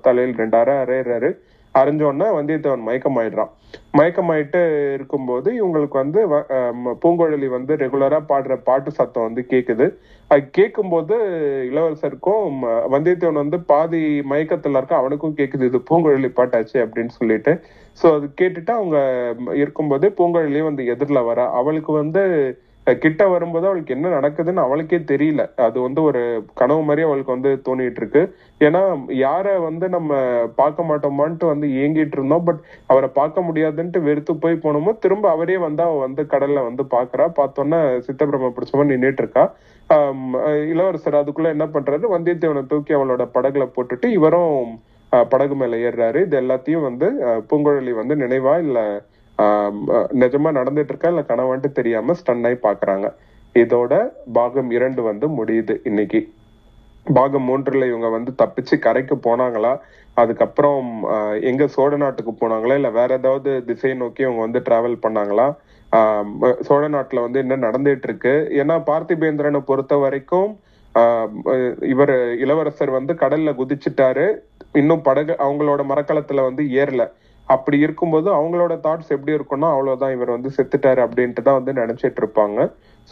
தலையில் 0.00 0.36
ரெண்டு 0.36 0.58
அரை 0.58 0.74
அரைறாரு 0.74 1.30
அரைஞ்சோன்னா 1.74 2.26
வந்தியத்தேவன் 2.38 2.86
மயக்கமாயிடுறான். 2.86 3.50
மயக்கமாயிட்டு 3.98 4.92
இருக்கும்போது 4.92 5.48
இவங்களுக்கு 5.52 5.90
வந்து 5.90 6.28
வ- 6.28 6.72
பூங்குழலி 7.02 7.46
வந்து 7.46 7.76
ரெகுலரா 7.76 8.24
பாடுற 8.28 8.56
பாட்டு 8.64 8.90
சத்தம் 8.90 9.22
வந்து 9.22 9.46
கேக்குது. 9.50 9.94
அது 10.28 10.50
கேட்கும்போது 10.50 11.16
இளவரசருக்கும் 11.72 12.52
ம, 12.62 12.80
வந்தியத்தேவன் 12.92 13.32
வந்து 13.32 13.60
பாதி 13.60 14.20
மயக்கத்துல 14.20 14.76
இருக்க 14.76 14.96
அவனுக்கும் 14.96 15.34
கேக்குது 15.36 15.62
இது 15.62 15.78
பூங்குழலி 15.90 16.30
பாட்டாச்சு 16.36 16.72
அப்படின்னு 16.72 17.08
சொல்லிட்டு. 17.08 17.60
சோ 18.02 18.14
அது 18.14 18.28
கேட்டுட்டு 18.40 18.70
அவங்க 18.70 19.34
இருக்கும்போது 19.54 20.08
பூங்குழலி 20.08 20.62
வந்து 20.62 20.84
எதிரில 20.84 21.24
வர. 21.24 21.50
அவளுக்கு 21.50 21.92
வந்து 21.92 22.22
கிட்ட 23.02 23.22
வரும்போது 23.28 23.66
அவளுக்கு 23.68 23.94
என்ன 23.94 24.12
நடக்குதுன்னு 24.16 24.62
அவளுக்கே 24.64 24.98
தெரியல. 25.10 25.42
அது 25.66 25.78
வந்து 25.86 26.00
ஒரு 26.08 26.20
கனவு 26.60 26.82
மாதிரி 26.88 27.02
அவளுக்கு 27.06 27.34
வந்து 27.34 27.50
தோணிட்டு 27.66 28.00
இருக்கு. 28.02 28.22
ஏன்னா 28.60 28.82
யார 29.22 29.46
வந்து 29.66 29.88
நம்ம 29.96 30.20
பார்க்க 30.60 30.88
மாட்டோமான்ட்டு 30.90 31.50
வந்து 31.52 31.68
ஏங்கிட்டு 31.82 32.16
இருந்தோம். 32.18 32.44
பட் 32.48 32.60
அவரை 32.92 33.10
பார்க்க 33.20 33.46
முடியாதுன்ட்டு 33.48 34.02
வெறுத்து 34.08 34.34
போய் 34.44 34.62
போனோமோ 34.64 34.94
திரும்ப 35.04 35.30
அவரே 35.30 35.56
வந்து 35.66 35.82
அவ 35.88 35.98
வந்து 36.06 36.24
கடல்ல 36.34 36.64
வந்து 36.68 36.84
பாக்குறா. 36.96 37.26
பார்த்தோன்னா 37.40 37.80
சித்தபிரம 38.08 38.52
பிடிச்ச 38.56 38.90
நின்றுட்டு 38.92 39.24
இருக்கா. 39.24 39.44
இளவரசர் 40.72 41.20
அதுக்குள்ள 41.20 41.48
என்ன 41.56 41.66
பண்றாரு? 41.74 42.06
வந்தியத்தேவனை 42.14 42.62
தூக்கி 42.72 42.92
அவளோட 42.98 43.24
படகுல 43.36 43.66
போட்டுட்டு 43.76 44.08
இவரும் 44.18 44.72
படகு 45.32 45.54
மேல 45.60 45.76
ஏறுறாரு. 45.88 46.18
இது 46.26 46.36
எல்லாத்தையும் 46.40 46.86
வந்து 46.88 47.06
பூங்குழலி 47.50 47.92
வந்து 48.00 48.14
நினைவா 48.24 48.54
இல்லை 48.64 48.84
நிஜமா 50.22 50.50
நடந்துட்டு 50.50 50.92
இருக்கா 50.92 51.08
இல்ல 51.08 51.22
கனவான்ட்டு 51.22 51.70
தெரியாம 51.72 52.14
ஸ்டன் 52.20 52.44
ஆகி 52.44 52.58
பாக்குறாங்க. 52.62 53.06
இதோட 53.54 53.92
பாகம் 54.32 54.70
இரண்டு 54.70 55.02
வந்து 55.02 55.26
முடியுது 55.36 55.74
இன்னைக்கு. 55.84 56.20
பாகம் 57.06 57.46
மூன்றுல 57.48 57.86
இவங்க 57.86 58.08
வந்து 58.08 58.32
தப்பிச்சு 58.38 58.74
கரைக்கு 58.78 59.16
போனாங்களா? 59.26 59.72
அதுக்கப்புறம் 60.16 60.86
எங்க 61.42 61.66
சோழ 61.68 61.96
நாட்டுக்கு 61.96 62.32
போனாங்களா? 62.34 62.74
இல்ல 62.74 62.90
வேற 62.90 63.10
ஏதாவது 63.14 63.50
திசை 63.64 63.94
நோக்கி 63.94 64.22
அவங்க 64.24 64.40
வந்து 64.40 64.60
டிராவல் 64.60 65.02
பண்ணாங்களா? 65.04 65.46
ஆஹ், 65.92 66.32
சோழ 66.60 66.82
நாட்டுல 66.88 67.20
வந்து 67.20 67.38
என்ன 67.38 67.56
நடந்துட்டு 67.66 68.08
இருக்கு? 68.10 68.32
ஏன்னா 68.60 68.76
பார்த்திபேந்திரனை 68.90 69.62
பொறுத்த 69.64 69.96
வரைக்கும் 69.96 70.50
ஆஹ், 70.94 71.32
இவர் 71.86 72.12
இளவரசர் 72.40 72.90
வந்து 72.90 73.12
கடல்ல 73.14 73.50
குதிச்சுட்டாரு. 73.52 74.24
இன்னும் 74.72 75.02
படகு 75.02 75.32
அவங்களோட 75.38 75.82
மரக்கலத்துல 75.84 76.42
வந்து 76.42 76.62
ஏறல. 76.80 77.02
அப்படி 77.48 77.78
இருக்கும்போது 77.84 78.28
அவங்களோட 78.34 78.74
தாட்ஸ் 78.84 79.14
எப்படி 79.16 79.36
இருக்கும்னா 79.36 79.68
அவ்வளவுதான் 79.74 80.14
இவர் 80.16 80.36
வந்து 80.36 80.50
செத்துட்டாரு 80.56 81.00
அப்படின்ட்டு 81.06 81.46
தான் 81.46 81.58
வந்து 81.60 81.74
நினைச்சிட்டு 81.80 82.20
இருப்பாங்க. 82.22 82.58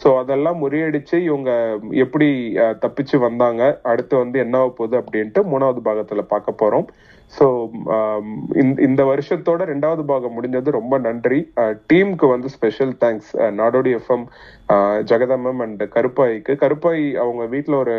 ஸோ 0.01 0.09
அதெல்லாம் 0.21 0.59
முறியடிச்சு 0.63 1.17
இவங்க 1.27 1.51
எப்படி 2.03 2.27
அஹ், 2.63 2.77
தப்பிச்சு 2.83 3.17
வந்தாங்க 3.25 3.61
அடுத்து 3.91 4.15
வந்து 4.21 4.37
என்ன 4.45 4.57
போகுது 4.77 4.95
அப்படின்ட்டு 5.01 5.41
மூணாவது 5.51 5.81
பாகத்துல 5.87 6.23
பார்க்க 6.33 6.61
போறோம். 6.61 6.87
சோ 7.33 7.45
இந்த 8.87 9.01
வருஷத்தோட 9.09 9.61
ரெண்டாவது 9.71 10.03
பாகம் 10.11 10.35
முடிஞ்சது 10.37 10.69
ரொம்ப 10.77 10.95
நன்றி. 11.07 11.39
டீமுக்கு 11.89 12.27
வந்து 12.33 12.49
special 12.55 12.93
thanks 13.01 13.31
Nadodi 13.59 13.93
FM 13.99 14.25
Jagadammam 15.11 15.63
and 15.65 15.83
கருப்பாய்க்கு 15.95 16.55
Karuppai 16.63 17.03
அவங்க 17.23 17.45
வீட்டில் 17.55 17.81
ஒரு 17.83 17.95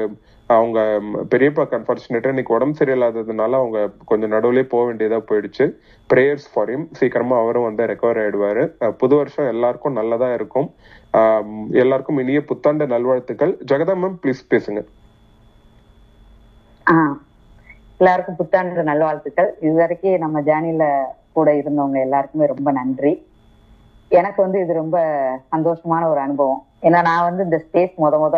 அவங்க 0.51 0.99
ம், 1.01 1.17
பெரியப்பா 1.31 1.65
அன்பார்ச்சுனேட்டா 1.71 2.27
இன்னைக்கு 2.27 2.55
உடம்பு 2.55 2.79
சரியில்லாததுனால 2.79 3.57
அவங்க 3.61 3.79
கொஞ்சம் 4.05 4.33
நடுவுலயே 4.33 4.63
போக 4.65 4.83
வேண்டியதா 4.85 5.19
போயிடுச்சு. 5.29 5.65
Prayers 6.11 6.47
for 6.53 6.71
him. 6.71 6.83
சீக்கிரமா 6.93 7.39
அவரும் 7.39 7.63
வந்து 7.63 7.87
ரெக்கவர் 7.87 8.21
ஆயிடுவாரு. 8.23 8.63
புது 8.97 9.17
வருஷம் 9.17 9.47
எல்லாருக்கும் 9.47 9.93
நல்லதா 9.93 10.33
இருக்கும். 10.35 10.69
எல்லாருக்கும் 11.75 12.19
இனிய 12.19 12.45
புத்தாண்டு 12.45 12.87
நல்வாழ்த்துக்கள். 12.87 13.59
ஜெகதம்மம் 13.73 14.17
ப்ளீஸ் 14.23 14.43
பேசுங்க. 14.51 14.81
ஆஹ் 16.87 17.17
எல்லாருக்கும் 18.01 18.37
புத்தாண்டு 18.37 18.83
நல்வாழ்த்துக்கள். 18.83 19.55
இது 19.61 19.73
வரைக்கும் 19.75 20.19
நம்ம 20.19 20.41
ஜேர்னில 20.41 20.85
கூட 21.33 21.55
இருந்தவங்க 21.55 22.01
எல்லாருக்குமே 22.01 22.47
ரொம்ப 22.47 22.71
நன்றி. 22.73 23.13
எனக்கு 24.11 24.43
வந்து 24.43 24.61
இது 24.61 24.73
ரொம்ப 24.73 24.97
சந்தோஷமான 25.53 26.09
ஒரு 26.09 26.21
அனுபவம். 26.21 26.67
ஏன்னா 26.83 27.03
நான் 27.03 27.27
வந்து 27.29 27.45
இந்த 27.45 27.59
ஸ்பேஸ் 27.65 27.95
முத 28.05 28.17
முத 28.25 28.37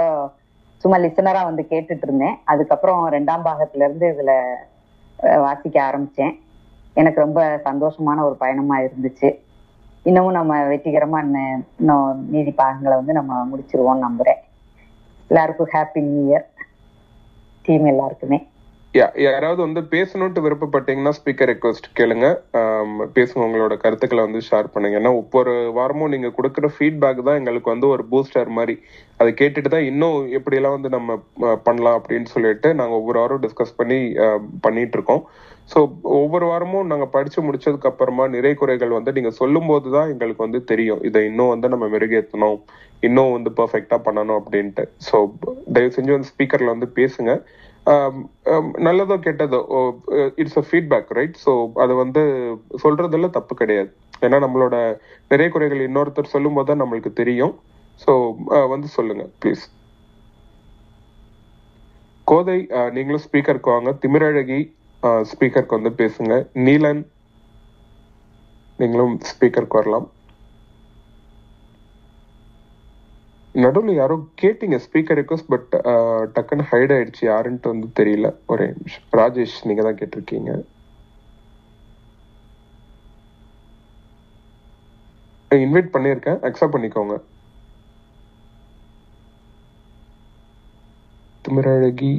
சும்மா 0.81 0.97
லிசனரா 0.97 1.45
வந்து 1.45 1.67
கேட்டுட்டு 1.71 2.03
இருந்தேன் 2.03 2.37
அதுக்கப்புறம் 2.45 3.13
ரெண்டாம் 3.13 3.47
பாகத்துல 3.47 3.87
இருந்து 3.89 4.07
இதுல 4.15 4.33
வாசிக்க 5.41 5.77
ஆரம்பிச்சேன். 5.89 6.35
எனக்கு 6.95 7.21
ரொம்ப 7.21 7.61
சந்தோஷமான 7.65 8.19
ஒரு 8.21 8.37
பயணமா 8.37 8.79
இருந்துச்சு. 8.79 9.39
இன்னமும் 10.03 10.33
நம்ம 10.33 10.59
வெற்றிகரமா 10.63 11.19
இன்னும் 11.25 11.67
இன்னும் 11.79 12.31
மீதி 12.31 12.51
பாகங்களை 12.51 12.97
வந்து 12.97 13.13
நம்ம 13.13 13.49
முடிச்சிருவோம் 13.51 14.05
நம்புறேன். 14.07 14.41
எல்லாருக்கும் 15.29 15.73
ஹாப்பி 15.73 16.01
நியூ 16.03 16.23
இயர் 16.31 16.47
டீம் 17.63 17.85
எல்லாருக்குமே. 17.85 18.50
யாராவது 18.99 19.61
வந்து 19.65 19.81
பேசணும்ட்டு 19.93 20.43
விருப்பப்பட்டீங்கன்னா 20.45 21.13
ஸ்பீக்கர் 21.17 21.49
ரெக்வஸ்ட் 21.51 21.87
கேளுங்க. 21.99 22.29
பேசுங்க 23.17 23.43
உங்களோட 23.47 23.75
கருத்துக்களை 23.83 24.23
வந்து 24.27 24.41
ஷேர் 24.47 24.69
பண்ணுங்க. 24.75 24.97
ஏன்னா 25.01 25.13
ஒவ்வொரு 25.21 25.53
வாரமும் 25.77 26.13
நீங்க 26.15 26.29
கொடுக்குற 26.39 26.69
ஃபீட்பேக் 26.77 27.21
தான் 27.29 27.39
எங்களுக்கு 27.41 27.73
வந்து 27.73 27.87
ஒரு 27.95 28.05
பூஸ்டர் 28.13 28.51
மாதிரி. 28.57 28.75
அதை 29.21 29.31
கேட்டுட்டு 29.41 29.73
தான் 29.75 29.87
இன்னும் 29.91 30.19
எப்படியெல்லாம் 30.39 30.77
வந்து 30.79 30.91
நம்ம 30.97 31.19
பண்ணலாம் 31.69 31.99
அப்படின்னு 32.01 32.29
சொல்லிட்டு 32.35 32.69
நாங்க 32.81 32.97
ஒவ்வொரு 33.01 33.21
வாரம் 33.23 33.43
டிஸ்கஸ் 33.45 33.79
பண்ணி 33.81 34.01
பண்ணிட்டு 34.67 34.99
இருக்கோம் 34.99 35.23
ஸோ 35.73 35.79
ஒவ்வொரு 36.21 36.47
வாரமும் 36.53 36.91
நாங்க 36.93 37.07
படிச்சு 37.17 37.41
முடிச்சதுக்கு 37.49 37.91
அப்புறமா 37.91 38.25
நிறை 38.37 38.55
குறைகள் 38.61 38.97
வந்து 38.99 39.17
நீங்க 39.17 39.33
சொல்லும் 39.41 39.71
போது 39.71 39.89
தான் 39.97 40.11
எங்களுக்கு 40.13 40.47
வந்து 40.47 40.61
தெரியும். 40.73 41.03
இதை 41.09 41.21
இன்னும் 41.31 41.53
வந்து 41.55 41.69
நம்ம 41.75 41.87
மெருகேற்றணும் 41.95 42.59
இன்னும் 43.09 43.35
வந்து 43.37 43.51
பெர்ஃபெக்டா 43.59 43.99
பண்ணணும் 44.07 44.39
அப்படின்ட்டு. 44.41 44.85
ஸோ 45.09 45.17
தயவு 45.75 45.97
செஞ்சு 45.99 46.17
வந்து 46.17 46.31
ஸ்பீக்கர்ல 46.33 46.75
வந்து 46.75 46.89
பேசுங்க. 47.01 47.33
Um, 47.93 48.17
um, 48.53 48.67
நல்லதோ 48.87 49.15
கெட்டதோ 49.25 49.59
it's 50.43 50.59
a 50.61 50.65
feedback 50.69 51.09
right 51.19 51.37
so 51.45 51.53
அது 51.83 51.93
வந்து 52.01 52.23
சொல்றதுல 52.83 53.29
தப்பு 53.37 53.55
கிடையாது. 53.61 53.91
ஏன்னா 54.27 54.39
நம்மளோட 54.45 54.77
நிறைய 55.33 55.49
குறைகள் 55.55 55.87
இன்னொருத்தர் 55.87 56.33
சொல்லும் 56.35 56.57
போது 56.59 56.69
தான் 56.71 56.81
நம்மளுக்கு 56.83 57.13
தெரியும். 57.21 57.55
ஸோ 58.01 58.13
வந்து 58.75 58.89
சொல்லுங்க 58.97 59.25
ப்ளீஸ் 59.43 59.65
கோதை 62.27 62.59
நீங்களும் 62.97 63.25
ஸ்பீக்கருக்கு 63.27 63.75
வாங்க. 63.75 63.93
திமிரழகி 64.05 64.61
ஸ்பீக்கருக்கு 65.33 65.79
வந்து 65.79 65.93
பேசுங்க. 66.03 66.35
நீலன் 66.67 67.03
நீங்களும் 68.79 69.15
ஸ்பீக்கருக்கு 69.31 69.81
வரலாம். 69.81 70.07
நடுவில் 73.53 73.95
யாரோ 73.95 74.17
கேட்டீங்க 74.43 74.77
ஸ்பீக்கர் 74.87 75.19
ரிக்வஸ்ட் 75.21 75.51
பட் 75.53 75.73
டக்குன்னு 76.37 76.67
ஹைட் 76.71 76.93
ஆயிடுச்சு. 76.97 77.23
யாருன்ட்டு 77.23 77.73
வந்து 77.73 77.89
தெரியல. 78.01 78.29
ஒரே 78.47 78.67
நிமிஷம். 78.77 79.03
ராஜேஷ் 79.17 79.59
நீங்க 79.69 79.83
தான் 79.83 79.99
கேட்டிருக்கீங்க. 80.03 80.53
இன்வைட் 85.51 85.91
பண்ணியிருக்கேன். 85.97 86.39
அக்செப்ட் 86.49 86.75
பண்ணிக்கோங்க. 86.77 87.17
திமிரழகி. 91.49 92.15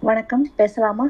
வணக்கம். 0.00 0.46
பேசலாமா? 0.56 1.06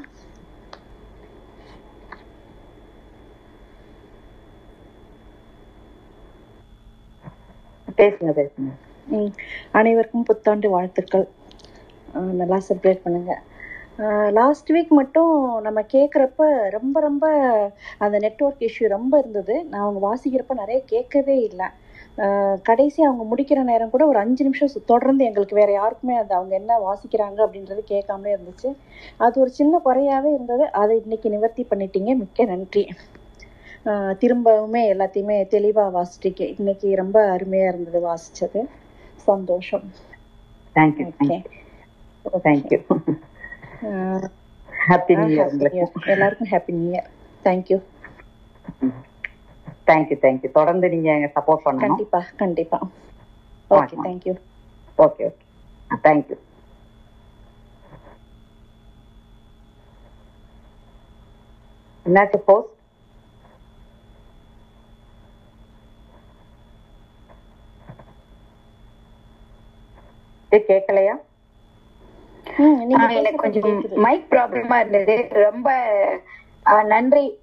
பேசுங்க 7.99 8.31
பேசுங்க. 8.39 8.71
ம், 9.09 9.33
அனைவருக்கும் 9.73 10.23
புத்தாண்டு 10.23 10.69
வாழ்த்துக்கள். 10.71 11.27
நல்லா 12.41 12.59
செலிப்ரேட் 12.69 13.05
பண்ணுங்க. 13.05 13.33
லாஸ்ட் 14.31 14.69
வீக் 14.73 14.93
மட்டும் 14.99 15.33
நம்ம 15.61 15.81
கேட்குறப்ப 15.95 16.43
ரொம்ப 16.71 17.01
ரொம்ப 17.01 17.25
அந்த 17.99 18.17
நெட்வொர்க் 18.19 18.65
இஷ்யூ 18.69 18.87
ரொம்ப 18.89 19.13
இருந்தது. 19.19 19.65
நான் 19.65 19.85
அவங்க 19.85 20.01
வாசிக்கிறப்ப 20.07 20.55
நிறைய 20.55 20.79
கேட்கவே 20.93 21.37
இல்லை. 21.49 21.69
கடைசி 22.63 23.01
அவங்க 23.03 23.25
முடிக்கிற 23.25 23.61
நேரம் 23.63 23.91
கூட 23.91 24.05
ஒரு 24.07 24.19
அஞ்சு 24.19 24.43
நிமிஷம் 24.45 24.73
தொடர்ந்து 24.93 25.23
எங்களுக்கு 25.25 25.57
வேற 25.57 25.71
யாருக்குமே 25.73 26.15
அது 26.17 26.35
அவங்க 26.35 26.55
என்ன 26.55 26.73
வாசிக்கிறாங்க 26.87 27.39
அப்படின்றது 27.47 27.83
கேட்காமலே 27.93 28.35
இருந்துச்சு. 28.37 28.71
அது 29.21 29.37
ஒரு 29.41 29.51
சின்ன 29.51 29.81
குறையாவே 29.85 30.33
இருந்தது. 30.35 30.67
அதை 30.83 30.97
இன்னைக்கு 31.05 31.31
நிவர்த்தி 31.31 31.65
பண்ணிட்டீங்க. 31.71 32.13
மிக்க 32.23 32.45
நன்றி. 32.45 32.85
திரும்பவுமே 34.23 34.83
எல்லாத்தையுமே 34.93 35.37
தெளிவா 35.55 35.85
வாசிட்டீங்க 35.97 36.43
இன்னைக்கு 36.59 36.89
ரொம்ப 37.03 37.19
அருமையா 37.35 37.67
இருந்தது 37.73 38.01
வாசிச்சது. 38.09 38.61
சந்தோஷம். 39.29 39.87
Thank you 40.77 41.07
okay 41.11 41.37
thank you 42.47 42.79
happy 44.89 45.15
new 45.21 45.29
year 45.37 45.53
எல்லாருக்கும் 46.15 46.51
happy 46.55 46.75
new 46.79 46.91
year 46.93 47.09
thank you 47.47 47.79
thank you 49.91 50.17
thank you 50.25 50.51
தொடர்ந்து 50.59 50.89
நீங்க 50.95 51.11
சப்போர்ட் 51.37 51.65
பண்ணணும். 51.67 51.87
கண்டிப்பா 51.87 52.21
கண்டிப்பா. 52.43 52.79
Okay. 53.71 53.97
Thank you 54.07 54.35
okay 54.99 55.25
okay 55.31 55.99
thank you 56.07 56.37
என்னாச்சு 62.07 62.39
போஸ்ட் 62.49 62.75
கேட்கலையா 70.51 71.15
எனக்கு 73.09 73.37
கொஞ்சம். 73.37 73.85
மைக் 73.95 74.27
ப்ராப்ளமா 74.31 74.79
இருந்தது. 74.79 75.29
ரொம்ப 75.31 75.71
நன்றி 76.85 77.39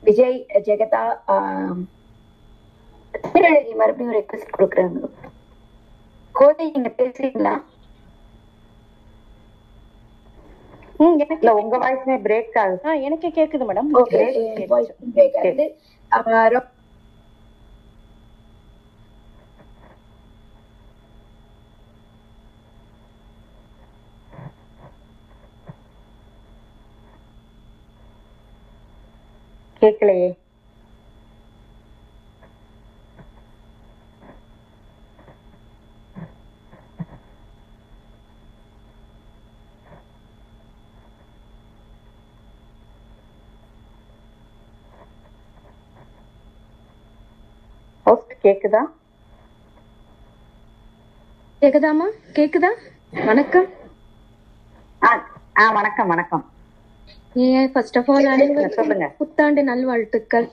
விஜய் 0.00 0.46
ஜெகதா 0.54 1.16
தமிழழகி 3.32 3.74
மறுபடியும் 3.76 4.14
ரெக்வஸ்ட் 4.14 4.58
கொடுக்குறாங்க. 4.58 5.10
கோதை 6.32 6.70
நீங்க 6.70 6.92
பேசுறீங்களா? 6.96 7.62
உங்க 10.96 11.78
வாய்ஸ்மே 11.78 12.08
பிரேக் 12.08 12.58
ஆகுது. 12.58 13.02
எனக்கு 13.02 13.28
கேக்குது 13.28 13.66
மேடம் 13.68 13.88
ஓகே 13.94 14.66
வாய்ஸ் 14.66 14.92
பிரேக் 15.14 15.36
ஆகுது 15.36 15.78
ஆ, 16.12 16.46
ரொம்ப- 16.46 16.76
கேட்கலையே. 29.80 30.30
ஹோஸ்ட் 48.06 48.34
கேக்குதா? 48.42 48.82
ஜெகதாமா 51.62 52.06
கேக்குதா? 52.36 52.70
வணக்கம். 53.24 53.68
ஆ 55.60 55.70
வணக்கம் 55.72 56.06
வணக்கம். 56.06 56.44
ஏன் 57.34 57.72
ஃபர்ஸ்ட் 57.72 57.98
ஆஃப் 57.98 58.10
ஆல் 58.10 58.24
அனைவருக்கும். 58.24 59.12
புத்தாண்டு 59.18 59.62
நல்வாழ்த்துக்கள். 59.62 60.48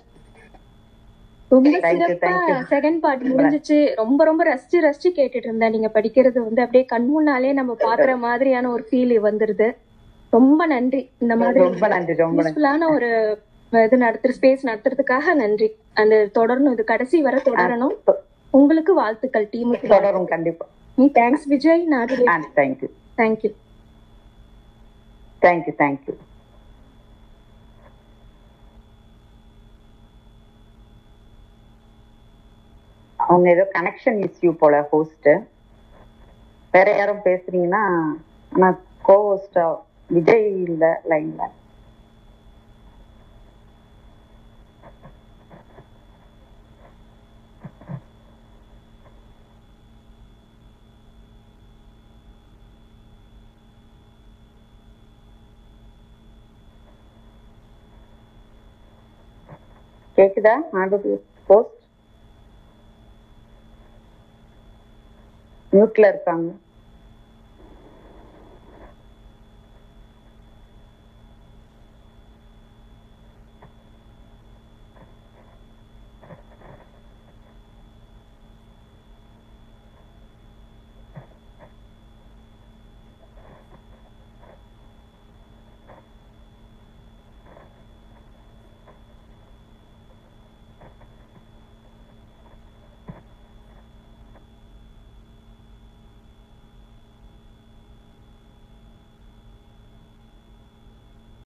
ரொம்ப 1.48 1.70
சிறப்பா. 1.70 2.32
செகண்ட் 2.70 3.00
பார்ட் 3.00 3.24
முடிஞ்சிச்சு. 3.28 3.96
ரொம்ப 3.96 4.24
ரொம்ப 4.24 4.56
ரசிச்சு 4.56 4.78
ரசிச்சு 4.78 5.10
கேட்டுட்டு 5.16 5.36
இருந்தேன். 5.36 5.72
நீங்க 5.72 5.92
படிக்கிறது 5.94 6.40
வந்து 6.40 6.62
அப்படியே 6.62 6.86
கண் 6.86 7.08
முன்னாலே 7.08 7.54
நம்ம 7.54 7.76
பாக்குற 7.80 8.18
மாதிரியான 8.18 8.72
ஒரு 8.72 8.88
ஃபீல் 8.90 9.16
வந்துருது. 9.28 9.76
ரொம்ப 10.30 10.66
நன்றி. 10.66 11.10
இந்த 11.18 11.36
மாதிரி 11.36 11.60
ரொம்ப 11.60 11.88
நன்றி 11.88 12.14
ரொம்ப 12.14 12.42
நன்றி. 12.42 12.62
யூஸ்ஃபுல்லான 12.62 12.94
ஒரு 12.94 13.10
இது 13.70 13.98
நடத்துற 13.98 14.32
ஸ்பேஸ் 14.42 14.64
நடத்துறதுக்காக 14.64 15.34
நன்றி. 15.34 15.76
அந்த 15.94 16.30
தொடரணும் 16.40 16.72
இது 16.72 16.84
கடைசி 16.84 17.22
வரை 17.22 17.42
தொடரணும். 17.46 17.96
உங்களுக்கு 18.50 18.94
வாழ்த்துக்கள் 18.94 19.50
டீமுக்கு 19.52 19.88
தொடரும் 19.88 20.26
கண்டிப்பா. 20.26 20.66
நீ 20.96 21.06
thanks 21.14 21.48
Vijay. 21.48 21.88
Ah 21.94 22.04
thank you 22.04 22.90
thank you 23.18 23.52
thank you 25.42 25.74
thank you 25.78 26.16
அவங்க 33.26 33.48
ஏதோ 33.52 33.64
கனெக்ஷன் 33.74 34.20
இஷ்யூ 34.26 34.52
போல 34.58 34.76
ஹோஸ்ட் 34.90 35.30
வேற 36.74 36.88
யாரும் 36.96 37.26
பேசுறீங்கன்னா 37.26 37.84
நான் 38.52 38.78
கோ 39.06 39.18
ஹோஸ்டா 39.26 39.66
விஜய் 40.10 40.48
இல்ல 40.66 40.84
லைன்ல 41.12 41.44
கேக்குதா? 60.18 60.54
ஆண்டு 60.80 60.98
போஸ்ட் 61.50 61.85
மியூட்ல 65.76 66.08
இருக்காங்க. 66.08 66.50